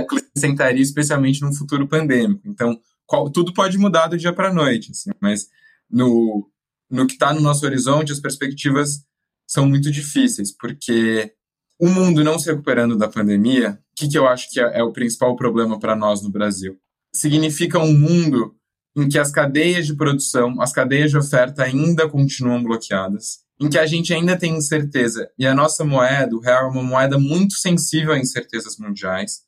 acrescentaria 0.00 0.82
especialmente 0.82 1.40
num 1.42 1.54
futuro 1.54 1.86
pandêmico. 1.88 2.42
Então, 2.44 2.80
qual, 3.06 3.30
tudo 3.30 3.52
pode 3.52 3.78
mudar 3.78 4.08
do 4.08 4.18
dia 4.18 4.32
para 4.32 4.48
a 4.48 4.54
noite, 4.54 4.90
assim, 4.92 5.10
mas 5.20 5.48
no, 5.90 6.48
no 6.90 7.06
que 7.06 7.14
está 7.14 7.32
no 7.32 7.40
nosso 7.40 7.64
horizonte, 7.64 8.12
as 8.12 8.20
perspectivas 8.20 9.04
são 9.46 9.68
muito 9.68 9.90
difíceis, 9.90 10.56
porque 10.56 11.32
o 11.78 11.88
mundo 11.88 12.22
não 12.22 12.38
se 12.38 12.50
recuperando 12.50 12.96
da 12.96 13.08
pandemia, 13.08 13.80
o 13.92 13.96
que, 13.96 14.08
que 14.08 14.18
eu 14.18 14.28
acho 14.28 14.50
que 14.50 14.60
é, 14.60 14.78
é 14.78 14.82
o 14.82 14.92
principal 14.92 15.34
problema 15.34 15.78
para 15.78 15.96
nós 15.96 16.22
no 16.22 16.30
Brasil? 16.30 16.78
Significa 17.12 17.78
um 17.78 17.96
mundo 17.98 18.54
em 18.96 19.08
que 19.08 19.18
as 19.18 19.30
cadeias 19.30 19.86
de 19.86 19.96
produção, 19.96 20.60
as 20.60 20.72
cadeias 20.72 21.10
de 21.10 21.16
oferta 21.16 21.64
ainda 21.64 22.08
continuam 22.08 22.62
bloqueadas, 22.62 23.38
em 23.60 23.68
que 23.68 23.78
a 23.78 23.86
gente 23.86 24.12
ainda 24.12 24.38
tem 24.38 24.56
incerteza. 24.56 25.30
E 25.38 25.46
a 25.46 25.54
nossa 25.54 25.84
moeda, 25.84 26.34
o 26.34 26.40
real, 26.40 26.66
é 26.66 26.70
uma 26.70 26.82
moeda 26.82 27.18
muito 27.18 27.54
sensível 27.54 28.12
a 28.12 28.18
incertezas 28.18 28.76
mundiais. 28.78 29.40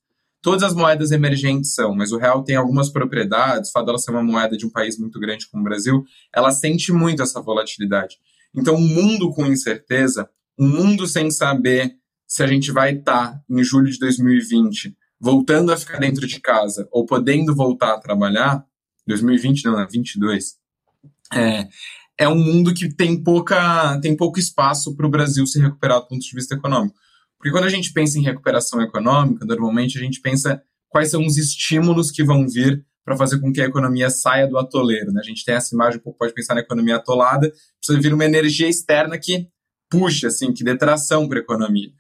Todas 0.43 0.64
as 0.64 0.74
moedas 0.74 1.12
emergentes 1.12 1.72
são, 1.72 1.95
mas 1.95 2.11
o 2.11 2.18
real 2.18 2.43
tem 2.43 2.57
algumas 2.57 2.90
propriedades, 2.90 3.70
o 3.70 3.72
fato 3.72 3.86
dela 3.86 3.99
ser 3.99 4.11
uma 4.11 4.24
moeda 4.24 4.57
de 4.57 4.66
um 4.66 4.70
país 4.70 4.99
muito 4.99 5.20
grande 5.20 5.49
como 5.49 5.62
o 5.62 5.64
Brasil, 5.64 6.05
ela 6.34 6.51
sente 6.51 6.93
muito 6.93 7.22
essa 7.22 7.40
volatilidade. 7.40 8.18
Então, 8.55 8.74
um 8.74 8.80
mundo 8.80 9.30
com 9.30 9.47
incerteza, 9.47 10.28
um 10.59 10.68
mundo 10.68 11.07
sem 11.07 11.30
saber 11.30 11.95
se 12.26 12.43
a 12.43 12.47
gente 12.47 12.72
vai 12.72 12.95
estar 12.95 13.40
em 13.49 13.62
julho 13.62 13.90
de 13.90 13.99
2020 13.99 14.97
voltando 15.20 15.72
a 15.72 15.76
ficar 15.76 15.99
dentro 15.99 16.26
de 16.26 16.40
casa 16.40 16.88
ou 16.90 17.07
podendo 17.07 17.55
voltar 17.55 17.95
a 17.95 18.01
trabalhar, 18.01 18.66
2020 19.07 19.64
não, 19.66 19.78
é 19.78 19.86
22, 19.86 20.57
é, 21.32 21.68
é 22.18 22.28
um 22.28 22.36
mundo 22.36 22.74
que 22.74 22.93
tem, 22.93 23.22
pouca, 23.22 23.99
tem 24.01 24.16
pouco 24.16 24.40
espaço 24.40 24.97
para 24.97 25.07
o 25.07 25.11
Brasil 25.11 25.47
se 25.47 25.61
recuperar 25.61 26.01
do 26.01 26.09
ponto 26.09 26.20
de 26.20 26.34
vista 26.34 26.57
econômico. 26.57 26.97
Porque 27.43 27.51
quando 27.51 27.64
a 27.64 27.68
gente 27.68 27.93
pensa 27.93 28.20
em 28.20 28.22
recuperação 28.22 28.80
econômica, 28.80 29.45
normalmente 29.45 29.99
a 29.99 30.01
gente 30.01 30.20
pensa 30.20 30.62
quais 30.88 31.11
são 31.11 31.26
os 31.26 31.36
estímulos 31.36 32.12
que 32.12 32.22
vão 32.22 32.47
vir 32.47 32.86
para 33.05 33.16
fazer 33.16 33.40
com 33.40 33.53
que 33.53 33.61
a 33.61 33.64
economia 33.64 34.11
saia 34.11 34.47
do 34.47 34.57
atoleiro. 34.57 35.11
Né? 35.11 35.20
A 35.20 35.26
gente 35.26 35.45
tem 35.45 35.57
essa 35.57 35.74
imagem, 35.74 36.01
pode 36.01 36.32
pensar 36.32 36.55
na 36.55 36.61
economia 36.61 36.95
atolada, 36.97 37.53
precisa 37.80 38.01
vir 38.01 38.14
uma 38.14 38.24
energia 38.24 38.68
externa 38.68 39.18
que 39.18 39.49
puxa, 39.90 40.28
assim, 40.28 40.53
que 40.53 40.62
dê 40.62 40.78
tração 40.78 41.28
para 41.28 41.40
a 41.40 41.43
economia. 41.43 41.90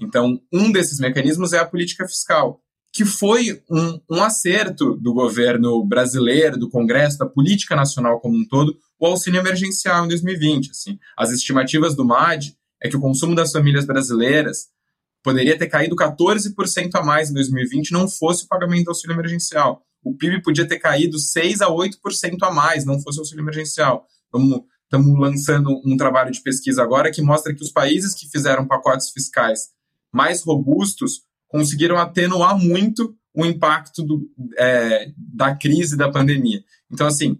Então, 0.00 0.40
um 0.52 0.72
desses 0.72 0.98
mecanismos 0.98 1.52
é 1.52 1.58
a 1.58 1.64
política 1.64 2.04
fiscal 2.04 2.60
que 2.92 3.04
foi 3.04 3.62
um, 3.70 4.00
um, 4.10 4.22
acerto 4.24 4.96
do 4.96 5.14
governo 5.14 5.84
brasileiro, 5.86 6.58
do 6.58 6.68
Congresso, 6.68 7.18
da 7.18 7.26
política 7.26 7.76
nacional 7.76 8.18
como 8.18 8.36
um 8.36 8.44
todo, 8.44 8.76
o 8.98 9.06
auxílio 9.06 9.38
emergencial 9.38 10.04
em 10.04 10.08
2020. 10.08 10.72
Assim. 10.72 10.98
As 11.16 11.30
estimativas 11.30 11.94
do 11.94 12.04
MAD 12.04 12.56
é 12.82 12.88
que 12.88 12.96
o 12.96 13.00
consumo 13.00 13.36
das 13.36 13.52
famílias 13.52 13.86
brasileiras 13.86 14.70
poderia 15.22 15.58
ter 15.58 15.66
caído 15.66 15.96
14% 15.96 16.90
a 16.94 17.02
mais 17.02 17.30
em 17.30 17.34
2020 17.34 17.92
não 17.92 18.08
fosse 18.08 18.44
o 18.44 18.48
pagamento 18.48 18.84
do 18.84 18.90
auxílio 18.90 19.14
emergencial. 19.14 19.82
O 20.02 20.16
PIB 20.16 20.42
podia 20.42 20.66
ter 20.66 20.78
caído 20.78 21.18
6 21.18 21.60
a 21.60 21.68
8% 21.68 21.94
a 22.42 22.50
mais 22.52 22.84
não 22.84 23.00
fosse 23.00 23.18
o 23.18 23.22
auxílio 23.22 23.42
emergencial. 23.42 24.06
Estamos 24.24 25.18
lançando 25.18 25.70
um 25.84 25.96
trabalho 25.96 26.30
de 26.30 26.40
pesquisa 26.40 26.82
agora 26.82 27.10
que 27.10 27.20
mostra 27.20 27.54
que 27.54 27.62
os 27.62 27.70
países 27.70 28.14
que 28.14 28.28
fizeram 28.30 28.66
pacotes 28.66 29.10
fiscais 29.10 29.68
mais 30.12 30.42
robustos 30.42 31.22
conseguiram 31.48 31.98
atenuar 31.98 32.58
muito 32.58 33.14
o 33.34 33.44
impacto 33.44 34.02
do, 34.02 34.28
é, 34.58 35.12
da 35.16 35.54
crise 35.54 35.96
da 35.96 36.10
pandemia. 36.10 36.62
Então, 36.90 37.06
assim, 37.06 37.38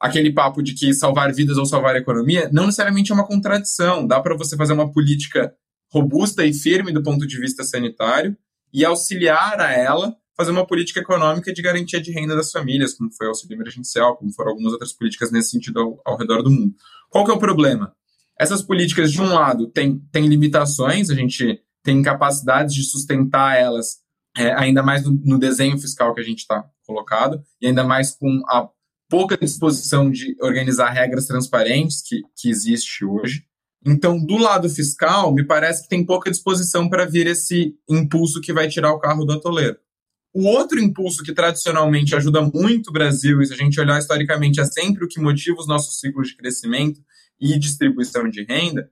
aquele 0.00 0.32
papo 0.32 0.62
de 0.62 0.74
que 0.74 0.92
salvar 0.92 1.32
vidas 1.32 1.56
ou 1.56 1.66
salvar 1.66 1.94
a 1.94 1.98
economia 1.98 2.48
não 2.52 2.66
necessariamente 2.66 3.12
é 3.12 3.14
uma 3.14 3.26
contradição. 3.26 4.06
Dá 4.06 4.20
para 4.20 4.36
você 4.36 4.56
fazer 4.56 4.72
uma 4.72 4.90
política 4.90 5.54
robusta 5.92 6.44
e 6.44 6.54
firme 6.54 6.92
do 6.92 7.02
ponto 7.02 7.26
de 7.26 7.38
vista 7.38 7.62
sanitário 7.62 8.36
e 8.72 8.84
auxiliar 8.84 9.60
a 9.60 9.70
ela 9.70 10.16
fazer 10.34 10.50
uma 10.50 10.66
política 10.66 11.00
econômica 11.00 11.52
de 11.52 11.60
garantia 11.60 12.00
de 12.00 12.10
renda 12.10 12.34
das 12.34 12.50
famílias, 12.50 12.94
como 12.94 13.12
foi 13.12 13.26
o 13.26 13.30
auxílio 13.30 13.54
emergencial, 13.54 14.16
como 14.16 14.32
foram 14.32 14.52
algumas 14.52 14.72
outras 14.72 14.92
políticas 14.92 15.30
nesse 15.30 15.50
sentido 15.50 15.80
ao, 15.80 16.02
ao 16.04 16.16
redor 16.16 16.42
do 16.42 16.50
mundo. 16.50 16.74
Qual 17.10 17.24
que 17.24 17.30
é 17.30 17.34
o 17.34 17.38
problema? 17.38 17.94
Essas 18.40 18.62
políticas, 18.62 19.12
de 19.12 19.20
um 19.20 19.26
lado, 19.26 19.68
têm, 19.68 19.98
têm 20.10 20.26
limitações, 20.26 21.10
a 21.10 21.14
gente 21.14 21.62
tem 21.82 21.98
incapacidade 21.98 22.74
de 22.74 22.82
sustentar 22.82 23.56
elas, 23.56 23.98
é, 24.36 24.52
ainda 24.54 24.82
mais 24.82 25.04
no, 25.04 25.12
no, 25.12 25.38
desenho 25.38 25.78
fiscal 25.78 26.14
que 26.14 26.20
a 26.20 26.24
gente 26.24 26.38
está 26.38 26.64
colocado, 26.86 27.42
e 27.60 27.66
ainda 27.66 27.84
mais 27.84 28.12
com 28.12 28.42
a 28.48 28.68
pouca 29.08 29.36
disposição 29.36 30.10
de 30.10 30.34
organizar 30.40 30.88
regras 30.88 31.26
transparentes 31.26 32.00
que, 32.00 32.22
que 32.34 32.48
existe 32.48 33.04
hoje. 33.04 33.44
Então, 33.84 34.24
do 34.24 34.36
lado 34.36 34.68
fiscal, 34.70 35.34
me 35.34 35.44
parece 35.44 35.82
que 35.82 35.88
tem 35.88 36.06
pouca 36.06 36.30
disposição 36.30 36.88
para 36.88 37.04
vir 37.04 37.26
esse 37.26 37.74
impulso 37.88 38.40
que 38.40 38.52
vai 38.52 38.68
tirar 38.68 38.92
o 38.92 39.00
carro 39.00 39.24
do 39.24 39.32
atoleiro. 39.32 39.76
O 40.32 40.46
outro 40.46 40.80
impulso 40.80 41.22
que 41.22 41.34
tradicionalmente 41.34 42.14
ajuda 42.14 42.40
muito 42.40 42.88
o 42.88 42.92
Brasil, 42.92 43.42
e 43.42 43.46
se 43.46 43.52
a 43.52 43.56
gente 43.56 43.80
olhar 43.80 43.98
historicamente, 43.98 44.60
é 44.60 44.64
sempre 44.64 45.04
o 45.04 45.08
que 45.08 45.20
motiva 45.20 45.58
os 45.58 45.66
nossos 45.66 45.98
ciclos 45.98 46.28
de 46.28 46.36
crescimento 46.36 47.00
e 47.40 47.58
distribuição 47.58 48.28
de 48.28 48.44
renda, 48.44 48.88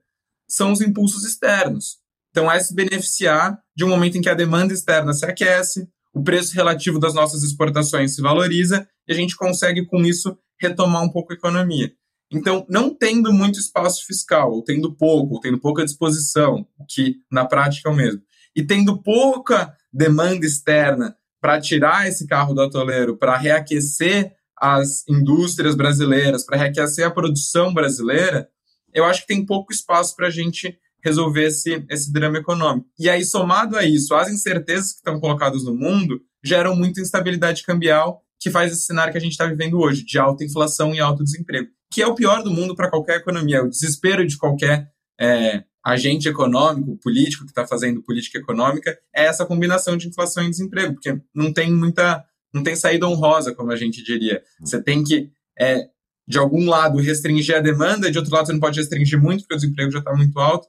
são 0.47 0.71
os 0.71 0.81
impulsos 0.81 1.23
externos. 1.23 1.97
Então, 2.29 2.51
é 2.51 2.59
se 2.59 2.75
beneficiar 2.75 3.57
de 3.75 3.83
um 3.83 3.89
momento 3.89 4.17
em 4.17 4.21
que 4.21 4.29
a 4.29 4.33
demanda 4.33 4.73
externa 4.73 5.13
se 5.13 5.25
aquece, 5.25 5.87
o 6.13 6.21
preço 6.21 6.53
relativo 6.53 6.99
das 6.99 7.13
nossas 7.13 7.43
exportações 7.43 8.13
se 8.13 8.21
valoriza 8.21 8.87
e 9.07 9.13
a 9.13 9.15
gente 9.15 9.35
consegue, 9.35 9.85
com 9.85 10.03
isso, 10.03 10.37
retomar 10.59 11.01
um 11.01 11.09
pouco 11.09 11.31
a 11.31 11.35
economia. 11.35 11.91
Então, 12.31 12.65
não 12.69 12.93
tendo 12.93 13.33
muito 13.33 13.59
espaço 13.59 14.05
fiscal, 14.05 14.53
ou 14.53 14.63
tendo 14.63 14.93
pouco, 14.93 15.35
ou 15.35 15.41
tendo 15.41 15.59
pouca 15.59 15.83
disposição, 15.83 16.65
que 16.87 17.17
na 17.29 17.45
prática 17.45 17.89
é 17.89 17.91
o 17.91 17.95
mesmo, 17.95 18.21
e 18.55 18.63
tendo 18.63 19.01
pouca 19.01 19.75
demanda 19.91 20.45
externa 20.45 21.15
para 21.41 21.59
tirar 21.59 22.07
esse 22.07 22.25
carro 22.27 22.53
do 22.53 22.61
atoleiro, 22.61 23.17
para 23.17 23.35
reaquecer 23.35 24.33
as 24.55 25.03
indústrias 25.09 25.75
brasileiras, 25.75 26.45
para 26.45 26.57
reaquecer 26.57 27.05
a 27.05 27.11
produção 27.11 27.73
brasileira, 27.73 28.47
eu 28.93 29.03
acho 29.03 29.21
que 29.21 29.27
tem 29.27 29.45
pouco 29.45 29.73
espaço 29.73 30.15
para 30.15 30.27
a 30.27 30.31
gente 30.31 30.77
resolver 31.03 31.47
esse, 31.47 31.83
esse 31.89 32.13
drama 32.13 32.37
econômico. 32.37 32.87
E 32.99 33.09
aí, 33.09 33.25
somado 33.25 33.75
a 33.75 33.83
isso, 33.83 34.13
as 34.13 34.29
incertezas 34.29 34.91
que 34.91 34.97
estão 34.99 35.19
colocadas 35.19 35.63
no 35.63 35.73
mundo 35.73 36.21
geram 36.43 36.75
muita 36.75 37.01
instabilidade 37.01 37.63
cambial, 37.63 38.23
que 38.39 38.51
faz 38.51 38.71
esse 38.71 38.83
cenário 38.83 39.11
que 39.11 39.17
a 39.17 39.21
gente 39.21 39.31
está 39.31 39.45
vivendo 39.45 39.79
hoje, 39.79 40.05
de 40.05 40.19
alta 40.19 40.43
inflação 40.43 40.93
e 40.93 40.99
alto 40.99 41.23
desemprego, 41.23 41.69
que 41.91 42.01
é 42.01 42.07
o 42.07 42.15
pior 42.15 42.41
do 42.41 42.49
mundo 42.49 42.73
para 42.73 42.89
qualquer 42.89 43.17
economia, 43.17 43.63
o 43.63 43.69
desespero 43.69 44.25
de 44.25 44.37
qualquer 44.37 44.89
é, 45.19 45.63
agente 45.83 46.29
econômico, 46.29 46.97
político 46.97 47.43
que 47.43 47.51
está 47.51 47.67
fazendo 47.67 48.01
política 48.01 48.39
econômica, 48.39 48.97
é 49.13 49.25
essa 49.25 49.45
combinação 49.45 49.97
de 49.97 50.07
inflação 50.07 50.43
e 50.45 50.49
desemprego, 50.49 50.93
porque 50.93 51.19
não 51.35 51.51
tem 51.51 51.69
muita, 51.71 52.23
não 52.53 52.63
tem 52.63 52.77
saída 52.77 53.07
honrosa, 53.07 53.53
como 53.53 53.71
a 53.71 53.75
gente 53.75 54.01
diria. 54.01 54.41
Você 54.61 54.81
tem 54.81 55.03
que, 55.03 55.29
é, 55.59 55.89
de 56.25 56.37
algum 56.37 56.65
lado, 56.65 56.97
restringir 56.99 57.57
a 57.57 57.59
demanda, 57.59 58.09
de 58.09 58.17
outro 58.17 58.33
lado, 58.33 58.45
você 58.45 58.53
não 58.53 58.59
pode 58.59 58.79
restringir 58.79 59.19
muito, 59.19 59.41
porque 59.41 59.55
o 59.55 59.57
desemprego 59.57 59.91
já 59.91 59.99
está 59.99 60.13
muito 60.13 60.39
alto. 60.39 60.67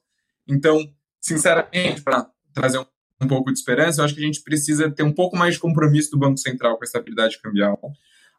Então, 0.48 0.84
sinceramente, 1.20 2.02
para 2.02 2.26
trazer 2.52 2.78
um, 2.78 2.86
um, 3.20 3.28
pouco 3.28 3.52
de 3.52 3.58
esperança, 3.58 4.00
eu 4.00 4.04
acho 4.04 4.14
que 4.14 4.20
a 4.20 4.26
gente 4.26 4.42
precisa 4.42 4.90
ter 4.90 5.04
um 5.04 5.12
pouco 5.12 5.36
mais 5.36 5.54
de 5.54 5.60
compromisso 5.60 6.10
do 6.10 6.18
Banco 6.18 6.38
Central 6.38 6.76
com 6.76 6.82
a 6.82 6.86
estabilidade 6.86 7.40
cambial. 7.40 7.78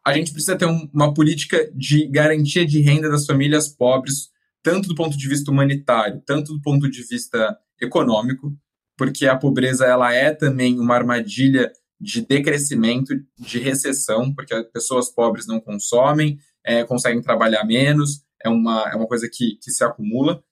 A 0.04 0.12
gente 0.12 0.32
precisa 0.32 0.56
ter 0.56 0.66
um, 0.66 0.88
uma 0.92 1.14
política 1.14 1.70
de 1.74 2.06
garantia 2.06 2.66
de 2.66 2.80
renda 2.80 3.08
das 3.08 3.24
famílias 3.24 3.68
pobres, 3.68 4.28
tanto 4.62 4.88
do 4.88 4.94
ponto 4.94 5.16
de 5.16 5.28
vista 5.28 5.50
humanitário, 5.50 6.22
tanto 6.26 6.52
do 6.52 6.60
ponto 6.60 6.90
de 6.90 7.02
vista 7.02 7.56
econômico, 7.80 8.52
porque 8.96 9.26
a 9.26 9.36
pobreza 9.36 9.86
ela 9.86 10.12
é 10.12 10.32
também 10.32 10.78
uma 10.78 10.94
armadilha 10.94 11.72
de 12.00 12.20
decrescimento, 12.20 13.14
de 13.38 13.58
recessão, 13.58 14.32
porque 14.34 14.62
pessoas 14.64 15.08
pobres 15.08 15.46
não 15.46 15.60
consomem, 15.60 16.38
é, 16.64 16.84
conseguem 16.84 17.22
trabalhar 17.22 17.64
menos, 17.64 18.22
é 18.42 18.48
uma, 18.48 18.90
é 18.90 18.94
uma 18.94 19.06
coisa 19.06 19.28
que, 19.32 19.56
que 19.56 19.70
se 19.70 19.82
acumula. 19.82 20.42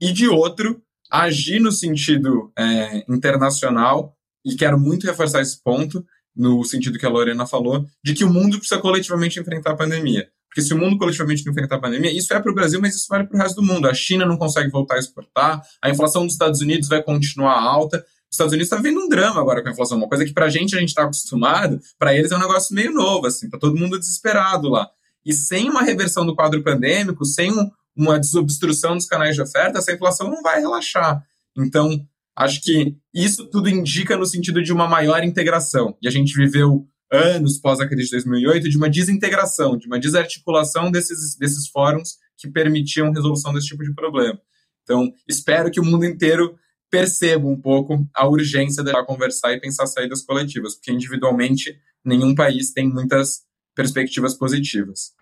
E 0.00 0.12
de 0.12 0.28
outro, 0.28 0.82
agir 1.10 1.60
no 1.60 1.72
sentido 1.72 2.52
é, 2.56 3.04
internacional, 3.12 4.16
e 4.44 4.54
quero 4.54 4.78
muito 4.78 5.06
reforçar 5.06 5.42
esse 5.42 5.60
ponto, 5.62 6.04
no 6.40 6.64
sentido 6.64 6.98
que 6.98 7.04
a 7.04 7.08
Lorena 7.10 7.46
falou, 7.46 7.86
de 8.02 8.14
que 8.14 8.24
o 8.24 8.32
mundo 8.32 8.58
precisa 8.58 8.80
coletivamente 8.80 9.38
enfrentar 9.38 9.72
a 9.72 9.76
pandemia. 9.76 10.26
Porque 10.48 10.62
se 10.62 10.74
o 10.74 10.78
mundo 10.78 10.98
coletivamente 10.98 11.44
não 11.44 11.52
enfrentar 11.52 11.76
a 11.76 11.80
pandemia, 11.80 12.10
isso 12.10 12.32
é 12.34 12.40
para 12.40 12.50
o 12.50 12.54
Brasil, 12.54 12.80
mas 12.80 12.96
isso 12.96 13.06
vale 13.08 13.24
para 13.24 13.36
o 13.36 13.38
resto 13.40 13.56
do 13.56 13.62
mundo. 13.62 13.86
A 13.86 13.94
China 13.94 14.24
não 14.24 14.36
consegue 14.36 14.70
voltar 14.70 14.96
a 14.96 14.98
exportar, 14.98 15.62
a 15.80 15.90
inflação 15.90 16.24
dos 16.24 16.32
Estados 16.32 16.60
Unidos 16.60 16.88
vai 16.88 17.02
continuar 17.02 17.60
alta. 17.60 17.98
Os 17.98 18.34
Estados 18.34 18.52
Unidos 18.52 18.66
está 18.66 18.76
vivendo 18.76 19.00
um 19.00 19.08
drama 19.08 19.40
agora 19.40 19.62
com 19.62 19.68
a 19.68 19.72
inflação, 19.72 19.98
uma 19.98 20.08
coisa 20.08 20.24
que 20.24 20.32
para 20.32 20.46
a 20.46 20.48
gente 20.48 20.74
a 20.74 20.80
gente 20.80 20.88
está 20.88 21.02
acostumado, 21.02 21.80
para 21.98 22.16
eles 22.16 22.32
é 22.32 22.36
um 22.36 22.40
negócio 22.40 22.74
meio 22.74 22.92
novo, 22.92 23.26
assim, 23.26 23.50
tá 23.50 23.58
todo 23.58 23.76
mundo 23.76 23.98
desesperado 23.98 24.68
lá. 24.68 24.88
E 25.24 25.32
sem 25.32 25.68
uma 25.68 25.82
reversão 25.82 26.24
do 26.24 26.34
quadro 26.34 26.62
pandêmico, 26.62 27.24
sem 27.24 27.52
um, 27.52 27.70
uma 27.94 28.18
desobstrução 28.18 28.96
dos 28.96 29.06
canais 29.06 29.34
de 29.34 29.42
oferta, 29.42 29.78
essa 29.78 29.92
inflação 29.92 30.30
não 30.30 30.42
vai 30.42 30.60
relaxar. 30.60 31.22
Então, 31.56 32.04
acho 32.36 32.60
que 32.62 32.96
isso 33.14 33.48
tudo 33.48 33.68
indica 33.68 34.16
no 34.16 34.26
sentido 34.26 34.62
de 34.62 34.72
uma 34.72 34.88
maior 34.88 35.22
integração. 35.24 35.96
E 36.02 36.08
a 36.08 36.10
gente 36.10 36.34
viveu 36.34 36.86
anos 37.12 37.58
pós 37.58 37.80
a 37.80 37.88
crise 37.88 38.04
de 38.04 38.10
2008 38.12 38.68
de 38.68 38.76
uma 38.76 38.88
desintegração, 38.88 39.76
de 39.76 39.86
uma 39.86 39.98
desarticulação 39.98 40.90
desses, 40.90 41.36
desses 41.36 41.68
fóruns 41.68 42.16
que 42.38 42.48
permitiam 42.48 43.12
resolução 43.12 43.52
desse 43.52 43.66
tipo 43.66 43.82
de 43.82 43.92
problema. 43.94 44.40
Então, 44.82 45.12
espero 45.28 45.70
que 45.70 45.80
o 45.80 45.84
mundo 45.84 46.04
inteiro 46.04 46.56
perceba 46.90 47.46
um 47.46 47.60
pouco 47.60 48.04
a 48.14 48.26
urgência 48.26 48.82
de 48.82 48.92
conversar 49.04 49.52
e 49.52 49.60
pensar 49.60 49.86
saídas 49.86 50.22
coletivas, 50.22 50.74
porque 50.74 50.92
individualmente 50.92 51.78
nenhum 52.04 52.34
país 52.34 52.72
tem 52.72 52.88
muitas 52.88 53.42
perspectivas 53.74 54.34
positivas. 54.34 55.12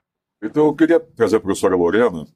Então, 0.42 0.66
eu 0.66 0.74
queria 0.74 1.00
trazer 1.00 1.36
a 1.36 1.40
professora 1.40 1.76
Lorena 1.76 2.26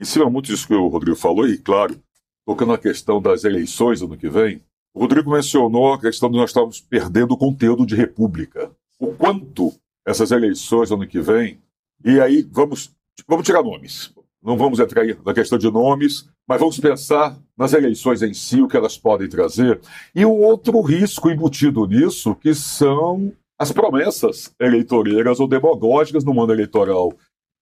em 0.00 0.04
cima 0.04 0.30
muito 0.30 0.46
disso 0.46 0.66
que 0.66 0.74
o 0.74 0.88
Rodrigo 0.88 1.16
falou, 1.16 1.46
e 1.48 1.58
claro, 1.58 2.00
tocando 2.48 2.72
na 2.72 2.78
questão 2.78 3.20
das 3.20 3.44
eleições 3.44 4.00
ano 4.00 4.16
que 4.16 4.26
vem, 4.26 4.62
o 4.94 5.00
Rodrigo 5.00 5.30
mencionou 5.30 5.92
a 5.92 6.00
questão 6.00 6.30
de 6.30 6.38
nós 6.38 6.48
estarmos 6.48 6.80
perdendo 6.80 7.32
o 7.32 7.36
conteúdo 7.36 7.84
de 7.84 7.94
república. 7.94 8.70
O 8.98 9.08
quanto 9.08 9.74
essas 10.02 10.30
eleições 10.30 10.90
ano 10.90 11.06
que 11.06 11.20
vem, 11.20 11.58
e 12.02 12.18
aí 12.18 12.48
vamos, 12.50 12.90
vamos 13.28 13.44
tirar 13.44 13.62
nomes. 13.62 14.14
Não 14.42 14.56
vamos 14.56 14.80
entrar 14.80 15.04
na 15.26 15.34
questão 15.34 15.58
de 15.58 15.70
nomes, 15.70 16.26
mas 16.48 16.58
vamos 16.58 16.80
pensar 16.80 17.38
nas 17.54 17.74
eleições 17.74 18.22
em 18.22 18.32
si, 18.32 18.62
o 18.62 18.66
que 18.66 18.78
elas 18.78 18.96
podem 18.96 19.28
trazer. 19.28 19.78
E 20.14 20.24
um 20.24 20.40
outro 20.40 20.80
risco 20.80 21.28
embutido 21.28 21.86
nisso, 21.86 22.34
que 22.34 22.54
são 22.54 23.30
as 23.58 23.70
promessas 23.72 24.54
eleitoreiras 24.58 25.38
ou 25.38 25.46
demagógicas 25.46 26.24
no 26.24 26.32
mundo 26.32 26.54
eleitoral 26.54 27.12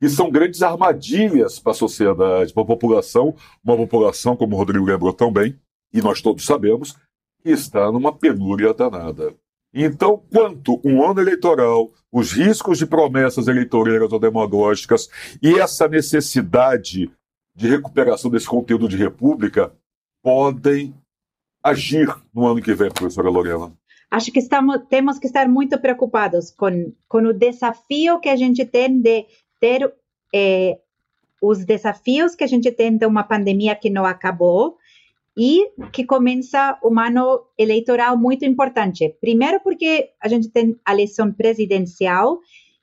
e 0.01 0.09
são 0.09 0.31
grandes 0.31 0.63
armadilhas 0.63 1.59
para 1.59 1.73
a 1.73 1.75
sociedade, 1.75 2.53
para 2.53 2.63
a 2.63 2.67
população, 2.67 3.35
uma 3.65 3.77
população, 3.77 4.37
como 4.37 4.55
o 4.55 4.59
Rodrigo 4.59 4.85
lembrou 4.85 5.13
tão 5.13 5.33
bem, 5.33 5.59
e 5.93 6.03
nós 6.03 6.21
todos 6.21 6.45
sabemos, 6.45 6.97
que 7.43 7.51
está 7.51 7.91
numa 7.91 8.13
penúria 8.13 8.75
danada. 8.75 9.35
Então, 9.73 10.23
quanto 10.33 10.81
um 10.85 11.05
ano 11.05 11.21
eleitoral, 11.21 11.91
os 12.11 12.33
riscos 12.33 12.79
de 12.79 12.87
promessas 12.87 13.47
eleitoreiras 13.47 14.13
ou 14.13 14.19
demagógicas 14.19 15.09
e 15.43 15.59
essa 15.59 15.87
necessidade 15.87 17.11
de 17.55 17.69
recuperação 17.69 18.31
desse 18.31 18.47
conteúdo 18.47 18.89
de 18.89 18.97
república 18.97 19.73
podem 20.23 20.95
agir 21.63 22.09
no 22.35 22.47
ano 22.47 22.63
que 22.63 22.75
vem, 22.75 22.91
professora 22.91 23.29
Lorena? 23.29 23.73
Acho 24.11 24.31
que 24.31 24.39
estamos, 24.39 24.83
temos 24.89 25.19
que 25.19 25.27
estar 25.27 25.49
muito 25.49 25.79
preocupados 25.79 26.51
com, 26.51 26.93
com 27.09 27.19
o 27.19 27.33
desafio 27.33 28.21
que 28.21 28.29
a 28.29 28.37
gente 28.37 28.65
tem 28.65 29.01
de 29.01 29.27
ter 29.67 29.93
é, 30.33 30.79
os 31.43 31.65
desafios 31.65 32.37
que 32.37 32.45
a 32.45 32.47
gente 32.47 32.71
tem 32.71 32.97
de 32.97 33.05
uma 33.05 33.25
pandemia 33.25 33.75
que 33.75 33.91
não 33.91 34.05
acabou 34.05 34.77
e 35.37 35.69
que 35.93 36.05
começa 36.05 36.79
um 36.85 36.99
ano 36.99 37.45
eleitoral 37.59 38.17
muito 38.17 38.45
importante. 38.45 39.15
Primeiro, 39.21 39.61
porque 39.61 40.11
a 40.23 40.29
gente 40.29 40.49
tem 40.49 40.79
a 40.85 40.93
eleição 40.93 41.33
presidencial, 41.33 42.39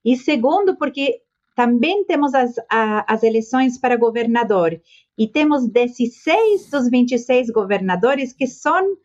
e 0.06 0.18
segundo, 0.18 0.78
porque 0.78 1.22
também 1.56 2.04
temos 2.04 2.34
as, 2.34 2.54
a, 2.70 3.12
as 3.12 3.24
eleições 3.24 3.80
para 3.80 3.96
governador, 3.96 4.80
e 5.18 5.28
temos 5.28 5.68
16 5.68 6.70
dos 6.70 6.90
26 6.90 7.50
governadores 7.50 8.34
que 8.34 8.46
são, 8.46 8.98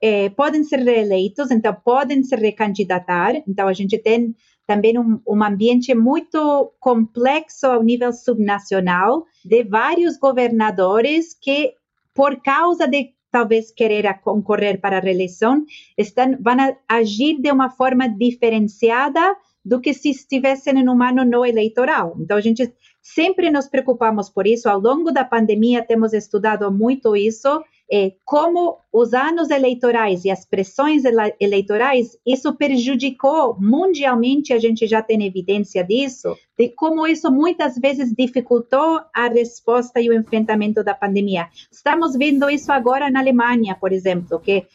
eh, 0.00 0.28
podem 0.30 0.62
ser 0.62 0.80
reeleitos, 0.80 1.50
então 1.50 1.74
podem 1.84 2.22
se 2.22 2.36
recandidatar. 2.36 3.34
Então, 3.48 3.66
a 3.66 3.72
gente 3.72 3.98
tem 3.98 4.34
também 4.66 4.98
um, 4.98 5.20
um 5.26 5.42
ambiente 5.42 5.94
muito 5.94 6.72
complexo 6.78 7.66
ao 7.66 7.82
nível 7.82 8.12
subnacional, 8.12 9.24
de 9.44 9.64
vários 9.64 10.16
governadores 10.16 11.34
que, 11.34 11.74
por 12.14 12.40
causa 12.42 12.86
de 12.86 13.14
talvez 13.30 13.72
querer 13.72 14.20
concorrer 14.20 14.80
para 14.80 14.98
a 14.98 15.00
reeleição, 15.00 15.64
estão, 15.96 16.36
vão 16.40 16.76
agir 16.88 17.40
de 17.40 17.50
uma 17.50 17.70
forma 17.70 18.06
diferenciada 18.08 19.36
do 19.64 19.80
que 19.80 19.94
se 19.94 20.10
estivessem 20.10 20.78
em 20.78 20.88
um 20.88 21.02
ano 21.02 21.24
não 21.24 21.44
eleitoral. 21.44 22.14
Então, 22.18 22.36
a 22.36 22.40
gente 22.40 22.72
sempre 23.00 23.50
nos 23.50 23.68
preocupamos 23.68 24.28
por 24.28 24.46
isso. 24.46 24.68
Ao 24.68 24.78
longo 24.78 25.10
da 25.10 25.24
pandemia, 25.24 25.84
temos 25.84 26.12
estudado 26.12 26.70
muito 26.70 27.16
isso 27.16 27.62
é, 27.90 28.12
como 28.24 28.78
os 28.92 29.14
anos 29.14 29.50
eleitorais 29.50 30.24
e 30.24 30.30
as 30.30 30.44
pressões 30.44 31.04
ele 31.04 31.34
eleitorais, 31.40 32.18
isso 32.26 32.54
prejudicou 32.54 33.56
mundialmente, 33.58 34.52
a 34.52 34.58
gente 34.58 34.86
já 34.86 35.02
tem 35.02 35.24
evidência 35.24 35.82
disso, 35.82 36.36
de 36.58 36.68
como 36.70 37.06
isso 37.06 37.30
muitas 37.30 37.76
vezes 37.78 38.12
dificultou 38.14 39.00
a 39.14 39.28
resposta 39.28 40.00
e 40.00 40.10
o 40.10 40.14
enfrentamento 40.14 40.84
da 40.84 40.94
pandemia. 40.94 41.48
Estamos 41.70 42.14
vendo 42.14 42.48
isso 42.50 42.70
agora 42.70 43.10
na 43.10 43.20
Alemanha, 43.20 43.74
por 43.74 43.92
exemplo, 43.92 44.38
que 44.40 44.66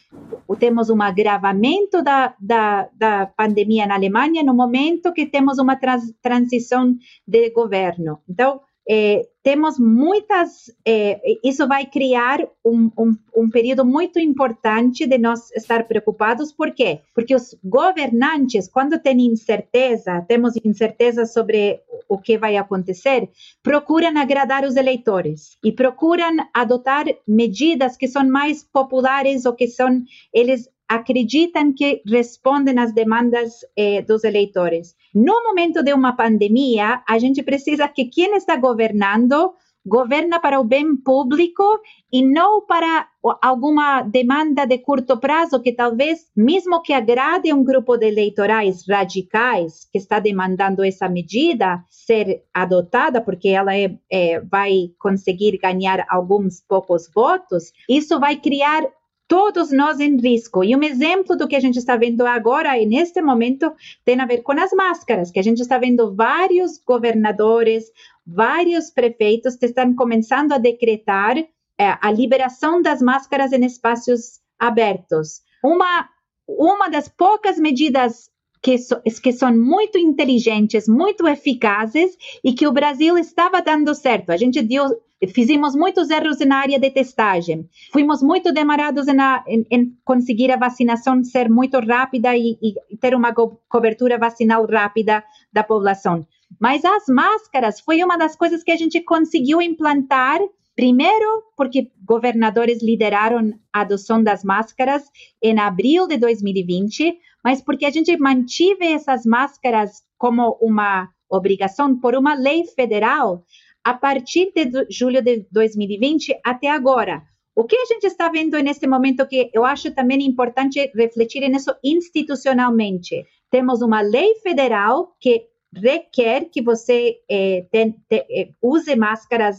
temos 0.58 0.90
um 0.90 1.00
agravamento 1.00 2.02
da, 2.02 2.34
da, 2.40 2.88
da 2.94 3.26
pandemia 3.26 3.86
na 3.86 3.94
Alemanha 3.94 4.42
no 4.42 4.54
momento 4.54 5.12
que 5.12 5.26
temos 5.26 5.58
uma 5.58 5.76
trans, 5.76 6.12
transição 6.20 6.96
de 7.26 7.50
governo. 7.50 8.20
Então, 8.28 8.60
é, 8.88 9.26
temos 9.42 9.78
muitas, 9.78 10.70
é, 10.84 11.20
isso 11.44 11.68
vai 11.68 11.84
criar 11.84 12.40
um, 12.64 12.90
um, 12.98 13.16
um, 13.36 13.50
período 13.50 13.84
muito 13.84 14.18
importante 14.18 15.06
de 15.06 15.18
nós 15.18 15.50
estar 15.52 15.84
preocupados, 15.84 16.52
por 16.52 16.72
quê? 16.72 17.00
Porque 17.14 17.34
os 17.34 17.54
governantes, 17.62 18.66
quando 18.66 18.98
têm 18.98 19.26
incerteza, 19.26 20.24
temos 20.26 20.54
incerteza 20.64 21.26
sobre 21.26 21.80
o 22.08 22.18
que 22.18 22.38
vai 22.38 22.56
acontecer, 22.56 23.28
procuram 23.62 24.16
agradar 24.18 24.64
os 24.64 24.76
eleitores 24.76 25.58
e 25.62 25.70
procuram 25.70 26.36
adotar 26.54 27.04
medidas 27.26 27.96
que 27.96 28.08
são 28.08 28.26
mais 28.26 28.64
populares 28.64 29.44
ou 29.44 29.52
que 29.52 29.68
são, 29.68 30.02
eles 30.32 30.68
acreditam 30.88 31.72
que 31.72 32.02
respondem 32.06 32.78
às 32.78 32.92
demandas 32.92 33.60
eh, 33.76 34.02
dos 34.02 34.24
eleitores. 34.24 34.94
No 35.14 35.42
momento 35.44 35.82
de 35.82 35.92
uma 35.92 36.14
pandemia, 36.14 37.02
a 37.06 37.18
gente 37.18 37.42
precisa 37.42 37.86
que 37.88 38.06
quem 38.06 38.34
está 38.34 38.56
governando 38.56 39.52
governa 39.88 40.38
para 40.38 40.60
o 40.60 40.64
bem 40.64 40.96
público 40.96 41.64
e 42.12 42.22
não 42.22 42.64
para 42.64 43.08
alguma 43.42 44.02
demanda 44.02 44.66
de 44.66 44.78
curto 44.78 45.18
prazo 45.18 45.60
que 45.60 45.72
talvez, 45.72 46.30
mesmo 46.36 46.82
que 46.82 46.92
agrade 46.92 47.52
um 47.52 47.64
grupo 47.64 47.96
de 47.96 48.06
eleitorais 48.06 48.84
radicais 48.86 49.88
que 49.90 49.98
está 49.98 50.18
demandando 50.18 50.84
essa 50.84 51.08
medida 51.08 51.82
ser 51.88 52.44
adotada, 52.52 53.20
porque 53.20 53.48
ela 53.48 53.74
é, 53.76 53.98
é, 54.10 54.40
vai 54.40 54.90
conseguir 54.98 55.58
ganhar 55.58 56.06
alguns 56.08 56.60
poucos 56.60 57.10
votos, 57.12 57.72
isso 57.88 58.20
vai 58.20 58.36
criar 58.36 58.86
todos 59.28 59.70
nós 59.70 60.00
em 60.00 60.16
risco. 60.16 60.64
E 60.64 60.74
um 60.74 60.82
exemplo 60.82 61.36
do 61.36 61.46
que 61.46 61.54
a 61.54 61.60
gente 61.60 61.78
está 61.78 61.96
vendo 61.96 62.26
agora, 62.26 62.78
e 62.78 62.86
neste 62.86 63.20
momento, 63.20 63.70
tem 64.04 64.18
a 64.18 64.26
ver 64.26 64.38
com 64.38 64.52
as 64.52 64.72
máscaras, 64.72 65.30
que 65.30 65.38
a 65.38 65.42
gente 65.42 65.60
está 65.60 65.78
vendo 65.78 66.14
vários 66.14 66.78
governadores, 66.78 67.84
vários 68.26 68.90
prefeitos 68.90 69.54
que 69.54 69.66
estão 69.66 69.94
começando 69.94 70.52
a 70.52 70.58
decretar 70.58 71.36
é, 71.36 71.46
a 71.78 72.10
liberação 72.10 72.80
das 72.80 73.02
máscaras 73.02 73.52
em 73.52 73.64
espaços 73.64 74.40
abertos. 74.58 75.42
Uma, 75.62 76.08
uma 76.48 76.88
das 76.88 77.08
poucas 77.08 77.58
medidas 77.58 78.30
que, 78.62 78.78
so, 78.78 79.00
que 79.22 79.32
são 79.32 79.56
muito 79.56 79.98
inteligentes, 79.98 80.88
muito 80.88 81.26
eficazes 81.28 82.16
e 82.42 82.52
que 82.52 82.66
o 82.66 82.72
Brasil 82.72 83.16
estava 83.16 83.60
dando 83.62 83.94
certo. 83.94 84.30
A 84.30 84.36
gente 84.36 84.60
deu, 84.62 84.86
Fizemos 85.26 85.74
muitos 85.74 86.10
erros 86.10 86.38
na 86.40 86.58
área 86.58 86.78
de 86.78 86.90
testagem. 86.90 87.68
Fomos 87.92 88.22
muito 88.22 88.52
demorados 88.52 89.06
em, 89.08 89.66
em, 89.70 89.96
conseguir 90.04 90.52
a 90.52 90.56
vacinação 90.56 91.24
ser 91.24 91.50
muito 91.50 91.78
rápida 91.80 92.36
e, 92.36 92.56
e 92.62 92.96
ter 92.96 93.14
uma 93.14 93.34
co 93.34 93.60
cobertura 93.68 94.16
vacinal 94.16 94.64
rápida 94.66 95.24
da 95.52 95.64
população. 95.64 96.26
Mas 96.60 96.84
as 96.84 97.06
máscaras 97.08 97.80
foi 97.80 98.02
uma 98.02 98.16
das 98.16 98.36
coisas 98.36 98.62
que 98.62 98.70
a 98.70 98.76
gente 98.76 99.00
conseguiu 99.00 99.60
implantar 99.60 100.40
Primeiro, 100.78 101.42
porque 101.56 101.90
governadores 102.04 102.80
lideraram 102.80 103.52
a 103.72 103.80
adoção 103.80 104.22
das 104.22 104.44
máscaras 104.44 105.02
em 105.42 105.58
abril 105.58 106.06
de 106.06 106.16
2020, 106.16 107.18
mas 107.42 107.60
porque 107.60 107.84
a 107.84 107.90
gente 107.90 108.16
mantive 108.16 108.86
essas 108.86 109.26
máscaras 109.26 110.04
como 110.16 110.56
uma 110.60 111.08
obrigação 111.28 111.98
por 111.98 112.14
uma 112.14 112.32
lei 112.32 112.64
federal 112.64 113.44
a 113.88 113.94
partir 113.94 114.52
de 114.54 114.86
julho 114.90 115.22
de 115.22 115.46
2020 115.50 116.40
até 116.44 116.68
agora. 116.68 117.22
O 117.56 117.64
que 117.64 117.74
a 117.74 117.86
gente 117.86 118.06
está 118.06 118.28
vendo 118.28 118.62
nesse 118.62 118.86
momento 118.86 119.26
que 119.26 119.50
eu 119.50 119.64
acho 119.64 119.94
também 119.94 120.22
importante 120.26 120.92
refletir 120.94 121.40
nisso 121.48 121.74
institucionalmente? 121.82 123.24
Temos 123.50 123.80
uma 123.80 124.02
lei 124.02 124.34
federal 124.42 125.16
que 125.18 125.46
requer 125.74 126.50
que 126.52 126.60
você 126.60 127.16
eh, 127.30 127.66
tem, 127.72 127.92
te, 128.10 128.26
eh, 128.30 128.50
use 128.62 128.94
máscaras 128.94 129.56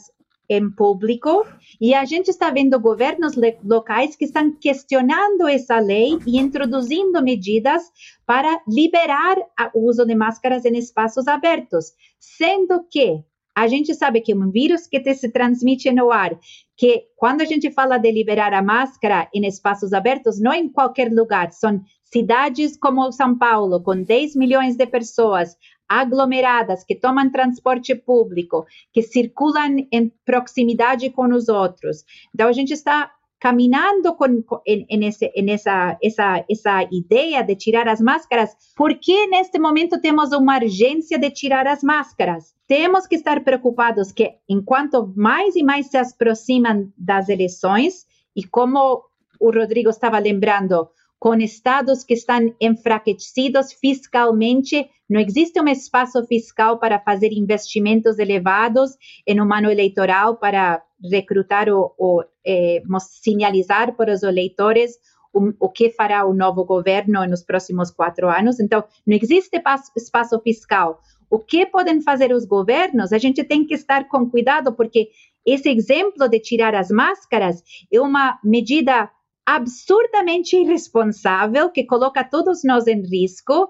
em 0.47 0.69
público 0.69 1.43
e 1.81 1.95
a 1.95 2.05
gente 2.05 2.29
está 2.29 2.51
vendo 2.51 2.79
governos 2.79 3.33
locais 3.63 4.15
que 4.15 4.25
estão 4.25 4.55
questionando 4.61 5.47
essa 5.47 5.79
lei 5.79 6.19
e 6.27 6.37
introduzindo 6.37 7.23
medidas 7.23 7.81
para 8.27 8.61
liberar 8.67 9.37
o 9.73 9.89
uso 9.89 10.05
de 10.05 10.13
máscaras 10.13 10.65
em 10.65 10.77
espaços 10.77 11.27
abertos, 11.27 11.93
sendo 12.19 12.83
que 12.91 13.23
a 13.55 13.67
gente 13.67 13.93
sabe 13.93 14.21
que 14.21 14.33
um 14.33 14.49
vírus 14.49 14.87
que 14.87 15.13
se 15.13 15.31
transmite 15.31 15.91
no 15.91 16.11
ar, 16.11 16.37
que 16.77 17.05
quando 17.17 17.41
a 17.41 17.45
gente 17.45 17.69
fala 17.71 17.97
de 17.97 18.11
liberar 18.11 18.53
a 18.53 18.61
máscara 18.61 19.29
em 19.33 19.45
espaços 19.45 19.91
abertos, 19.93 20.39
não 20.39 20.53
em 20.53 20.69
qualquer 20.69 21.11
lugar, 21.11 21.51
são 21.51 21.81
cidades 22.03 22.77
como 22.77 23.11
São 23.11 23.37
Paulo, 23.37 23.81
com 23.81 24.01
10 24.01 24.35
milhões 24.35 24.75
de 24.75 24.85
pessoas 24.85 25.55
aglomeradas, 25.87 26.83
que 26.83 26.95
tomam 26.95 27.31
transporte 27.31 27.95
público, 27.95 28.65
que 28.93 29.01
circulam 29.01 29.87
em 29.91 30.11
proximidade 30.23 31.09
com 31.09 31.33
os 31.33 31.49
outros. 31.49 32.03
Então, 32.33 32.47
a 32.47 32.53
gente 32.53 32.71
está 32.71 33.11
caminhando 33.39 34.13
com, 34.15 34.41
com 34.43 34.61
em, 34.65 34.85
em, 34.89 35.05
esse, 35.05 35.31
em 35.35 35.49
essa, 35.51 35.97
essa, 36.03 36.45
essa 36.49 36.87
ideia 36.91 37.41
de 37.41 37.55
tirar 37.55 37.87
as 37.87 38.01
máscaras, 38.01 38.55
porque 38.75 39.27
neste 39.27 39.57
momento 39.57 40.01
temos 40.01 40.31
uma 40.31 40.57
urgência 40.57 41.17
de 41.17 41.31
tirar 41.31 41.65
as 41.65 41.81
máscaras? 41.81 42.53
Temos 42.67 43.07
que 43.07 43.15
estar 43.15 43.43
preocupados 43.43 44.11
que, 44.11 44.35
enquanto 44.47 45.11
mais 45.15 45.55
e 45.55 45.63
mais 45.63 45.87
se 45.87 45.97
aproximam 45.97 46.91
das 46.97 47.29
eleições, 47.29 48.05
e 48.35 48.43
como 48.43 49.03
o 49.39 49.51
Rodrigo 49.51 49.89
estava 49.89 50.19
lembrando, 50.19 50.89
com 51.19 51.35
estados 51.35 52.03
que 52.03 52.13
estão 52.13 52.55
enfraquecidos 52.61 53.73
fiscalmente, 53.73 54.89
não 55.09 55.19
existe 55.19 55.59
um 55.59 55.67
espaço 55.67 56.25
fiscal 56.25 56.79
para 56.79 56.97
fazer 56.97 57.33
investimentos 57.33 58.19
elevados 58.19 58.91
em 59.27 59.41
um 59.41 59.53
ano 59.53 59.69
eleitoral 59.69 60.37
para 60.37 60.81
recrutar 61.11 61.67
ou, 61.67 61.93
ou 61.97 62.23
eh, 62.45 62.81
sinalizar 62.99 63.95
para 63.95 64.13
os 64.13 64.23
eleitores 64.23 64.97
o, 65.33 65.51
o, 65.59 65.69
que 65.69 65.89
fará 65.89 66.25
o 66.25 66.33
novo 66.33 66.63
governo 66.63 67.25
nos 67.27 67.43
próximos 67.43 67.91
quatro 67.91 68.29
anos. 68.29 68.59
Então, 68.59 68.83
não 69.05 69.17
existe 69.17 69.61
espaço 69.97 70.39
fiscal. 70.41 71.01
O 71.29 71.37
que 71.37 71.65
podem 71.65 72.01
fazer 72.01 72.31
os 72.31 72.45
governos? 72.45 73.13
A 73.13 73.17
gente 73.17 73.43
tem 73.43 73.65
que 73.65 73.75
estar 73.75 74.07
com 74.07 74.29
cuidado, 74.29 74.73
porque 74.73 75.09
esse 75.45 75.69
exemplo 75.69 76.27
de 76.27 76.39
tirar 76.39 76.73
as 76.73 76.89
máscaras 76.89 77.61
é 77.91 77.99
uma 77.99 78.39
medida 78.43 79.09
absurdamente 79.49 80.55
irresponsável 80.55 81.71
que 81.71 81.83
coloca 81.83 82.23
todos 82.23 82.63
nós 82.63 82.85
em 82.85 83.01
risco 83.01 83.67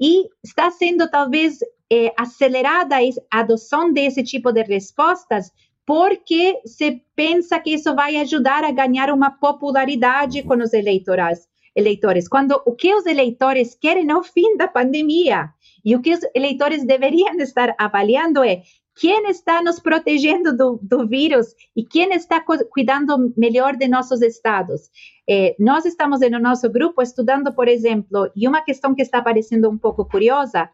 e 0.00 0.28
está 0.44 0.70
sendo 0.70 1.10
talvez 1.10 1.58
eh, 1.92 2.12
acelerada 2.16 2.94
a 2.94 3.40
adoção 3.40 3.92
desse 3.92 4.22
tipo 4.22 4.52
de 4.52 4.62
respostas 4.62 5.50
porque 5.84 6.60
se 6.64 7.02
pensa 7.16 7.58
que 7.58 7.70
isso 7.74 7.92
vai 7.92 8.16
ajudar 8.18 8.62
a 8.62 8.70
ganhar 8.70 9.10
uma 9.10 9.32
popularidade 9.32 10.44
com 10.44 10.62
os 10.62 10.72
eleitores. 10.72 11.48
Eleitores, 11.74 12.28
quando 12.28 12.62
o 12.64 12.72
que 12.72 12.94
os 12.94 13.04
eleitores 13.04 13.74
querem 13.74 14.08
é 14.08 14.16
o 14.16 14.22
fim 14.22 14.56
da 14.56 14.68
pandemia 14.68 15.48
e 15.84 15.96
o 15.96 16.00
que 16.00 16.14
os 16.14 16.20
eleitores 16.36 16.84
deveriam 16.84 17.34
estar 17.42 17.74
avaliando 17.78 18.44
é 18.44 18.62
quem 18.96 19.28
está 19.28 19.62
nos 19.62 19.78
protegendo 19.78 20.56
do, 20.56 20.80
do 20.82 21.06
vírus 21.06 21.48
e 21.76 21.84
quem 21.84 22.14
está 22.14 22.42
cuidando 22.70 23.32
melhor 23.36 23.76
de 23.76 23.86
nossos 23.86 24.22
estados. 24.22 24.90
É, 25.28 25.54
nós 25.58 25.84
estamos 25.84 26.20
no 26.20 26.40
nosso 26.40 26.70
grupo 26.70 27.02
estudando, 27.02 27.52
por 27.52 27.68
exemplo, 27.68 28.30
e 28.34 28.48
uma 28.48 28.62
questão 28.62 28.94
que 28.94 29.02
está 29.02 29.20
parecendo 29.20 29.68
um 29.68 29.76
pouco 29.76 30.04
curiosa, 30.06 30.70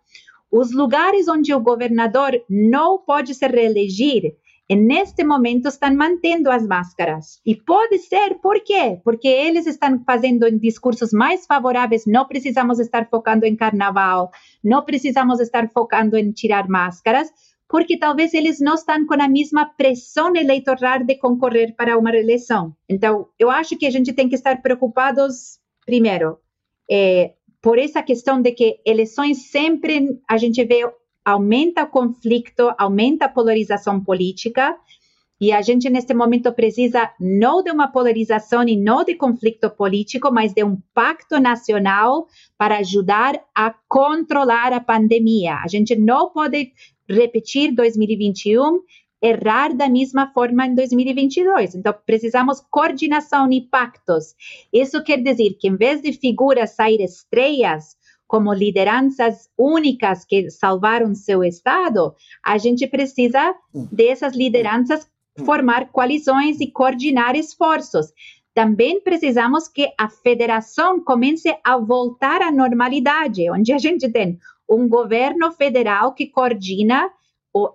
os 0.50 0.72
lugares 0.72 1.26
onde 1.26 1.52
o 1.52 1.60
governador 1.60 2.40
não 2.48 2.98
pode 2.98 3.34
se 3.34 3.46
reeleger 3.46 4.36
neste 4.76 5.24
momento 5.24 5.68
estão 5.68 5.94
mantendo 5.94 6.50
as 6.50 6.66
máscaras. 6.66 7.40
E 7.44 7.54
pode 7.54 7.98
ser, 7.98 8.36
por 8.40 8.60
quê? 8.60 9.00
Porque 9.04 9.28
eles 9.28 9.66
estão 9.66 10.02
fazendo 10.04 10.50
discursos 10.58 11.12
mais 11.12 11.46
favoráveis, 11.46 12.04
não 12.06 12.26
precisamos 12.26 12.78
estar 12.78 13.08
focando 13.10 13.44
em 13.44 13.56
carnaval, 13.56 14.30
não 14.62 14.84
precisamos 14.84 15.40
estar 15.40 15.68
focando 15.70 16.16
em 16.16 16.32
tirar 16.32 16.68
máscaras, 16.68 17.28
porque 17.72 17.96
talvez 17.96 18.34
eles 18.34 18.60
não 18.60 18.74
estão 18.74 19.06
com 19.06 19.14
a 19.14 19.26
mesma 19.26 19.64
pressão 19.64 20.36
eleitoral 20.36 21.02
de 21.02 21.14
concorrer 21.14 21.74
para 21.74 21.96
uma 21.96 22.10
reeleição. 22.10 22.76
Então, 22.86 23.28
eu 23.38 23.50
acho 23.50 23.78
que 23.78 23.86
a 23.86 23.90
gente 23.90 24.12
tem 24.12 24.28
que 24.28 24.34
estar 24.34 24.60
preocupados, 24.60 25.58
primeiro, 25.86 26.36
é, 26.88 27.32
por 27.62 27.78
essa 27.78 28.02
questão 28.02 28.42
de 28.42 28.52
que 28.52 28.78
eleições 28.84 29.50
sempre 29.50 30.20
a 30.28 30.36
gente 30.36 30.62
vê 30.66 30.82
aumenta 31.24 31.84
o 31.84 31.86
conflito, 31.86 32.74
aumenta 32.76 33.24
a 33.24 33.30
polarização 33.30 34.04
política, 34.04 34.76
e 35.40 35.50
a 35.50 35.62
gente, 35.62 35.88
neste 35.88 36.12
momento, 36.12 36.52
precisa 36.52 37.10
não 37.18 37.64
de 37.64 37.70
uma 37.70 37.88
polarização 37.88 38.62
e 38.68 38.76
não 38.76 39.02
de 39.02 39.14
conflito 39.16 39.70
político, 39.70 40.30
mas 40.30 40.52
de 40.52 40.62
um 40.62 40.76
pacto 40.94 41.40
nacional 41.40 42.28
para 42.56 42.78
ajudar 42.78 43.42
a 43.52 43.74
controlar 43.88 44.72
a 44.74 44.78
pandemia. 44.78 45.56
A 45.56 45.66
gente 45.66 45.96
não 45.96 46.30
pode 46.30 46.72
repetir 47.12 47.74
2021, 47.74 48.80
errar 49.22 49.74
da 49.74 49.88
mesma 49.88 50.32
forma 50.32 50.66
em 50.66 50.74
2022. 50.74 51.76
Então, 51.76 51.94
precisamos 52.04 52.60
coordenação 52.70 53.50
e 53.52 53.60
pactos. 53.60 54.34
Isso 54.72 55.02
quer 55.04 55.22
dizer 55.22 55.56
que, 55.60 55.68
em 55.68 55.76
vez 55.76 56.02
de 56.02 56.12
figuras 56.12 56.74
sair 56.74 57.00
estreias, 57.00 57.96
como 58.26 58.52
lideranças 58.52 59.50
únicas 59.58 60.24
que 60.24 60.50
salvaram 60.50 61.14
seu 61.14 61.44
estado, 61.44 62.14
a 62.42 62.56
gente 62.56 62.86
precisa 62.86 63.54
dessas 63.92 64.34
lideranças 64.34 65.06
formar 65.44 65.92
coalizões 65.92 66.58
e 66.58 66.70
coordenar 66.70 67.36
esforços. 67.36 68.06
Também 68.54 69.02
precisamos 69.02 69.68
que 69.68 69.86
a 69.98 70.08
federação 70.08 71.02
comece 71.02 71.54
a 71.62 71.76
voltar 71.78 72.42
à 72.42 72.50
normalidade, 72.50 73.50
onde 73.50 73.72
a 73.72 73.78
gente 73.78 74.10
tem 74.10 74.38
um 74.68 74.88
governo 74.88 75.52
federal 75.52 76.14
que 76.14 76.26
coordina 76.26 77.10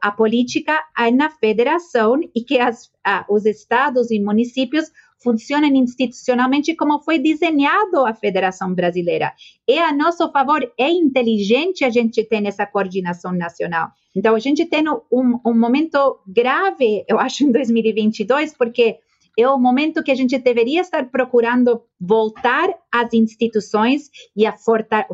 a 0.02 0.12
política 0.12 0.80
na 1.14 1.30
federação 1.30 2.20
e 2.36 2.42
que 2.42 2.58
as, 2.58 2.92
os 3.30 3.46
estados 3.46 4.10
e 4.10 4.20
municípios 4.20 4.92
funcionem 5.22 5.78
institucionalmente 5.78 6.76
como 6.76 7.00
foi 7.00 7.20
desenhado 7.20 8.06
a 8.06 8.14
Federação 8.14 8.74
Brasileira. 8.74 9.34
É 9.68 9.80
a 9.80 9.92
nosso 9.92 10.32
favor, 10.32 10.62
é 10.78 10.90
inteligente 10.90 11.84
a 11.84 11.90
gente 11.90 12.24
ter 12.24 12.46
essa 12.46 12.66
coordenação 12.66 13.32
nacional. 13.32 13.90
Então, 14.16 14.36
a 14.36 14.40
gente 14.40 14.66
tem 14.66 14.84
um, 14.90 15.40
um 15.46 15.58
momento 15.58 16.20
grave, 16.28 17.04
eu 17.08 17.20
acho, 17.20 17.44
em 17.44 17.52
2022, 17.52 18.56
porque 18.56 18.98
é 19.38 19.48
o 19.48 19.60
momento 19.60 20.04
que 20.04 20.12
a 20.12 20.16
gente 20.16 20.38
deveria 20.40 20.82
estar 20.82 21.06
procurando 21.10 21.84
voltar 22.02 22.74
às 22.92 23.14
instituições 23.14 24.10
e 24.36 24.48
a 24.48 24.56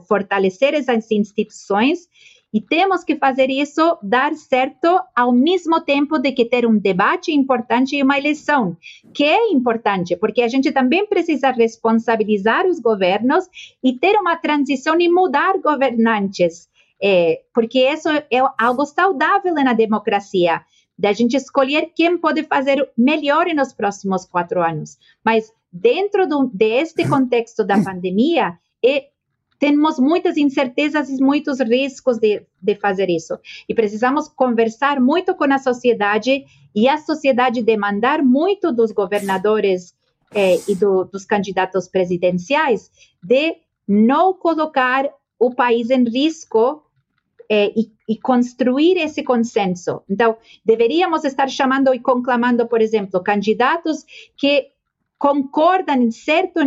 fortalecer 0.07 0.73
essas 0.73 1.11
instituições. 1.11 2.07
E 2.53 2.61
temos 2.61 3.03
que 3.03 3.15
fazer 3.15 3.49
isso 3.49 3.97
dar 4.01 4.33
certo 4.35 4.87
ao 5.15 5.31
mesmo 5.31 5.81
tempo 5.81 6.19
de 6.19 6.31
que 6.31 6.45
ter 6.45 6.67
um 6.67 6.77
debate 6.77 7.33
importante 7.33 7.95
e 7.97 8.03
uma 8.03 8.17
eleição, 8.17 8.77
que 9.11 9.23
é 9.23 9.49
importante, 9.49 10.15
porque 10.15 10.43
a 10.43 10.47
gente 10.47 10.71
também 10.71 11.07
precisa 11.07 11.49
responsabilizar 11.49 12.67
os 12.67 12.79
governos 12.79 13.45
e 13.83 13.93
ter 13.93 14.15
uma 14.17 14.35
transição 14.35 14.99
e 15.01 15.09
mudar 15.09 15.57
governantes, 15.57 16.69
é, 17.01 17.41
porque 17.55 17.79
isso 17.79 18.07
é 18.07 18.39
algo 18.59 18.85
saudável 18.85 19.55
na 19.55 19.73
democracia 19.73 20.61
da 20.97 21.11
gente 21.11 21.35
escolher 21.35 21.91
quem 21.95 22.17
pode 22.17 22.43
fazer 22.43 22.89
melhor 22.97 23.47
nos 23.53 23.73
próximos 23.73 24.25
quatro 24.25 24.61
anos. 24.61 24.97
Mas 25.23 25.51
dentro 25.71 26.27
do, 26.27 26.49
deste 26.53 27.07
contexto 27.07 27.63
da 27.63 27.81
pandemia, 27.83 28.57
é 28.83 29.07
temos 29.63 29.97
muitas 29.97 30.35
incertezas 30.35 31.07
e 31.07 31.23
muitos 31.23 31.61
riscos 31.61 32.17
de, 32.17 32.45
de 32.61 32.75
fazer 32.75 33.09
isso. 33.09 33.39
E 33.67 33.73
precisamos 33.73 34.27
conversar 34.27 34.99
muito 34.99 35.33
com 35.35 35.45
a 35.45 35.57
sociedade 35.57 36.43
e 36.75 36.89
a 36.89 36.97
sociedade 36.97 37.63
demandar 37.63 38.21
muito 38.21 38.73
dos 38.73 38.91
governadores 38.91 39.95
eh, 40.35 40.57
e 40.67 40.75
do, 40.75 41.05
dos 41.05 41.25
candidatos 41.25 41.87
presidenciais 41.87 42.91
de 43.23 43.55
não 43.87 44.33
colocar 44.33 45.09
o 45.39 45.55
país 45.55 45.89
em 45.89 46.03
risco 46.03 46.82
eh, 47.53 47.71
e, 47.75 47.91
e, 48.09 48.17
construir 48.17 48.97
esse 48.97 49.21
consenso. 49.21 50.01
Então, 50.09 50.35
deveríamos 50.65 51.23
estar 51.23 51.47
chamando 51.47 51.93
e 51.93 51.99
conclamando, 51.99 52.67
por 52.67 52.81
exemplo, 52.81 53.21
candidatos 53.21 54.03
que 54.35 54.69
concordam 55.19 56.01
em 56.01 56.09
certo 56.09 56.59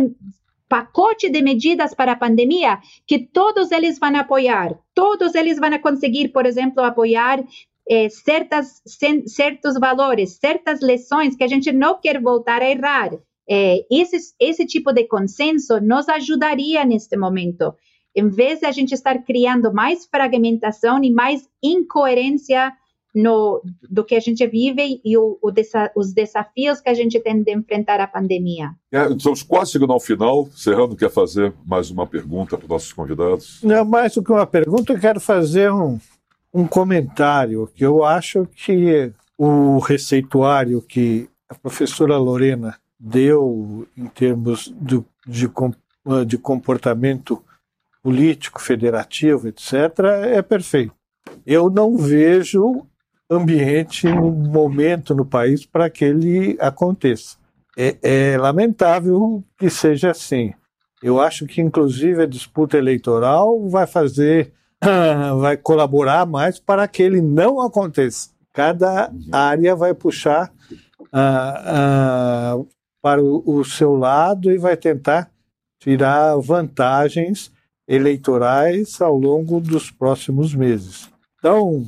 pacote 0.69 1.29
de 1.29 1.41
medidas 1.41 1.93
para 1.93 2.13
a 2.13 2.21
pandemia 2.25 2.79
que 3.05 3.19
todos 3.19 3.69
eles 3.71 3.99
vão 3.99 4.15
apoiar. 4.15 4.79
Todos 4.93 5.35
eles 5.35 5.59
vão 5.59 5.77
conseguir, 5.79 6.29
por 6.29 6.45
exemplo, 6.45 6.81
apoiar 6.81 7.43
eh, 7.89 8.07
certas, 8.09 8.81
certos 9.25 9.77
valores, 9.77 10.37
certas 10.39 10.81
lições 10.81 11.35
que 11.35 11.43
a 11.43 11.49
gente 11.49 11.69
não 11.73 11.99
quer 11.99 12.21
voltar 12.21 12.61
a 12.61 12.69
errar. 12.69 13.11
Eh, 13.49 13.85
esse, 13.91 14.17
esse 14.39 14.65
tipo 14.65 14.93
de 14.93 15.03
consenso 15.05 15.81
nos 15.81 16.07
ajudaria 16.07 16.85
neste 16.85 17.17
momento, 17.17 17.75
em 18.17 18.29
vez 18.29 18.61
de 18.61 18.65
a 18.65 18.71
gente 18.71 18.93
estar 18.93 19.19
criando 19.19 19.71
mais 19.71 20.07
fragmentação 20.07 21.03
e 21.03 21.13
mais 21.13 21.47
incoerência 21.61 22.73
no, 23.13 23.61
do 23.87 24.03
que 24.03 24.15
a 24.15 24.19
gente 24.19 24.45
vive 24.47 24.99
e 25.05 25.15
o, 25.15 25.37
o 25.39 25.51
desa, 25.51 25.91
os 25.95 26.13
desafios 26.13 26.81
que 26.81 26.89
a 26.89 26.95
gente 26.95 27.19
tem 27.19 27.43
de 27.43 27.53
enfrentar 27.53 27.99
a 27.99 28.07
pandemia. 28.07 28.71
É, 28.91 29.07
estamos 29.11 29.43
quase 29.43 29.71
chegando 29.71 29.93
ao 29.93 29.99
final. 29.99 30.47
Serrano 30.55 30.95
quer 30.95 31.11
fazer 31.11 31.53
mais 31.63 31.91
uma 31.91 32.07
pergunta 32.07 32.57
para 32.57 32.65
os 32.65 32.69
nossos 32.69 32.91
convidados? 32.91 33.61
Não, 33.61 33.85
mais 33.85 34.15
do 34.15 34.23
que 34.23 34.31
uma 34.31 34.47
pergunta, 34.47 34.93
eu 34.93 34.99
quero 34.99 35.19
fazer 35.19 35.71
um, 35.71 35.99
um 36.51 36.67
comentário 36.67 37.69
que 37.75 37.85
eu 37.85 38.03
acho 38.03 38.47
que 38.55 39.11
o 39.37 39.77
receituário 39.77 40.81
que 40.81 41.29
a 41.47 41.53
professora 41.53 42.17
Lorena 42.17 42.75
deu 42.99 43.87
em 43.95 44.07
termos 44.07 44.73
de, 44.75 45.03
de, 45.27 45.47
de 46.25 46.37
comportamento 46.39 47.43
político, 48.07 48.61
federativo, 48.61 49.49
etc., 49.49 49.73
é 50.31 50.41
perfeito. 50.41 50.93
Eu 51.45 51.69
não 51.69 51.97
vejo 51.97 52.85
ambiente, 53.29 54.07
um 54.07 54.31
momento 54.31 55.13
no 55.13 55.25
país 55.25 55.65
para 55.65 55.89
que 55.89 56.05
ele 56.05 56.57
aconteça. 56.57 57.35
É, 57.77 57.97
é, 58.01 58.37
lamentável 58.37 59.43
que 59.59 59.69
seja 59.69 60.11
assim. 60.11 60.53
Eu 61.03 61.19
acho 61.19 61.45
que, 61.45 61.59
inclusive, 61.59 62.23
a 62.23 62.25
disputa 62.25 62.77
eleitoral 62.77 63.67
vai 63.67 63.85
fazer, 63.85 64.53
vai 65.41 65.57
colaborar 65.57 66.25
mais 66.25 66.61
para 66.61 66.87
que 66.87 67.03
ele 67.03 67.21
não 67.21 67.59
aconteça. 67.59 68.29
Cada 68.53 69.11
área 69.33 69.75
vai 69.75 69.93
puxar 69.93 70.49
uh, 71.13 72.61
uh, 72.61 72.67
para 73.01 73.21
o, 73.21 73.43
o 73.45 73.65
seu 73.65 73.95
lado 73.95 74.49
e 74.49 74.57
vai 74.57 74.77
tentar 74.77 75.29
tirar 75.77 76.37
vantagens 76.37 77.51
eleitorais 77.87 79.01
ao 79.01 79.17
longo 79.17 79.59
dos 79.59 79.89
próximos 79.89 80.53
meses. 80.53 81.09
Então, 81.39 81.85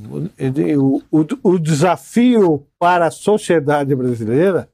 o, 0.78 1.02
o, 1.12 1.26
o 1.44 1.60
desafio 1.60 2.66
para 2.78 3.08
a 3.08 3.12
sociedade 3.12 3.94
brasileira 3.96 4.70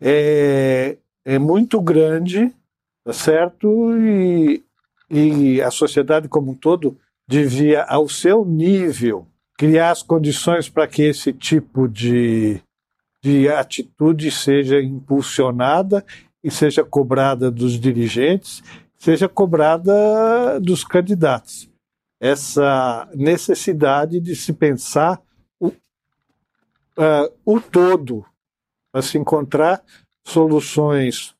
é, 0.00 0.96
é 1.24 1.38
muito 1.38 1.80
grande, 1.80 2.52
tá 3.04 3.12
certo? 3.12 3.68
E, 3.98 4.62
e 5.10 5.60
a 5.60 5.70
sociedade 5.70 6.28
como 6.28 6.52
um 6.52 6.54
todo 6.54 6.96
devia, 7.28 7.82
ao 7.82 8.08
seu 8.08 8.44
nível, 8.44 9.26
criar 9.58 9.90
as 9.90 10.02
condições 10.02 10.68
para 10.68 10.86
que 10.86 11.02
esse 11.02 11.32
tipo 11.32 11.88
de, 11.88 12.60
de 13.22 13.48
atitude 13.48 14.30
seja 14.30 14.80
impulsionada 14.80 16.04
e 16.42 16.50
seja 16.50 16.82
cobrada 16.82 17.50
dos 17.50 17.78
dirigentes, 17.78 18.62
seja 19.02 19.28
cobrada 19.28 20.60
dos 20.60 20.84
candidatos 20.84 21.68
essa 22.20 23.10
necessidade 23.16 24.20
de 24.20 24.36
se 24.36 24.52
pensar 24.52 25.20
o, 25.58 25.66
uh, 25.66 27.34
o 27.44 27.60
todo, 27.60 28.24
para 28.92 29.02
se 29.02 29.18
encontrar 29.18 29.82
soluções 30.24 31.34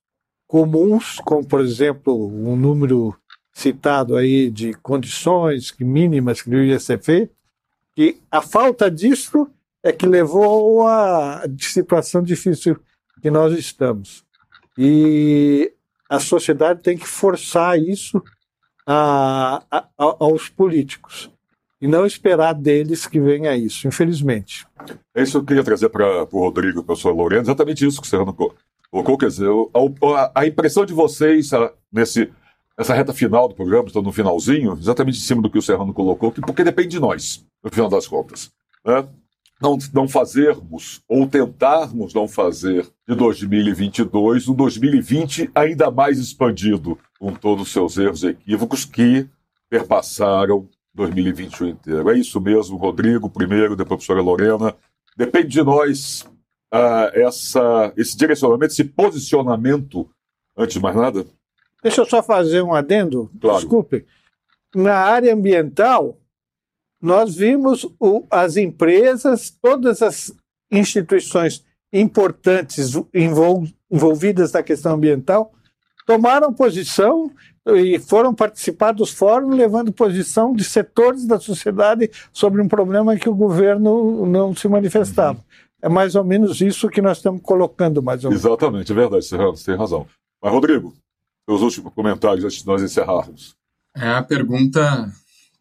comuns, 0.49 1.21
como, 1.21 1.47
por 1.47 1.61
exemplo, 1.61 2.27
um 2.27 2.57
número 2.57 3.17
citado 3.53 4.17
aí 4.17 4.51
de 4.51 4.75
condições 4.75 5.73
mínimas 5.79 6.43
que 6.43 6.51
deveria 6.51 6.81
ser 6.81 7.01
feito, 7.01 7.33
que 7.95 8.21
a 8.29 8.43
falta 8.43 8.91
disso 8.91 9.49
é 9.85 9.93
que 9.93 10.05
levou 10.05 10.85
à 10.89 11.45
situação 11.61 12.25
difícil 12.25 12.77
que 13.21 13.31
nós 13.31 13.57
estamos. 13.57 14.25
E 14.77 15.73
a 16.13 16.21
sociedade 16.21 16.83
tem 16.83 16.99
que 16.99 17.09
forçar 17.09 17.79
isso 17.79 18.23
a, 18.87 19.63
a, 19.71 19.87
aos 19.97 20.51
políticos. 20.51 21.31
e 21.81 21.89
não 21.89 22.05
esperar 22.05 22.53
deles 22.53 23.07
que 23.07 23.19
venha 23.19 23.57
isso, 23.57 23.89
infelizmente. 23.89 24.67
É 25.15 25.23
isso 25.23 25.33
que 25.33 25.39
eu 25.39 25.45
queria 25.47 25.65
trazer 25.65 25.89
para 25.89 26.25
o 26.31 26.39
Rodrigo 26.39 26.75
para 26.75 26.81
o 26.83 26.85
professor 26.85 27.15
Lorena, 27.15 27.43
exatamente 27.43 27.87
isso 27.87 28.01
que 28.01 28.07
você 28.07 28.19
colocou, 28.91 29.17
quer 29.17 29.29
dizer, 29.29 29.49
a, 29.49 30.41
a 30.41 30.47
impressão 30.47 30.85
de 30.85 30.93
vocês 30.93 31.51
a, 31.55 31.73
nesse, 31.91 32.31
nessa 32.79 32.93
reta 32.93 33.15
final 33.15 33.49
do 33.49 33.55
programa, 33.55 33.87
estou 33.87 34.03
no 34.03 34.13
finalzinho, 34.13 34.75
exatamente 34.79 35.17
em 35.19 35.23
cima 35.23 35.41
do 35.41 35.51
que 35.51 35.59
o 35.59 35.63
Serrano 35.63 35.95
colocou, 35.95 36.31
que, 36.31 36.43
porque 36.43 36.63
depende 36.63 36.89
de 36.89 37.01
nós, 37.01 37.43
no 37.65 37.71
final 37.71 37.89
das 37.89 38.07
contas. 38.07 38.53
Né? 38.85 39.09
Não, 39.63 39.79
não 39.95 40.09
fazermos, 40.09 41.01
ou 41.09 41.27
tentarmos 41.27 42.13
não 42.13 42.27
fazer 42.27 42.87
de 43.09 43.15
2022 43.15 44.49
um 44.49 44.55
2020 44.55 45.51
ainda 45.55 45.91
mais 45.91 46.19
expandido, 46.19 46.99
com 47.21 47.33
todos 47.33 47.69
os 47.69 47.73
seus 47.73 47.97
erros 47.97 48.25
e 48.25 48.29
equívocos 48.29 48.85
que 48.85 49.29
perpassaram 49.71 50.69
2021 50.93 51.69
inteiro. 51.69 52.11
É 52.11 52.19
isso 52.19 52.41
mesmo, 52.41 52.77
Rodrigo, 52.77 53.31
primeiro, 53.31 53.77
depois 53.77 53.83
a 53.83 53.97
professora 53.97 54.21
Lorena. 54.21 54.75
Depende 55.17 55.49
de 55.49 55.63
nós 55.63 56.23
uh, 56.73 57.11
essa, 57.15 57.93
esse 57.97 58.17
direcionamento, 58.17 58.73
esse 58.73 58.85
posicionamento, 58.85 60.09
antes 60.57 60.75
de 60.75 60.81
mais 60.81 60.97
nada. 60.97 61.25
Deixa 61.83 62.01
eu 62.01 62.07
só 62.07 62.23
fazer 62.23 62.63
um 62.63 62.75
adendo, 62.75 63.31
claro. 63.41 63.59
desculpe. 63.59 64.05
Na 64.75 64.97
área 64.97 65.35
ambiental, 65.35 66.19
nós 67.03 67.35
vimos 67.35 67.85
o, 67.99 68.25
as 68.31 68.57
empresas, 68.57 69.51
todas 69.61 70.01
as 70.01 70.33
instituições 70.71 71.65
importantes 71.93 72.93
envol, 73.13 73.67
envolvidas 73.91 74.53
na 74.53 74.63
questão 74.63 74.95
ambiental, 74.95 75.53
tomaram 76.07 76.53
posição 76.53 77.31
e 77.67 77.99
foram 77.99 78.35
participar 78.35 78.93
dos 78.93 79.11
fóruns 79.11 79.57
levando 79.57 79.93
posição 79.93 80.55
de 80.55 80.65
setores 80.65 81.27
da 81.27 81.39
sociedade 81.39 82.11
sobre 82.33 82.63
um 82.63 82.69
problema 82.69 83.17
que 83.17 83.29
o 83.29 83.35
governo 83.35 84.25
não 84.27 84.55
se 84.55 84.69
manifestava. 84.69 85.39
Uhum. 85.39 85.45
É 85.83 85.89
mais 85.89 86.15
ou 86.15 86.25
menos 86.25 86.61
isso 86.61 86.89
que 86.89 87.03
nós 87.03 87.19
estamos 87.19 87.43
colocando, 87.43 88.01
mais 88.01 88.25
ou 88.25 88.31
menos. 88.31 88.45
Exatamente, 88.45 88.93
é 88.93 88.95
verdade, 88.95 89.25
Serrano, 89.25 89.57
você 89.57 89.67
tem 89.67 89.77
razão. 89.77 90.07
Mas, 90.41 90.53
Rodrigo, 90.53 90.95
seus 91.49 91.61
últimos 91.61 91.93
comentários 91.93 92.45
antes 92.45 92.59
de 92.59 92.67
nós 92.67 92.83
encerrarmos. 92.83 93.57
É 93.97 94.09
a 94.09 94.23
pergunta 94.23 95.13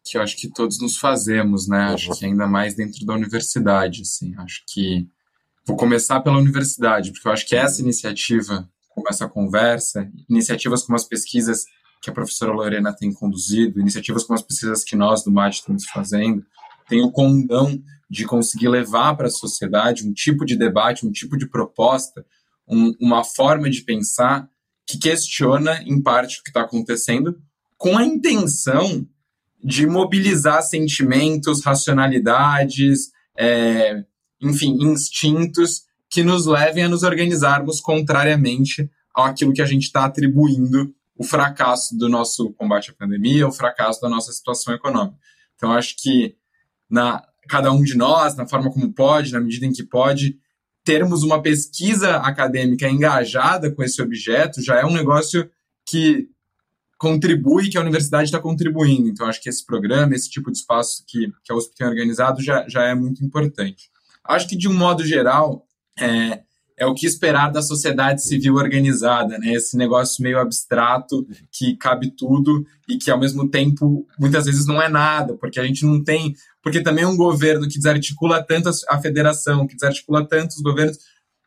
que 0.04 0.16
eu 0.16 0.22
acho 0.22 0.36
que 0.36 0.48
todos 0.48 0.80
nos 0.80 0.96
fazemos, 0.96 1.68
né? 1.68 1.92
Acho 1.94 2.12
que 2.18 2.24
ainda 2.24 2.46
mais 2.46 2.74
dentro 2.74 3.04
da 3.06 3.14
universidade, 3.14 4.02
assim. 4.02 4.34
Acho 4.38 4.62
que 4.68 5.06
vou 5.66 5.76
começar 5.76 6.20
pela 6.20 6.38
universidade, 6.38 7.12
porque 7.12 7.28
eu 7.28 7.32
acho 7.32 7.46
que 7.46 7.54
essa 7.54 7.80
iniciativa, 7.80 8.68
como 8.88 9.08
essa 9.08 9.28
conversa, 9.28 10.10
iniciativas 10.28 10.82
como 10.82 10.96
as 10.96 11.04
pesquisas 11.04 11.64
que 12.02 12.10
a 12.10 12.12
professora 12.12 12.52
Lorena 12.52 12.92
tem 12.92 13.12
conduzido, 13.12 13.80
iniciativas 13.80 14.24
como 14.24 14.36
as 14.36 14.44
pesquisas 14.44 14.82
que 14.82 14.96
nós 14.96 15.22
do 15.22 15.30
MAT 15.30 15.54
estamos 15.54 15.84
fazendo, 15.84 16.44
tem 16.88 17.00
o 17.00 17.12
condão 17.12 17.80
de 18.10 18.26
conseguir 18.26 18.68
levar 18.68 19.16
para 19.16 19.28
a 19.28 19.30
sociedade 19.30 20.06
um 20.06 20.12
tipo 20.12 20.44
de 20.44 20.56
debate, 20.56 21.06
um 21.06 21.12
tipo 21.12 21.36
de 21.38 21.48
proposta, 21.48 22.26
um, 22.68 22.92
uma 23.00 23.22
forma 23.22 23.70
de 23.70 23.82
pensar 23.82 24.48
que 24.86 24.98
questiona, 24.98 25.80
em 25.82 26.02
parte, 26.02 26.40
o 26.40 26.42
que 26.42 26.50
está 26.50 26.62
acontecendo, 26.62 27.40
com 27.78 27.96
a 27.96 28.04
intenção 28.04 29.06
de 29.62 29.86
mobilizar 29.86 30.62
sentimentos, 30.62 31.62
racionalidades, 31.64 33.10
é, 33.36 34.04
enfim, 34.40 34.76
instintos 34.80 35.82
que 36.10 36.22
nos 36.22 36.46
levem 36.46 36.84
a 36.84 36.88
nos 36.88 37.02
organizarmos 37.02 37.80
contrariamente 37.80 38.90
àquilo 39.14 39.52
que 39.52 39.62
a 39.62 39.66
gente 39.66 39.84
está 39.84 40.04
atribuindo 40.04 40.94
o 41.16 41.24
fracasso 41.24 41.96
do 41.96 42.08
nosso 42.08 42.52
combate 42.54 42.90
à 42.90 42.94
pandemia, 42.94 43.46
o 43.46 43.52
fracasso 43.52 44.00
da 44.00 44.08
nossa 44.08 44.32
situação 44.32 44.74
econômica. 44.74 45.16
Então, 45.54 45.72
acho 45.72 45.94
que 45.96 46.34
na 46.90 47.22
cada 47.48 47.72
um 47.72 47.82
de 47.82 47.96
nós, 47.96 48.36
na 48.36 48.46
forma 48.46 48.70
como 48.70 48.92
pode, 48.92 49.32
na 49.32 49.40
medida 49.40 49.66
em 49.66 49.72
que 49.72 49.82
pode, 49.82 50.38
termos 50.84 51.22
uma 51.22 51.42
pesquisa 51.42 52.16
acadêmica 52.16 52.88
engajada 52.88 53.70
com 53.70 53.82
esse 53.82 54.00
objeto 54.00 54.62
já 54.62 54.80
é 54.80 54.84
um 54.84 54.92
negócio 54.92 55.48
que 55.86 56.28
contribui, 57.02 57.68
que 57.68 57.76
a 57.76 57.80
universidade 57.80 58.26
está 58.26 58.38
contribuindo. 58.38 59.08
Então, 59.08 59.26
acho 59.26 59.42
que 59.42 59.48
esse 59.48 59.66
programa, 59.66 60.14
esse 60.14 60.30
tipo 60.30 60.52
de 60.52 60.58
espaço 60.58 61.02
que, 61.08 61.32
que 61.42 61.52
a 61.52 61.56
USP 61.56 61.74
tem 61.74 61.84
organizado 61.84 62.40
já, 62.40 62.64
já 62.68 62.84
é 62.84 62.94
muito 62.94 63.24
importante. 63.24 63.90
Acho 64.24 64.48
que, 64.48 64.56
de 64.56 64.68
um 64.68 64.72
modo 64.72 65.04
geral, 65.04 65.66
é, 65.98 66.42
é 66.78 66.86
o 66.86 66.94
que 66.94 67.04
esperar 67.04 67.50
da 67.50 67.60
sociedade 67.60 68.22
civil 68.22 68.54
organizada, 68.54 69.36
né? 69.36 69.52
Esse 69.52 69.76
negócio 69.76 70.22
meio 70.22 70.38
abstrato 70.38 71.26
que 71.50 71.76
cabe 71.76 72.08
tudo 72.16 72.64
e 72.88 72.96
que 72.96 73.10
ao 73.10 73.18
mesmo 73.18 73.48
tempo 73.48 74.06
muitas 74.16 74.44
vezes 74.44 74.64
não 74.64 74.80
é 74.80 74.88
nada, 74.88 75.36
porque 75.38 75.58
a 75.58 75.66
gente 75.66 75.84
não 75.84 76.04
tem, 76.04 76.36
porque 76.62 76.80
também 76.80 77.02
é 77.02 77.08
um 77.08 77.16
governo 77.16 77.66
que 77.66 77.78
desarticula 77.78 78.40
tanto 78.44 78.70
a 78.88 79.00
federação, 79.00 79.66
que 79.66 79.74
desarticula 79.74 80.24
tantos 80.24 80.60
governos, 80.60 80.98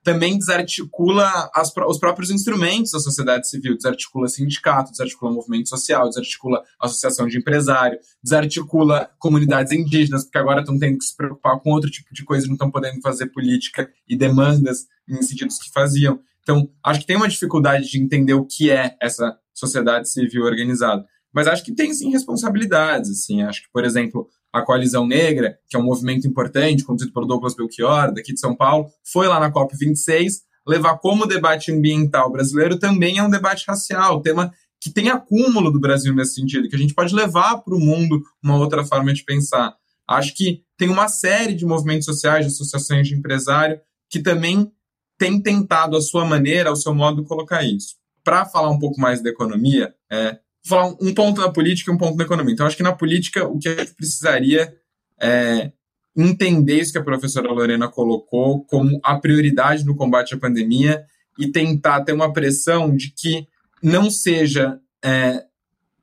também 0.06 0.38
desarticula 0.38 1.49
as, 1.53 1.74
os 1.76 1.97
próprios 1.97 2.30
instrumentos 2.30 2.91
da 2.91 2.99
sociedade 2.99 3.49
civil, 3.49 3.76
desarticula 3.76 4.28
sindicato, 4.28 4.91
desarticula 4.91 5.34
movimento 5.34 5.68
social, 5.68 6.08
desarticula 6.08 6.64
associação 6.80 7.28
de 7.28 7.39
empresário, 7.39 7.97
desarticula 8.24 9.10
comunidades 9.18 9.72
indígenas, 9.72 10.24
porque 10.24 10.38
agora 10.38 10.60
estão 10.60 10.78
tendo 10.78 10.99
que 10.99 11.06
se 11.06 11.18
preocupar 11.18 11.60
com 11.60 11.72
outro 11.72 11.89
tipo 11.89 12.14
de 12.14 12.24
coisa 12.24 12.45
não 12.45 12.53
estão 12.53 12.70
podendo 12.70 13.01
fazer 13.01 13.26
política 13.28 13.89
e 14.08 14.16
demandas 14.16 14.86
em 15.10 15.20
sentidos 15.24 15.58
que 15.58 15.72
faziam. 15.74 16.20
Então, 16.43 16.70
acho 16.84 16.99
que 16.99 17.08
tem 17.08 17.18
uma 17.18 17.28
dificuldade 17.28 17.89
de 17.89 17.99
entender 17.99 18.36
o 18.36 18.45
que 18.45 18.70
é 18.70 18.95
essa 19.01 19.36
sociedade 19.56 20.08
civil 20.08 20.43
organizada. 20.43 21.03
Mas 21.34 21.47
acho 21.47 21.66
que 21.66 21.74
tem 21.74 21.91
sim 21.93 22.12
responsabilidades, 22.12 23.10
assim. 23.10 23.41
Acho 23.41 23.64
que, 23.64 23.72
por 23.74 23.84
exemplo, 23.84 24.30
a 24.56 24.62
Coalizão 24.62 25.06
Negra, 25.06 25.60
que 25.68 25.76
é 25.76 25.80
um 25.80 25.84
movimento 25.84 26.26
importante, 26.26 26.86
conduzido 26.86 27.12
por 27.12 27.26
Douglas 27.26 27.53
Belchior, 27.53 28.14
daqui 28.14 28.34
de 28.34 28.39
São 28.39 28.56
Paulo, 28.56 28.88
foi 29.03 29.28
lá 29.28 29.38
na 29.38 29.51
COP26 29.51 30.45
levar 30.66 30.97
como 30.97 31.28
debate 31.28 31.74
ambiental 31.74 32.32
brasileiro 32.32 32.80
também 32.80 33.18
é 33.18 33.24
um 33.24 33.30
debate 33.30 33.66
racial, 33.68 34.22
tema 34.22 34.53
que 34.80 34.89
tem 34.89 35.10
acúmulo 35.10 35.70
do 35.70 35.80
Brasil 35.80 36.16
nesse 36.16 36.36
sentido, 36.36 36.70
que 36.70 36.76
a 36.76 36.80
gente 36.80 36.93
pode 36.93 37.14
levar 37.14 37.58
para 37.58 37.76
o 37.76 37.80
mundo 37.80 38.24
uma 38.41 38.56
outra 38.56 38.86
forma 38.86 39.14
de 39.14 39.26
pensar. 39.26 39.76
Acho 40.08 40.34
que 40.34 40.64
tem 40.78 40.88
uma 40.88 41.10
série 41.10 41.53
de 41.53 41.66
movimentos 41.66 42.06
sociais, 42.06 42.45
de 42.45 42.53
associações 42.53 43.10
de 43.10 43.14
empresário, 43.14 43.78
que 44.10 44.22
também 44.22 44.72
tem 45.18 45.41
tentado, 45.41 45.97
a 45.97 46.01
sua 46.01 46.24
maneira, 46.24 46.70
ao 46.70 46.78
seu 46.78 46.95
modo, 46.95 47.26
colocar 47.26 47.62
isso. 47.64 47.95
Para 48.24 48.45
falar 48.45 48.70
um 48.70 48.80
pouco 48.80 49.01
mais 49.01 49.22
da 49.22 49.30
economia, 49.30 49.93
é, 50.10 50.39
falar 50.66 50.95
um 50.99 51.13
ponto 51.13 51.41
na 51.41 51.49
política 51.49 51.91
e 51.91 51.93
um 51.93 51.97
ponto 51.97 52.18
na 52.18 52.24
economia. 52.24 52.53
Então, 52.53 52.66
acho 52.66 52.78
que 52.78 52.84
na 52.84 52.93
política, 52.93 53.45
o 53.45 53.59
que 53.59 53.70
a 53.70 53.76
gente 53.76 53.93
precisaria 53.93 54.74
é 55.22 55.72
entender 56.16 56.80
isso 56.80 56.91
que 56.91 56.97
a 56.97 57.03
professora 57.03 57.51
Lorena 57.51 57.88
colocou 57.88 58.66
como 58.66 58.99
a 59.03 59.20
prioridade 59.20 59.86
no 59.86 59.95
combate 59.95 60.34
à 60.34 60.38
pandemia 60.38 61.03
e 61.38 61.51
tentar 61.51 62.01
ter 62.01 62.13
uma 62.13 62.32
pressão 62.32 62.95
de 62.95 63.11
que 63.11 63.45
não 63.84 64.09
seja 64.09 64.80
é, 65.03 65.43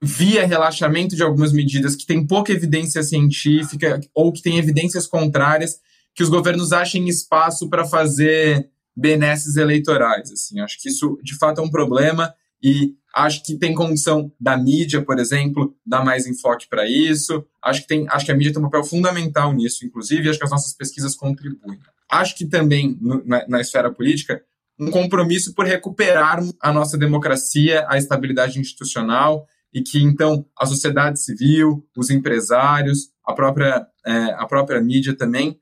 via 0.00 0.46
relaxamento 0.46 1.16
de 1.16 1.22
algumas 1.22 1.52
medidas 1.52 1.96
que 1.96 2.06
tem 2.06 2.26
pouca 2.26 2.52
evidência 2.52 3.02
científica 3.02 4.00
ou 4.14 4.32
que 4.32 4.42
tem 4.42 4.58
evidências 4.58 5.06
contrárias, 5.06 5.80
que 6.14 6.22
os 6.22 6.28
governos 6.28 6.72
achem 6.72 7.08
espaço 7.08 7.70
para 7.70 7.86
fazer 7.86 8.68
benesses 8.94 9.56
eleitorais. 9.56 10.30
Assim, 10.30 10.60
acho 10.60 10.80
que 10.80 10.90
isso 10.90 11.18
de 11.22 11.34
fato 11.36 11.60
é 11.60 11.64
um 11.64 11.70
problema 11.70 12.34
e 12.62 12.94
acho 13.14 13.44
que 13.44 13.56
tem 13.56 13.74
condição 13.74 14.32
da 14.40 14.56
mídia, 14.56 15.02
por 15.02 15.18
exemplo, 15.18 15.76
dar 15.84 16.04
mais 16.04 16.26
enfoque 16.26 16.68
para 16.68 16.88
isso. 16.88 17.44
Acho 17.62 17.82
que, 17.82 17.88
tem, 17.88 18.06
acho 18.08 18.24
que 18.24 18.32
a 18.32 18.34
mídia 18.34 18.52
tem 18.52 18.60
um 18.60 18.66
papel 18.70 18.84
fundamental 18.84 19.52
nisso, 19.52 19.84
inclusive, 19.84 20.26
e 20.26 20.30
acho 20.30 20.38
que 20.38 20.44
as 20.44 20.50
nossas 20.50 20.72
pesquisas 20.72 21.14
contribuem. 21.14 21.78
Acho 22.10 22.36
que 22.36 22.46
também, 22.46 22.96
no, 23.00 23.22
na, 23.24 23.46
na 23.48 23.60
esfera 23.60 23.90
política, 23.90 24.42
um 24.78 24.90
compromisso 24.90 25.54
por 25.54 25.66
recuperar 25.66 26.40
a 26.60 26.72
nossa 26.72 26.96
democracia, 26.96 27.84
a 27.88 27.98
estabilidade 27.98 28.58
institucional, 28.58 29.46
e 29.72 29.82
que, 29.82 30.02
então, 30.02 30.44
a 30.58 30.66
sociedade 30.66 31.20
civil, 31.20 31.86
os 31.96 32.10
empresários, 32.10 33.10
a 33.24 33.32
própria, 33.32 33.86
é, 34.04 34.12
a 34.34 34.46
própria 34.46 34.80
mídia 34.80 35.16
também 35.16 35.58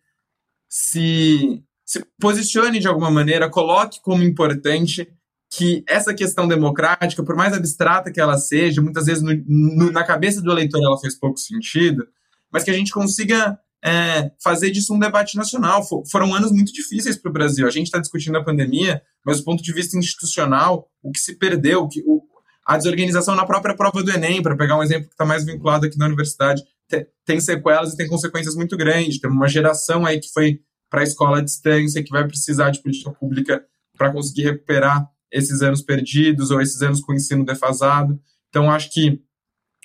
se, 0.68 1.62
se 1.84 2.04
posicione 2.20 2.78
de 2.78 2.88
alguma 2.88 3.10
maneira, 3.10 3.48
coloque 3.48 4.00
como 4.00 4.22
importante 4.22 5.08
que 5.50 5.82
essa 5.88 6.14
questão 6.14 6.46
democrática, 6.46 7.24
por 7.24 7.34
mais 7.34 7.52
abstrata 7.52 8.12
que 8.12 8.20
ela 8.20 8.38
seja, 8.38 8.80
muitas 8.80 9.06
vezes 9.06 9.22
no, 9.22 9.34
no, 9.46 9.90
na 9.90 10.04
cabeça 10.04 10.40
do 10.40 10.50
eleitor 10.50 10.80
ela 10.80 10.98
fez 10.98 11.18
pouco 11.18 11.38
sentido, 11.38 12.06
mas 12.52 12.62
que 12.62 12.70
a 12.70 12.74
gente 12.74 12.92
consiga 12.92 13.58
é, 13.82 14.30
fazer 14.42 14.70
disso 14.70 14.94
um 14.94 14.98
debate 14.98 15.36
nacional. 15.36 15.86
For, 15.86 16.04
foram 16.08 16.32
anos 16.32 16.52
muito 16.52 16.72
difíceis 16.72 17.16
para 17.16 17.30
o 17.30 17.32
Brasil. 17.32 17.66
A 17.66 17.70
gente 17.70 17.86
está 17.86 17.98
discutindo 17.98 18.36
a 18.38 18.44
pandemia, 18.44 19.02
mas 19.24 19.38
do 19.38 19.44
ponto 19.44 19.62
de 19.62 19.72
vista 19.72 19.98
institucional, 19.98 20.88
o 21.02 21.10
que 21.10 21.18
se 21.18 21.34
perdeu, 21.34 21.88
que, 21.88 22.00
o, 22.06 22.22
a 22.64 22.76
desorganização 22.76 23.34
na 23.34 23.44
própria 23.44 23.74
prova 23.74 24.02
do 24.04 24.10
Enem, 24.12 24.42
para 24.42 24.56
pegar 24.56 24.78
um 24.78 24.82
exemplo 24.82 25.08
que 25.08 25.14
está 25.14 25.24
mais 25.24 25.44
vinculado 25.44 25.84
aqui 25.84 25.98
na 25.98 26.06
universidade, 26.06 26.62
te, 26.88 27.08
tem 27.24 27.40
sequelas 27.40 27.92
e 27.92 27.96
tem 27.96 28.06
consequências 28.06 28.54
muito 28.54 28.76
grandes. 28.76 29.18
Tem 29.20 29.28
uma 29.28 29.48
geração 29.48 30.06
aí 30.06 30.20
que 30.20 30.32
foi 30.32 30.60
para 30.88 31.00
a 31.00 31.04
escola 31.04 31.38
à 31.38 31.40
distância, 31.40 32.02
que 32.04 32.10
vai 32.10 32.26
precisar 32.26 32.70
de 32.70 32.80
política 32.80 33.10
pública 33.10 33.64
para 33.96 34.12
conseguir 34.12 34.42
recuperar 34.42 35.08
esses 35.32 35.62
anos 35.62 35.82
perdidos 35.82 36.50
ou 36.50 36.60
esses 36.60 36.82
anos 36.82 37.00
com 37.00 37.14
ensino 37.14 37.44
defasado. 37.44 38.20
Então, 38.48 38.70
acho 38.70 38.92
que 38.92 39.22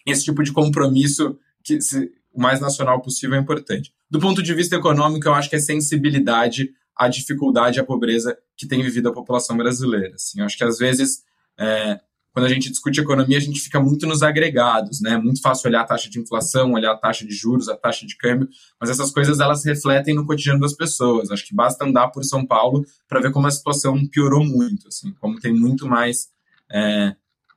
esse 0.05 0.23
tipo 0.23 0.43
de 0.43 0.51
compromisso, 0.51 1.37
que 1.63 1.81
se, 1.81 2.11
o 2.33 2.41
mais 2.41 2.59
nacional 2.59 3.01
possível 3.01 3.35
é 3.35 3.39
importante. 3.39 3.93
Do 4.09 4.19
ponto 4.19 4.43
de 4.43 4.53
vista 4.53 4.75
econômico, 4.75 5.27
eu 5.27 5.33
acho 5.33 5.49
que 5.49 5.55
é 5.55 5.59
sensibilidade 5.59 6.71
à 6.95 7.07
dificuldade 7.07 7.77
e 7.77 7.81
à 7.81 7.83
pobreza 7.83 8.37
que 8.55 8.67
tem 8.67 8.81
vivido 8.81 9.09
a 9.09 9.13
população 9.13 9.57
brasileira. 9.57 10.15
Assim, 10.15 10.39
eu 10.39 10.45
acho 10.45 10.57
que 10.57 10.63
às 10.63 10.77
vezes 10.77 11.23
é, 11.59 11.99
quando 12.35 12.47
a 12.47 12.49
gente 12.49 12.69
discute 12.69 12.99
economia, 12.99 13.37
a 13.37 13.41
gente 13.41 13.61
fica 13.61 13.79
muito 13.79 14.05
nos 14.05 14.21
agregados, 14.21 14.99
né? 14.99 15.11
É 15.11 15.17
muito 15.17 15.41
fácil 15.41 15.69
olhar 15.69 15.79
a 15.79 15.85
taxa 15.85 16.09
de 16.09 16.19
inflação, 16.19 16.73
olhar 16.73 16.91
a 16.91 16.97
taxa 16.97 17.25
de 17.25 17.33
juros, 17.33 17.69
a 17.69 17.77
taxa 17.77 18.05
de 18.05 18.17
câmbio, 18.17 18.49
mas 18.77 18.89
essas 18.89 19.09
coisas 19.09 19.39
elas 19.39 19.63
refletem 19.63 20.13
no 20.13 20.25
cotidiano 20.25 20.59
das 20.59 20.73
pessoas. 20.73 21.31
Acho 21.31 21.47
que 21.47 21.55
basta 21.55 21.85
andar 21.85 22.09
por 22.09 22.25
São 22.25 22.45
Paulo 22.45 22.85
para 23.07 23.21
ver 23.21 23.31
como 23.31 23.47
a 23.47 23.51
situação 23.51 24.05
piorou 24.07 24.43
muito, 24.43 24.89
assim, 24.89 25.13
como 25.21 25.39
tem 25.39 25.53
muito 25.53 25.87
mais 25.87 26.27
é, 26.69 27.15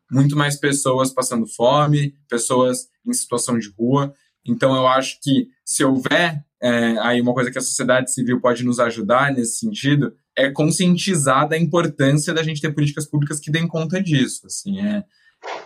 muito 0.08 0.36
mais 0.36 0.54
pessoas 0.54 1.12
passando 1.12 1.44
fome, 1.44 2.14
pessoas 2.28 2.86
em 3.04 3.12
situação 3.12 3.58
de 3.58 3.68
rua. 3.76 4.14
Então 4.46 4.76
eu 4.76 4.86
acho 4.86 5.18
que 5.20 5.48
se 5.64 5.84
houver 5.84 6.40
é, 6.62 6.96
aí 7.00 7.20
uma 7.20 7.34
coisa 7.34 7.50
que 7.50 7.58
a 7.58 7.62
sociedade 7.62 8.14
civil 8.14 8.40
pode 8.40 8.64
nos 8.64 8.78
ajudar 8.78 9.32
nesse 9.32 9.56
sentido 9.58 10.14
é 10.38 10.52
conscientizar 10.52 11.48
da 11.48 11.58
importância 11.58 12.32
da 12.32 12.44
gente 12.44 12.60
ter 12.60 12.72
políticas 12.72 13.04
públicas 13.06 13.40
que 13.40 13.50
deem 13.50 13.66
conta 13.66 14.00
disso, 14.00 14.46
assim, 14.46 14.80
é 14.80 15.02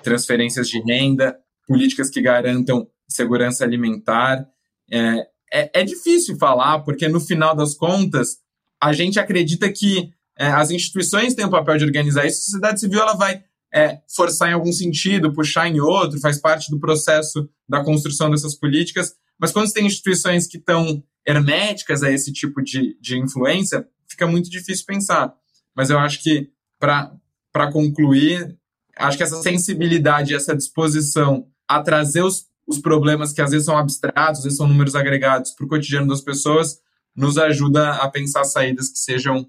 transferências 0.02 0.66
de 0.68 0.80
renda, 0.80 1.36
políticas 1.68 2.08
que 2.08 2.22
garantam 2.22 2.88
segurança 3.06 3.64
alimentar. 3.64 4.46
É, 4.90 5.26
é, 5.52 5.80
é 5.80 5.84
difícil 5.84 6.38
falar, 6.38 6.80
porque 6.80 7.06
no 7.06 7.20
final 7.20 7.54
das 7.54 7.74
contas, 7.74 8.38
a 8.82 8.94
gente 8.94 9.20
acredita 9.20 9.70
que 9.70 10.10
é, 10.38 10.46
as 10.46 10.70
instituições 10.70 11.34
têm 11.34 11.44
o 11.44 11.50
papel 11.50 11.76
de 11.76 11.84
organizar 11.84 12.26
isso, 12.26 12.38
a 12.38 12.44
sociedade 12.44 12.80
civil 12.80 13.00
ela 13.00 13.14
vai 13.14 13.44
é, 13.74 14.00
forçar 14.14 14.50
em 14.50 14.54
algum 14.54 14.72
sentido, 14.72 15.34
puxar 15.34 15.68
em 15.68 15.80
outro, 15.80 16.18
faz 16.18 16.40
parte 16.40 16.70
do 16.70 16.80
processo 16.80 17.46
da 17.68 17.84
construção 17.84 18.30
dessas 18.30 18.54
políticas, 18.54 19.14
mas 19.38 19.52
quando 19.52 19.66
você 19.66 19.74
tem 19.74 19.86
instituições 19.86 20.46
que 20.46 20.56
estão 20.56 21.02
herméticas 21.26 22.02
a 22.02 22.10
esse 22.10 22.32
tipo 22.32 22.62
de, 22.62 22.96
de 23.00 23.18
influência, 23.18 23.86
fica 24.12 24.26
muito 24.26 24.48
difícil 24.48 24.84
pensar. 24.86 25.34
Mas 25.74 25.90
eu 25.90 25.98
acho 25.98 26.22
que, 26.22 26.50
para 26.78 27.72
concluir, 27.72 28.56
acho 28.96 29.16
que 29.16 29.22
essa 29.22 29.42
sensibilidade, 29.42 30.34
essa 30.34 30.56
disposição 30.56 31.46
a 31.66 31.82
trazer 31.82 32.22
os, 32.22 32.46
os 32.66 32.78
problemas 32.78 33.32
que 33.32 33.42
às 33.42 33.50
vezes 33.50 33.66
são 33.66 33.76
abstratos, 33.76 34.38
às 34.38 34.44
vezes 34.44 34.58
são 34.58 34.68
números 34.68 34.94
agregados 34.94 35.52
para 35.52 35.64
o 35.64 35.68
cotidiano 35.68 36.08
das 36.08 36.20
pessoas, 36.20 36.80
nos 37.14 37.36
ajuda 37.38 37.94
a 37.94 38.08
pensar 38.08 38.44
saídas 38.44 38.88
que 38.88 38.98
sejam 38.98 39.46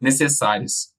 necessárias. 0.00 0.92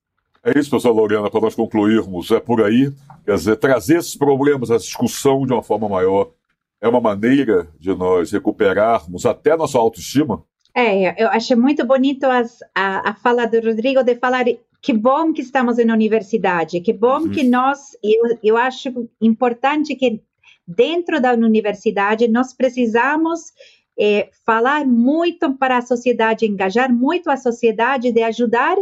É 0.43 0.57
isso, 0.57 0.69
professor 0.69 0.91
Lorena, 0.91 1.29
para 1.29 1.41
nós 1.41 1.55
concluirmos. 1.55 2.29
É 2.31 2.39
por 2.39 2.61
aí. 2.63 2.93
Quer 3.25 3.35
dizer, 3.35 3.55
trazer 3.55 3.97
esses 3.97 4.15
problemas 4.15 4.69
à 4.69 4.77
discussão 4.77 5.45
de 5.45 5.51
uma 5.51 5.63
forma 5.63 5.89
maior 5.89 6.31
é 6.79 6.87
uma 6.87 7.01
maneira 7.01 7.67
de 7.79 7.95
nós 7.95 8.31
recuperarmos 8.31 9.25
até 9.25 9.57
nossa 9.57 9.77
autoestima? 9.79 10.43
É, 10.75 11.23
eu 11.23 11.29
achei 11.29 11.55
muito 11.55 11.85
bonito 11.85 12.25
as, 12.25 12.59
a, 12.75 13.11
a 13.11 13.15
fala 13.15 13.45
do 13.45 13.61
Rodrigo 13.61 14.03
de 14.03 14.15
falar 14.15 14.43
que 14.81 14.91
bom 14.91 15.31
que 15.31 15.41
estamos 15.41 15.77
na 15.77 15.93
universidade, 15.93 16.81
que 16.81 16.91
bom 16.91 17.21
uhum. 17.21 17.31
que 17.31 17.43
nós, 17.43 17.97
eu, 18.03 18.37
eu 18.43 18.57
acho 18.57 19.09
importante 19.21 19.95
que 19.95 20.21
dentro 20.67 21.21
da 21.21 21.33
universidade 21.33 22.27
nós 22.27 22.53
precisamos 22.53 23.53
é, 23.97 24.29
falar 24.45 24.85
muito 24.85 25.55
para 25.55 25.77
a 25.77 25.81
sociedade, 25.81 26.45
engajar 26.45 26.93
muito 26.93 27.31
a 27.31 27.37
sociedade 27.37 28.11
de 28.11 28.21
ajudar 28.21 28.75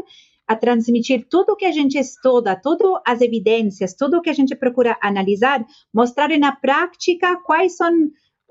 a 0.48 0.56
transmitir 0.56 1.26
tudo 1.30 1.56
que 1.56 1.66
a 1.66 1.72
gente 1.72 1.98
estuda, 1.98 2.56
todas 2.56 3.02
as 3.06 3.22
evidências, 3.22 3.94
tudo 3.94 4.22
que 4.22 4.30
a 4.30 4.34
gente 4.34 4.56
procura 4.56 4.98
analisar, 5.00 5.66
mostrar 5.94 6.30
na 6.38 6.54
prática 6.54 7.38
quais 7.38 7.78
são 7.78 7.92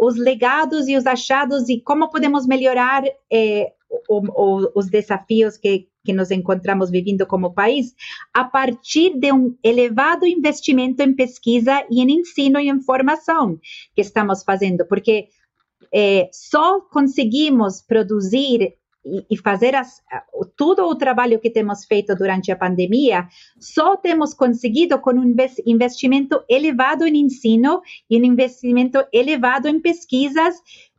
os 0.04 0.16
legados 0.16 0.88
e 0.88 0.96
os 0.96 1.06
achados 1.06 1.68
e 1.68 1.80
como 1.80 2.10
podemos 2.10 2.44
melhorar 2.44 3.04
eh, 3.32 3.72
o, 4.08 4.20
o, 4.34 4.72
os 4.74 4.90
desafios 4.90 5.56
que, 5.56 5.86
que 6.04 6.12
nos 6.12 6.32
encontramos 6.32 6.90
vivendo 6.90 7.24
como 7.24 7.54
país 7.54 7.94
a 8.34 8.42
partir 8.42 9.16
de 9.16 9.32
um 9.32 9.56
elevado 9.62 10.26
investimento 10.26 11.02
em 11.02 11.14
pesquisa 11.14 11.86
e 11.88 12.02
em 12.02 12.18
ensino 12.18 12.58
e 12.58 12.68
em 12.68 12.80
formação 12.80 13.60
que 13.94 14.00
estamos 14.00 14.42
fazendo, 14.42 14.84
porque 14.88 15.28
eh, 15.94 16.28
só 16.32 16.80
conseguimos 16.80 17.80
produzir 17.80 18.74
e, 19.04 19.36
fazer 19.36 19.74
as, 19.74 20.00
todo 20.56 20.84
o 20.84 20.94
trabalho 20.94 21.40
que 21.40 21.50
temos 21.50 21.84
feito 21.84 22.14
durante 22.14 22.52
a 22.52 22.56
pandemia, 22.56 23.26
só 23.58 23.96
temos 23.96 24.32
conseguido 24.32 24.98
com 25.00 25.12
um 25.12 25.34
investimento 25.66 26.42
elevado 26.48 27.06
em 27.06 27.16
ensino 27.16 27.82
e 28.08 28.20
um 28.20 28.24
investimento 28.24 29.04
elevado 29.12 29.68
em 29.68 29.80
pesquisas 29.80 30.54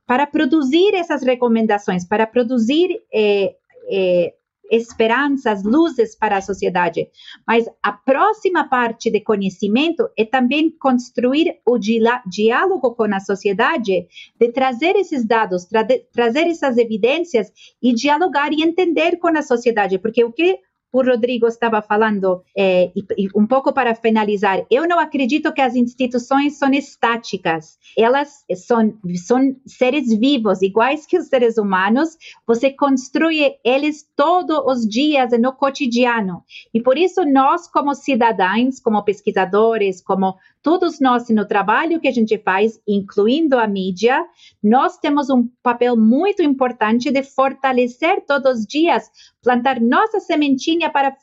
para 0.06 0.28
produzir 0.28 0.93
essas 0.93 1.24
recomendações, 1.24 2.06
para 2.06 2.28
produzir 2.28 3.01
eh, 3.14 3.56
eh, 3.89 4.34
esperanças, 4.72 5.64
luzes 5.64 6.16
para 6.16 6.38
a 6.38 6.41
sociedade. 6.41 7.07
Mas 7.47 7.66
a 7.82 7.91
próxima 7.91 8.68
parte 8.68 9.11
de 9.11 9.22
conhecimento 9.22 10.09
é 10.18 10.26
também 10.26 10.72
construir 10.72 11.59
o 11.66 11.78
diálogo 11.78 12.95
com 12.95 13.14
a 13.14 13.20
sociedade, 13.20 14.07
de 14.39 14.51
trazer 14.51 14.95
esses 14.95 15.26
dados, 15.26 15.66
tra 15.66 15.86
trazer 16.11 16.47
essas 16.47 16.78
evidências 16.78 17.51
e 17.82 17.93
dialogar 17.93 18.51
e 18.51 18.64
entender 18.64 19.18
com 19.18 19.28
a 19.28 19.41
sociedade, 19.41 19.99
porque 19.99 20.24
o 20.24 20.32
que 20.32 20.59
o 20.93 21.01
Rodrigo 21.01 21.47
estava 21.47 21.81
falando, 21.81 22.43
é, 22.55 22.91
e, 22.95 23.03
e, 23.17 23.27
um 23.35 23.47
pouco 23.47 23.73
para 23.73 23.95
finalizar, 23.95 24.63
eu 24.69 24.87
não 24.87 24.99
acredito 24.99 25.51
que 25.51 25.59
as 25.59 25.75
instituições 25.75 26.59
são 26.59 26.69
estáticas. 26.71 27.79
Elas 27.97 28.45
são, 28.55 28.93
são 29.15 29.55
seres 29.65 30.13
vivos, 30.13 30.61
iguais 30.61 31.07
que 31.07 31.17
os 31.17 31.25
seres 31.25 31.57
humanos. 31.57 32.15
Você 32.45 32.69
constrói 32.69 33.55
eles 33.65 34.07
todos 34.15 34.55
os 34.67 34.87
dias 34.87 35.31
no 35.39 35.51
cotidiano. 35.51 36.43
E 36.71 36.79
por 36.79 36.95
isso 36.95 37.25
nós, 37.25 37.67
como 37.67 37.95
cidadãos, 37.95 38.79
como 38.79 39.03
pesquisadores, 39.03 39.99
como 39.99 40.35
todos 40.61 40.99
nós 40.99 41.27
no 41.29 41.45
trabalho 41.45 41.99
que 41.99 42.07
a 42.07 42.11
gente 42.11 42.37
faz, 42.37 42.79
incluindo 42.87 43.57
a 43.59 43.67
mídia, 43.67 44.25
nós 44.63 44.97
temos 44.97 45.29
um 45.29 45.49
papel 45.61 45.97
muito 45.97 46.41
importante 46.41 47.11
de 47.11 47.21
fortalecer 47.21 48.23
todos 48.25 48.59
os 48.59 48.65
dias, 48.65 49.09
plantar 49.43 49.81
nossa 49.81 50.19
sementinha 50.19 50.89
para 50.89 51.15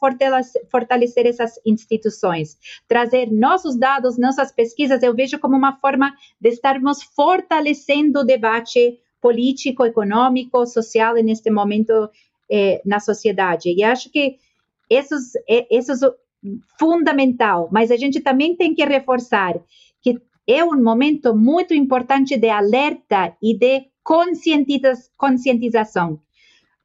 fortalecer, 0.71 1.27
essas 1.27 1.59
instituições, 1.65 2.57
trazer 2.87 3.33
nossos 3.33 3.77
dados, 3.77 4.19
nossas 4.19 4.53
pesquisas, 4.53 5.03
eu 5.03 5.15
vejo 5.15 5.39
como 5.39 5.57
uma 5.57 5.77
forma 5.79 6.15
de 6.41 6.51
estarmos 6.51 7.03
fortalecendo 7.03 8.21
o 8.21 8.25
debate 8.25 8.99
político, 9.21 9.85
econômico, 9.85 10.65
social 10.67 11.15
neste 11.15 11.51
momento 11.51 12.11
eh, 12.51 12.81
na 12.85 13.01
sociedade. 13.01 13.75
E 13.75 13.83
acho 13.83 14.11
que 14.11 14.37
esses, 14.89 15.33
esses 15.49 16.01
fundamental, 16.79 17.69
mas 17.71 17.91
a 17.91 17.97
gente 17.97 18.21
também 18.21 18.57
tem 18.57 18.75
que 18.75 18.85
reforçar 18.85 19.61
que 20.03 20.19
é 20.47 20.65
um 20.65 20.83
momento 20.83 21.37
muito 21.37 21.75
importante 21.75 22.37
de 22.37 22.49
alerta 22.49 23.37
e 23.43 23.57
de 23.57 23.87
conscientização. 24.03 26.21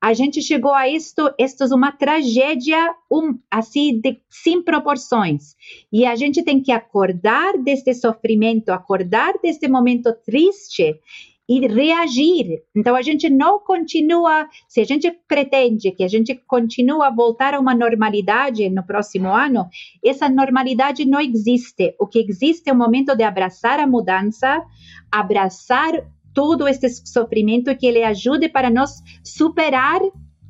A 0.01 0.13
gente 0.13 0.41
chegou 0.41 0.73
a 0.73 0.87
isto, 0.87 1.33
isto 1.39 1.63
é 1.63 1.75
uma 1.75 1.91
tragédia 1.91 2.93
um, 3.11 3.39
assim 3.49 3.99
de, 3.99 4.21
sem 4.29 4.61
proporções. 4.61 5.55
E 5.91 6.05
a 6.05 6.15
gente 6.15 6.43
tem 6.43 6.61
que 6.61 6.71
acordar 6.71 7.57
deste 7.57 7.93
sofrimento, 7.93 8.69
acordar 8.69 9.33
deste 9.41 9.67
momento 9.67 10.13
triste 10.25 10.99
e 11.47 11.67
reagir. 11.67 12.63
Então 12.75 12.95
a 12.95 13.01
gente 13.01 13.29
não 13.29 13.59
continua, 13.59 14.47
se 14.67 14.81
a 14.81 14.83
gente 14.83 15.11
pretende 15.27 15.91
que 15.91 16.03
a 16.03 16.07
gente 16.07 16.35
continue 16.47 17.03
a 17.03 17.09
voltar 17.09 17.53
a 17.53 17.59
uma 17.59 17.75
normalidade 17.75 18.69
no 18.69 18.83
próximo 18.83 19.29
ano, 19.29 19.67
essa 20.03 20.27
normalidade 20.27 21.05
não 21.05 21.21
existe. 21.21 21.95
O 21.99 22.07
que 22.07 22.19
existe 22.19 22.69
é 22.69 22.73
o 22.73 22.77
momento 22.77 23.15
de 23.15 23.23
abraçar 23.23 23.79
a 23.79 23.87
mudança, 23.87 24.63
abraçar 25.11 25.93
todo 26.35 26.67
esse 26.67 26.87
sofrimento 27.07 27.75
que 27.75 27.87
ele 27.87 28.03
ajude 28.03 28.49
para 28.49 28.69
nós 28.69 29.01
superar 29.23 29.99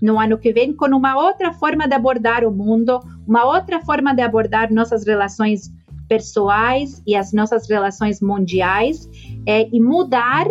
no 0.01 0.19
ano 0.19 0.37
que 0.37 0.51
vem 0.51 0.75
com 0.75 0.87
uma 0.87 1.15
outra 1.15 1.53
forma 1.53 1.87
de 1.87 1.93
abordar 1.93 2.43
o 2.43 2.51
mundo, 2.51 2.99
uma 3.25 3.45
outra 3.45 3.79
forma 3.79 4.13
de 4.13 4.21
abordar 4.21 4.73
nossas 4.73 5.05
relações 5.05 5.71
pessoais 6.09 7.01
e 7.07 7.15
as 7.15 7.31
nossas 7.31 7.69
relações 7.69 8.19
mundiais 8.21 9.09
é, 9.47 9.69
e 9.71 9.79
mudar 9.79 10.45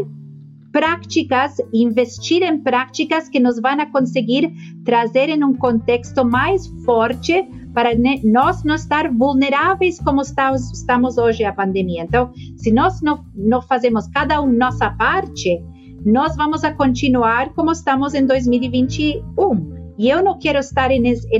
práticas, 0.72 1.56
investir 1.72 2.42
em 2.42 2.58
práticas 2.58 3.28
que 3.28 3.38
nos 3.38 3.60
vão 3.60 3.80
a 3.80 3.86
conseguir 3.86 4.52
trazer 4.84 5.28
em 5.28 5.44
um 5.44 5.54
contexto 5.54 6.24
mais 6.24 6.66
forte 6.84 7.32
para 7.74 7.90
nós 8.22 8.62
não 8.62 8.76
estar 8.76 9.10
vulneráveis 9.12 9.98
como 9.98 10.22
estamos, 10.22 11.18
hoje 11.18 11.44
a 11.44 11.52
pandemia. 11.52 12.04
Então, 12.04 12.32
se 12.56 12.72
nós 12.72 13.02
não, 13.02 13.24
não 13.34 13.60
fazemos 13.60 14.06
cada 14.06 14.40
um 14.40 14.50
nossa 14.50 14.88
parte, 14.90 15.60
nós 16.06 16.36
vamos 16.36 16.62
a 16.62 16.72
continuar 16.72 17.52
como 17.52 17.72
estamos 17.72 18.14
em 18.14 18.24
2021. 18.24 19.74
E 19.96 20.08
eu 20.08 20.22
não 20.22 20.38
quero 20.38 20.58
estar 20.58 20.90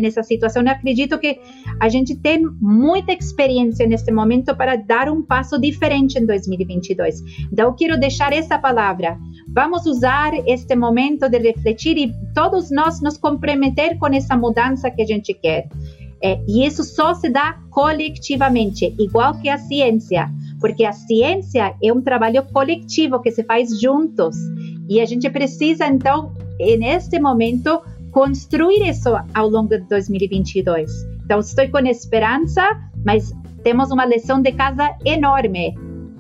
nessa 0.01 0.23
situação. 0.23 0.63
Eu 0.63 0.71
acredito 0.71 1.19
que 1.19 1.41
a 1.81 1.89
gente 1.89 2.15
tem 2.17 2.43
muita 2.61 3.13
experiência 3.13 3.87
neste 3.87 4.13
momento 4.13 4.55
para 4.57 4.77
dar 4.77 5.09
um 5.09 5.23
passo 5.23 5.59
diferente 5.61 6.19
em 6.19 6.27
2022. 6.27 7.21
Então, 7.53 7.67
eu 7.67 7.75
quero 7.75 7.99
deixar 7.99 8.33
essa 8.33 8.59
palavra. 8.59 9.19
Vamos 9.49 9.87
usar 9.87 10.33
este 10.47 10.75
momento 10.77 11.29
de 11.29 11.39
refletir 11.39 11.97
e 11.99 12.13
todos 12.33 12.71
nós 12.71 13.01
nos 13.01 13.19
comprometer 13.19 13.99
com 13.99 14.07
essa 14.07 14.37
mudança 14.37 14.91
que 14.91 15.03
a 15.03 15.07
gente 15.07 15.35
quer. 15.35 15.69
É, 16.25 16.41
e 16.49 16.67
isso 16.67 16.83
só 16.83 17.13
se 17.13 17.29
dá 17.29 17.59
coletivamente, 17.71 18.95
igual 18.99 19.35
que 19.35 19.51
a 19.51 19.59
ciência, 19.59 20.31
porque 20.59 20.83
a 20.83 20.93
ciência 20.93 21.75
é 21.83 21.93
um 21.93 22.01
trabalho 22.01 22.43
coletivo 22.45 23.21
que 23.21 23.31
se 23.31 23.45
faz 23.45 23.79
juntos. 23.79 24.35
E 24.89 25.03
a 25.03 25.05
gente 25.05 25.29
precisa, 25.29 25.87
então, 25.87 26.33
neste 26.79 27.21
momento, 27.21 27.79
construir 28.11 28.89
isso 28.89 29.11
ao 29.35 29.51
longo 29.51 29.69
de 29.69 29.81
2022. 29.81 30.91
Então, 31.27 31.41
estou 31.41 31.69
com 31.69 31.81
esperança, 31.81 32.63
mas 33.05 33.31
temos 33.63 33.91
uma 33.91 34.07
lição 34.07 34.41
de 34.41 34.53
casa 34.53 34.97
enorme. 35.05 35.75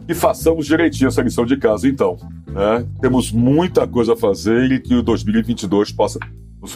E 0.06 0.12
façamos 0.12 0.66
direitinho 0.66 1.08
essa 1.08 1.22
lição 1.22 1.46
de 1.46 1.56
casa, 1.56 1.88
então. 1.88 2.18
Né? 2.46 2.86
Temos 3.00 3.32
muita 3.32 3.88
coisa 3.88 4.12
a 4.12 4.16
fazer 4.16 4.70
e 4.70 4.80
que 4.80 4.94
o 4.94 5.02
2022 5.02 5.92
possa, 5.92 6.18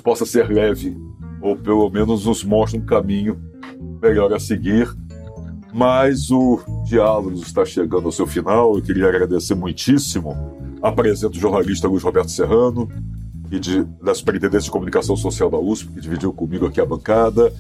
possa 0.03 0.25
ser 0.25 0.49
leve, 0.49 0.97
ou 1.41 1.57
pelo 1.57 1.89
menos 1.91 2.27
nos 2.27 2.45
mostre 2.45 2.79
um 2.79 2.85
caminho 2.85 3.41
melhor 4.03 4.33
a 4.33 4.41
seguir. 4.41 4.89
Mas 5.73 6.31
o 6.31 6.61
diálogo 6.85 7.35
está 7.35 7.65
chegando 7.65 8.07
ao 8.07 8.13
seu 8.13 8.27
final. 8.27 8.75
Eu 8.75 8.83
queria 8.83 9.09
agradecer 9.09 9.55
muitíssimo 9.55 10.35
a 10.83 10.91
presença 10.91 11.29
do 11.29 11.39
jornalista 11.39 11.89
Luiz 11.89 12.03
Roberto 12.03 12.31
Serrano, 12.31 12.89
e 13.51 13.59
de, 13.59 13.85
da 14.03 14.15
Superintendência 14.15 14.67
de 14.67 14.71
Comunicação 14.71 15.17
Social 15.17 15.51
da 15.51 15.59
USP, 15.59 15.93
que 15.93 16.01
dividiu 16.01 16.33
comigo 16.33 16.67
aqui 16.67 16.81
a 16.81 16.87
bancada, 16.87 17.53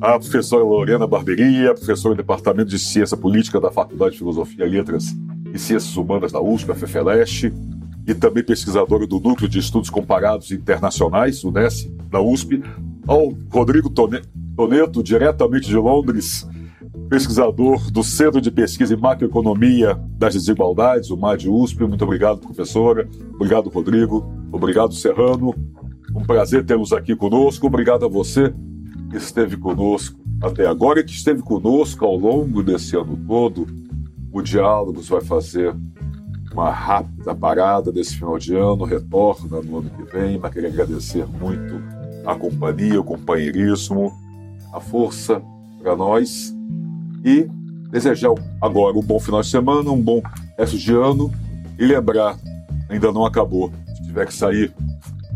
a 0.00 0.18
professora 0.18 0.62
Lorena 0.62 1.06
Barberia, 1.06 1.74
professora 1.74 2.14
do 2.14 2.18
Departamento 2.18 2.70
de 2.70 2.78
Ciência 2.78 3.16
Política 3.16 3.60
da 3.60 3.70
Faculdade 3.70 4.12
de 4.12 4.18
Filosofia, 4.18 4.66
Letras 4.66 5.14
e 5.54 5.58
Ciências 5.58 5.96
Humanas 5.96 6.32
da 6.32 6.40
USP, 6.40 6.70
a 6.70 6.74
FEFELESH, 6.74 7.52
e 8.06 8.14
também 8.14 8.42
pesquisadora 8.42 9.06
do 9.06 9.20
Núcleo 9.20 9.48
de 9.48 9.58
Estudos 9.58 9.88
Comparados 9.88 10.50
Internacionais, 10.50 11.42
o 11.44 11.50
NES, 11.50 11.88
da 12.10 12.20
USP, 12.20 12.62
ao 13.06 13.32
Rodrigo 13.50 13.90
Toneto, 13.90 15.02
diretamente 15.02 15.68
de 15.68 15.76
Londres, 15.76 16.46
pesquisador 17.08 17.90
do 17.90 18.02
Centro 18.02 18.40
de 18.40 18.50
Pesquisa 18.50 18.94
em 18.94 18.96
Macroeconomia 18.96 20.00
das 20.16 20.34
Desigualdades, 20.34 21.10
o 21.10 21.16
MAD 21.16 21.48
USP. 21.48 21.84
Muito 21.84 22.04
obrigado, 22.04 22.40
professora. 22.40 23.08
Obrigado, 23.34 23.68
Rodrigo. 23.68 24.32
Obrigado, 24.50 24.94
Serrano. 24.94 25.54
Um 26.14 26.22
prazer 26.22 26.64
tê-los 26.64 26.92
aqui 26.92 27.16
conosco. 27.16 27.66
Obrigado 27.66 28.04
a 28.04 28.08
você 28.08 28.54
que 29.10 29.16
esteve 29.16 29.56
conosco 29.56 30.18
até 30.42 30.66
agora 30.66 31.00
e 31.00 31.04
que 31.04 31.12
esteve 31.12 31.42
conosco 31.42 32.04
ao 32.04 32.16
longo 32.16 32.62
desse 32.62 32.96
ano 32.96 33.16
todo. 33.26 33.66
O 34.32 34.40
Diálogos 34.40 35.08
vai 35.08 35.20
fazer 35.20 35.74
uma 36.52 36.70
rápida 36.70 37.34
parada 37.34 37.92
desse 37.92 38.16
final 38.16 38.38
de 38.38 38.54
ano, 38.54 38.84
retorna 38.84 39.60
no 39.62 39.78
ano 39.78 39.90
que 39.90 40.02
vem, 40.12 40.38
mas 40.38 40.52
queria 40.52 40.68
agradecer 40.68 41.26
muito 41.26 41.91
a 42.26 42.34
companhia, 42.34 43.00
o 43.00 43.04
companheirismo, 43.04 44.12
a 44.72 44.80
força 44.80 45.42
para 45.80 45.96
nós 45.96 46.54
e 47.24 47.48
desejar 47.90 48.30
agora 48.60 48.96
um 48.96 49.02
bom 49.02 49.20
final 49.20 49.40
de 49.42 49.48
semana, 49.48 49.90
um 49.90 50.00
bom 50.00 50.22
resto 50.58 50.78
de 50.78 50.92
ano 50.92 51.30
e 51.78 51.84
lembrar, 51.84 52.36
ainda 52.88 53.12
não 53.12 53.24
acabou. 53.24 53.70
Se 53.96 54.02
tiver 54.04 54.26
que 54.26 54.34
sair, 54.34 54.72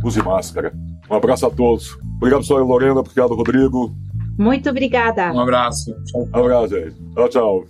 use 0.03 0.22
máscara. 0.22 0.72
Um 1.11 1.14
abraço 1.14 1.47
a 1.47 1.51
todos. 1.51 1.97
Obrigado, 2.16 2.45
senhora 2.45 2.64
Lorena. 2.64 3.01
Obrigado, 3.01 3.34
Rodrigo. 3.34 3.95
Muito 4.39 4.68
obrigada. 4.68 5.32
Um 5.32 5.41
abraço. 5.41 5.95
Um 6.14 6.39
abraço, 6.39 6.68
gente. 6.68 6.97
Tchau, 7.14 7.28
tchau. 7.28 7.66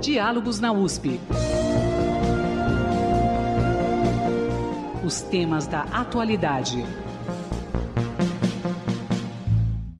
Diálogos 0.00 0.60
na 0.60 0.72
USP. 0.72 1.20
Os 5.06 5.20
temas 5.20 5.68
da 5.68 5.82
atualidade. 5.82 6.84